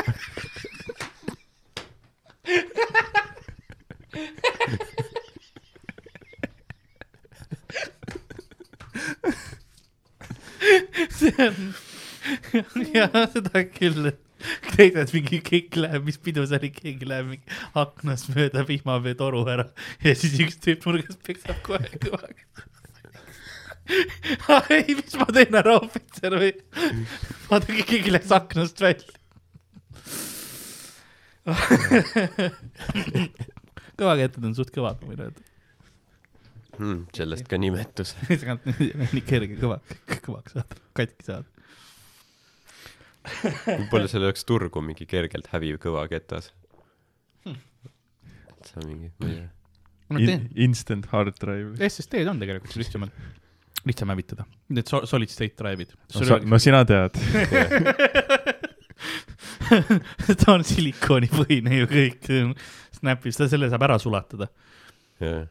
[11.21, 11.75] see on,
[12.97, 14.11] jah, seda küll,
[14.75, 19.67] teised mingi kõik läheb, mis pidu see oli, keegi läheb mingi aknast mööda vihmaveetoru ära
[20.05, 22.43] ja siis üks tüüp nurgas peksab kohe kõvaga.
[24.77, 26.53] ei, mis ma teen, härra ohvitser või?
[27.51, 29.17] vaadake, keegi läks aknast välja.
[34.01, 35.43] kõvaketted on suht kõvad, ma võin öelda.
[36.81, 38.15] Hmm, sellest ka nimetus.
[38.31, 39.77] nii kerge kõva,
[40.25, 41.50] kõvaks saada, katki saada.
[43.67, 46.53] Võib-olla seal oleks turgu mingi kergelt häviv kõva ketas.
[47.47, 49.49] sa mingi, ma ei tea.
[50.11, 50.49] In,.
[50.67, 51.77] instant hard drive.
[51.87, 53.15] SSD-d on tegelikult lihtsamalt,
[53.87, 54.47] lihtsam hävitada.
[54.75, 55.95] Need so- solid state drive'id.
[56.17, 57.15] no, sa, no sina tead.
[60.41, 62.29] ta on silikoonipõhine ju kõik,
[63.01, 64.51] Snapis, ta selle saab ära sulatada.
[65.23, 65.47] jah,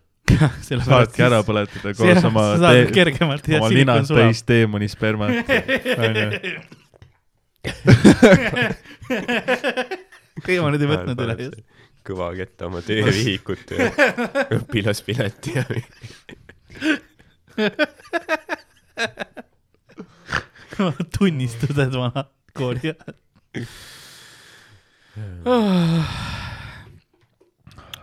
[0.68, 4.28] saadki ära põletada koos oma ja oma linad sulab.
[4.28, 5.50] täis teemoni spermat,
[6.06, 6.28] onju.
[10.46, 11.60] teema nüüd ei võtnud üle just.
[12.08, 13.80] kõva ketta oma töövihikut ja
[14.60, 15.64] õpilaspileti ja
[21.18, 23.16] tunnistused vanad kooli ajal.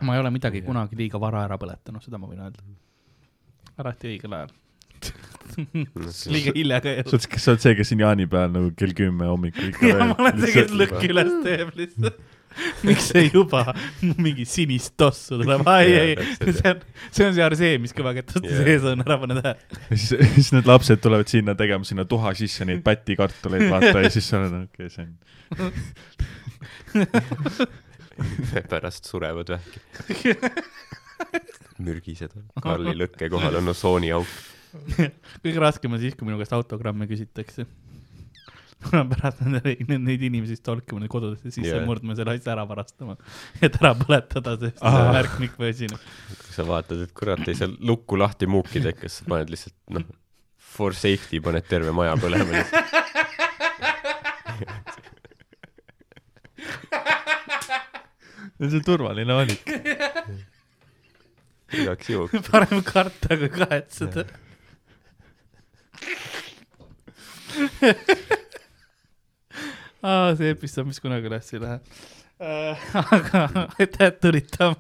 [0.05, 2.63] ma ei ole midagi kunagi liiga vara ära põletanud, seda ma võin öelda.
[3.81, 4.51] alati õigel ajal.
[6.33, 7.17] liiga hilja ka ei sa
[7.53, 10.75] oled, see, kes siin jaanipäeval nagu kell kümme hommikul ikka ja ma olen see, kes
[10.77, 12.19] lõhki üles teeb lihtsalt.
[12.89, 13.63] miks see juba
[14.17, 16.79] mingi sinist tossu tuleb, ai ei, see on,
[17.11, 18.63] see on see Arseem, mis kõvaketast Jaa.
[18.65, 19.81] sees on, ära pane tähele.
[19.93, 24.27] siis, siis need lapsed tulevad sinna tegema sinna tuha sisse neid pätikartuleid, vaata ja siis
[24.33, 25.13] sa oled, okei okay,, see on.
[28.73, 30.35] pärast surevad vähki.
[31.79, 32.45] mürgised on.
[32.63, 34.31] Karli lõkke kohal on osooniauk.
[35.45, 37.67] kõige raskem on siis, kui minu käest autogramme küsitakse.
[38.87, 39.73] ma pean pärast nende,
[40.05, 41.87] neid inimesi tolkima nende kodudesse sisse yeah.
[41.89, 43.17] murdma ja selle asja ära varastama,
[43.65, 45.89] et ära põletada, sest on märkmik või asi.
[45.89, 50.07] kui sa vaatad, et kurat ei saa lukku lahti muuki tekkes, sa paned lihtsalt noh,
[50.77, 52.95] for safety paned terve maja põlema lihtsalt.
[58.59, 59.63] see on turvaline valik.
[61.73, 62.51] igaks juhuks.
[62.51, 64.25] parem karta kui kahetseda.
[70.03, 71.81] Aa, see episood, mis kunagi üles ei lähe.
[73.01, 73.49] aga
[73.79, 74.77] aitäh, et tulid Tamm.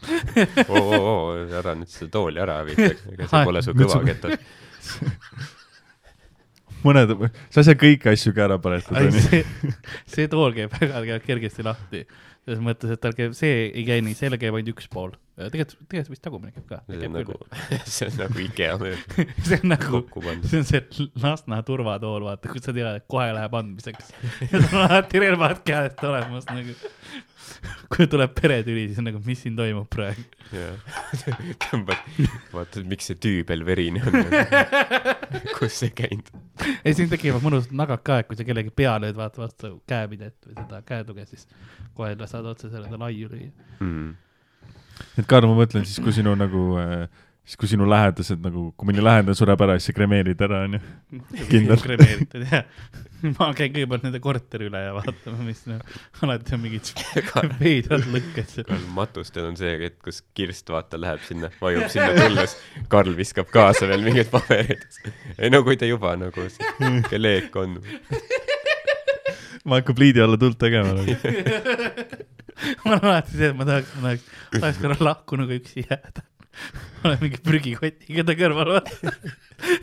[0.68, 4.34] oo, oo, oo, ära nüüd seda tooli ära hävita, ega see pole su kõva ketas.
[6.84, 7.12] mõned,
[7.52, 9.42] sa ei saa kõiki asju ka ära põletada, see,
[10.08, 12.06] see tool käib väga kergesti lahti.
[12.46, 15.12] selles mõttes, et tal käib, see ei käi nii, seal käib ainult üks pool.
[15.48, 16.80] tegelikult, tegelikult vist tagumine käib ka.
[16.90, 17.36] see on nagu,
[17.96, 20.02] see on nagu IKEA mööbel see on nagu,
[20.44, 24.12] see on see Lasna turvatool, vaata, kus sa tead, et kohe läheb andmiseks.
[24.50, 26.76] ja tal on alati relvad käest olemas nagu.
[27.90, 30.24] kui tuleb peretüli, siis on nagu, mis siin toimub praegu.
[31.66, 32.04] tõmbad,
[32.54, 34.22] vaatad, miks see tüübel verine on.
[35.58, 36.30] kus see käinud?
[36.84, 40.36] ei, siin tekivad mõnusad nagad ka, et kui sa kellegi pea lööd, vaata vastu käepidet
[40.46, 41.46] või seda käetuge, siis
[41.96, 43.52] kohe saad otse selle laiu lüüa.
[43.80, 44.10] Mm.
[45.18, 46.64] Et Karl, ma mõtlen siis, kui sinu nagu,
[47.44, 50.80] siis kui sinu lähedased nagu, kui mõni lähedane sureb ära, siis sa kremeerid ära, onju.
[51.50, 51.80] Kindel.
[51.86, 52.66] kremeeritud, jah.
[53.36, 55.80] ma käin kõigepealt nende korteri üle ja vaatame, mis noh,
[56.24, 56.92] alati on mingid
[57.60, 58.68] veidrad lõkked seal.
[58.70, 62.56] Karl matustel on see, et kus Kirst vaata läheb sinna, vajub sinna tulles,
[62.92, 64.86] Karl viskab kaasa veel mingid paberid.
[65.36, 67.80] ei no kui ta juba nagu sihuke leek on.
[69.64, 71.18] ma hakkan pliidi alla tuld tegema nagu.
[72.84, 74.26] mul on alati see, et ma tahaks, ma tahaks,
[74.56, 76.24] tahaks korra lahkunuga üksi jääda.
[77.04, 79.12] olen mingi prügikotiga ta kõrval, vaata.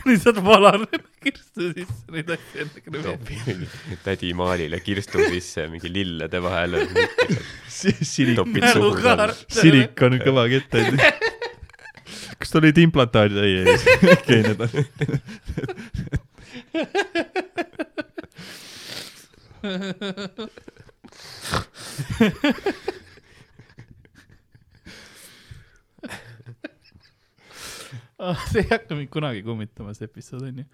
[0.06, 0.84] lihtsalt valan
[1.24, 2.68] kirstu sisse neid asju
[3.06, 3.70] topi mingi
[4.06, 6.86] tädi maalile kirstu sisse mingi lillede vahele.
[9.62, 10.98] silik, on kõva kett, onju.
[12.38, 13.38] kas sul olid implantaadid?
[13.42, 13.68] ei, ei,
[14.18, 14.72] okei, need on.
[19.68, 20.76] Ah,
[28.52, 30.66] see ei hakka mind kunagi kummitama, see episood onju.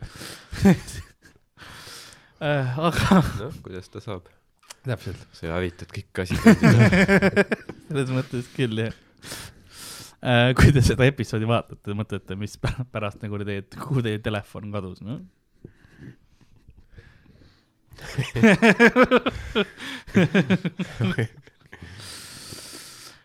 [2.44, 4.24] aga noh, kuidas ta saab?
[4.84, 6.44] täpselt, sa hävitad kõik asjad.
[7.88, 8.96] selles mõttes küll jah.
[10.60, 15.00] kui te seda episoodi vaatate, mõtlete, mis pä- pärast nagu teie, kuhu teie telefon kadus,
[15.06, 15.22] noh.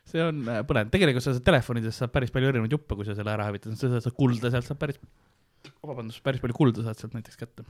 [0.09, 3.15] see on äh, põnev, tegelikult sa saad telefonides saab päris palju erinevaid juppe, kui sa
[3.19, 4.99] selle ära hävitad, sa saad kulda sealt saab päris,
[5.85, 7.63] vabandust, päris palju kulda saad sealt näiteks kätte.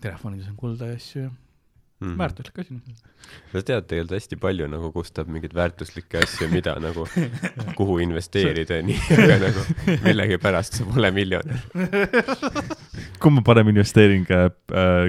[0.00, 1.30] telefonides on kulda ja asju ja
[1.98, 2.14] Mhm.
[2.18, 2.74] väärtuslik asi.
[3.52, 7.08] sa tead tegelikult hästi palju nagu, kust saab mingeid väärtuslikke asju, mida nagu,
[7.78, 9.64] kuhu investeerida ja nii, aga nagu
[10.04, 11.58] millegipärast sa pole miljonär.
[13.22, 14.46] kumb on parem investeering äh,,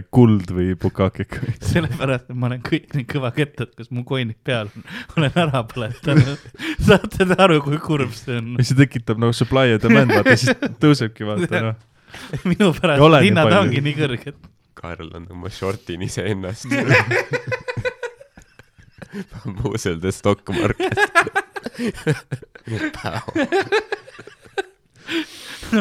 [0.09, 1.37] kuld või bukakik?
[1.61, 6.51] sellepärast, et ma olen kõik need kõvakettad, kus mu koinid peal on, olen ära põletanud.
[6.89, 8.55] saate te aru, kui kurb see on?
[8.63, 11.83] see tekitab nagu supply ja demand, vaata siis tõusebki, vaata noh.
[12.49, 14.47] minu pärast hinnad ongi nii kõrged.
[14.79, 16.65] Karl on, ma shortin iseennast.
[19.33, 20.93] bambuusel the stock market.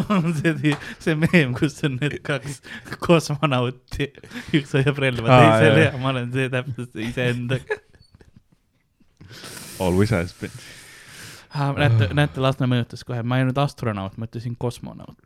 [0.08, 2.60] on see, see meem, kus on need kaks
[3.04, 4.10] kosmonauti,
[4.56, 5.92] üks hoiab relva, Aa, teisel jah.
[5.92, 7.78] ja ma olen see täpselt iseendaga.
[9.84, 10.52] Always has been.
[11.78, 15.18] näete, näete, Lasna mõjutas kohe, ma ei öelnud astronaut, ma ütlesin kosmonaut.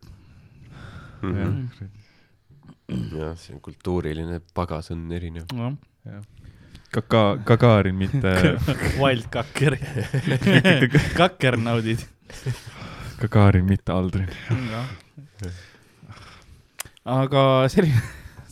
[3.16, 5.48] jah, see on kultuuriline pagas on erinev.
[6.92, 8.32] Kaka-, Gagarin, mitte
[9.00, 9.78] Wild kakker,
[11.20, 12.02] kakkernaudid.
[13.22, 14.28] Gagarin, mitte Aldrin.
[17.02, 18.02] aga selline,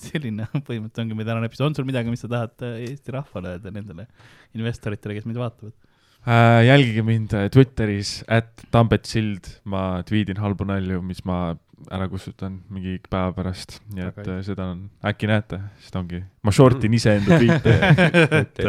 [0.00, 3.56] selline põhimõte ongi meie tänane episood, on sul midagi, mis sa tahad äh, Eesti rahvale
[3.56, 4.08] öelda, nendele
[4.56, 5.76] investoritele, kes meid vaatavad?
[6.20, 11.54] Äh, jälgige mind äh, Twitteris, at Tambet Sild, ma tweetin halbu nalju, mis ma
[11.88, 16.20] ära kustutan mingi päeva pärast, nii et Väga äh, seda on, äkki näete, sest ongi,
[16.46, 17.74] ma short in iseenda tweet'e,
[18.40, 18.60] et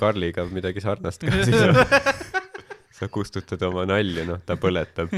[0.00, 1.58] Karliga midagi sarnast ka siis.
[2.98, 5.12] sa kustutad oma nalju, noh, ta põletab.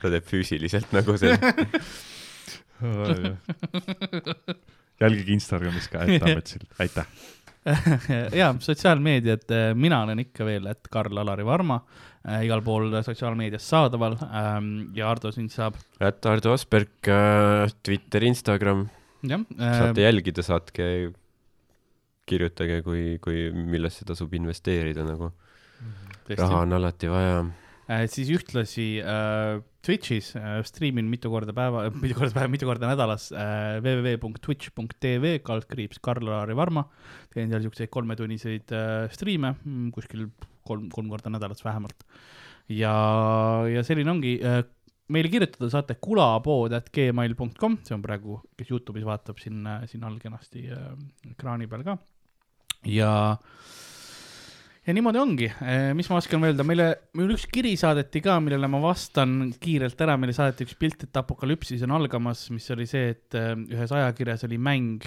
[0.00, 1.34] ta teeb füüsiliselt nagu see.
[5.00, 7.08] jälgige Instagramis ka, et Tambet Sild, aitäh.
[8.40, 11.80] ja sotsiaalmeediad, mina olen ikka veel, et Karl-Alari Varma
[12.24, 18.24] äh, igal pool sotsiaalmeedias saadaval ähm, ja Ardo sind saab, et Ardo Asperg äh,, Twitter,
[18.30, 18.86] Instagram,
[19.22, 20.86] jah saate äh,, jälgida, saatke,
[22.30, 25.32] kirjutage, kui, kui, millesse tasub investeerida nagu.
[26.30, 27.42] raha on alati vaja.
[27.90, 32.90] Äh, siis ühtlasi äh, Twitch'is äh, striimin mitu korda päeva, mitu korda päeva, mitu korda
[32.90, 36.86] nädalas äh, www.twitch.tv kaldkriips Karl-Alari Varma.
[37.34, 39.54] teen seal siukseid kolmetunniseid äh, striime,
[39.94, 40.28] kuskil
[40.66, 42.06] kolm, kolm korda nädalas vähemalt.
[42.70, 42.94] ja,
[43.70, 44.62] ja selline ongi äh,
[45.10, 50.92] meile kirjutada saate kulapood.gmail.com, see on praegu, kes Youtube'is vaatab siin, siin all kenasti äh,
[51.32, 51.96] ekraani peal ka.
[52.86, 53.12] ja,
[54.86, 55.48] ja niimoodi ongi,
[55.96, 60.16] mis ma oskan öelda, meile, meile üks kiri saadeti ka, millele ma vastan kiirelt ära,
[60.20, 64.46] meile saadeti üks pilt, et apokalüpsis on algamas, mis oli see, et äh, ühes ajakirjas
[64.48, 65.04] oli mäng,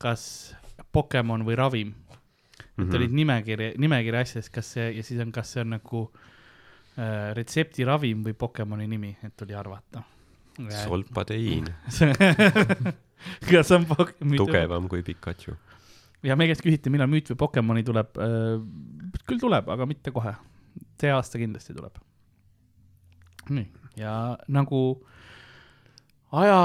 [0.00, 0.54] kas
[0.94, 2.64] Pokemon või ravim mm.
[2.76, 2.96] -hmm.
[2.96, 8.24] olid nimekiri, nimekiri asjadest, kas see ja siis on, kas see on nagu äh, retseptiravim
[8.24, 10.02] või Pokemoni nimi, et tuli arvata.
[10.84, 11.68] solpadeiin,
[13.50, 14.36] kas on Pokemon?
[14.38, 15.58] tugevam kui Pikachu.
[16.24, 18.58] Ja meie käest küsiti, millal müüt või Pokemoni tuleb äh,.
[19.28, 20.34] küll tuleb, aga mitte kohe.
[21.00, 21.98] see aasta kindlasti tuleb.
[23.50, 23.66] nii,
[24.00, 24.80] ja nagu
[26.32, 26.60] aja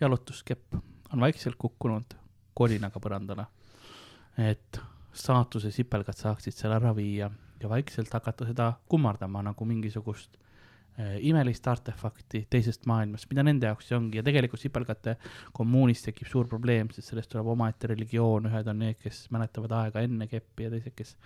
[0.00, 0.74] jalutuskepp
[1.12, 2.16] on vaikselt kukkunud
[2.54, 3.46] kolinaga põrandale,
[4.38, 4.80] et
[5.14, 7.30] saatuse sipelgad saaksid selle ära viia
[7.60, 10.38] ja vaikselt hakata seda kummardama nagu mingisugust
[11.26, 14.20] imelist artefakti teisest maailmast, mida nende jaoks see ongi.
[14.20, 15.16] Ja tegelikult sipelgate
[15.56, 20.04] kommuunis tekib suur probleem, sest sellest tuleb omaette religioon, ühed on need, kes mäletavad aega
[20.06, 21.16] enne keppi ja teised, kes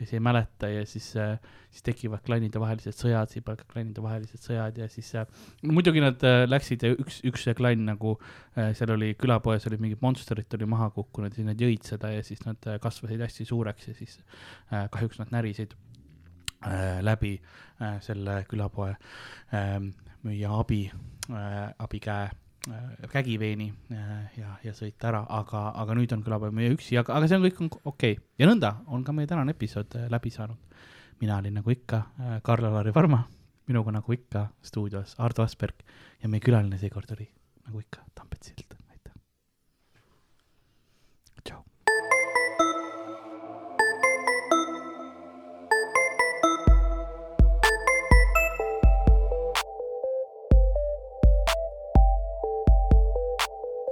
[0.00, 0.68] kes ei mäleta.
[0.68, 1.38] Ja siis äh,,
[1.70, 4.78] siis tekivad klannide vahelised sõjad, sipelga klannide vahelised sõjad.
[4.80, 5.28] Ja siis äh,
[5.62, 9.68] no muidugi nad äh, läksid ja üks, üks see klann nagu äh, seal oli külapoes
[9.70, 12.80] olid mingid monsterid oli maha kukkunud ja siis nad jõid seda ja siis nad äh,
[12.82, 14.18] kasvasid hästi suureks ja siis
[14.72, 15.76] äh, kahjuks nad närisid.
[15.76, 15.89] äh,
[17.02, 17.34] läbi
[17.80, 19.80] äh, selle külapoe äh,
[20.22, 20.90] müüja abi
[21.30, 22.30] äh,, abikäe
[22.68, 27.16] äh, kägiveeni äh, ja, ja sõita ära, aga, aga nüüd on külapäev meie üksi, aga,
[27.16, 28.24] aga see on kõik on okei okay.
[28.38, 30.58] ja nõnda on ka meie tänane episood äh, läbi saanud.
[31.20, 33.24] mina olin nagu ikka äh, Karl-Alari Varma,
[33.68, 35.84] minuga nagu ikka stuudios Ardo Asperg
[36.22, 37.28] ja meie külaline seekord oli
[37.66, 38.79] nagu ikka Tambet Sild,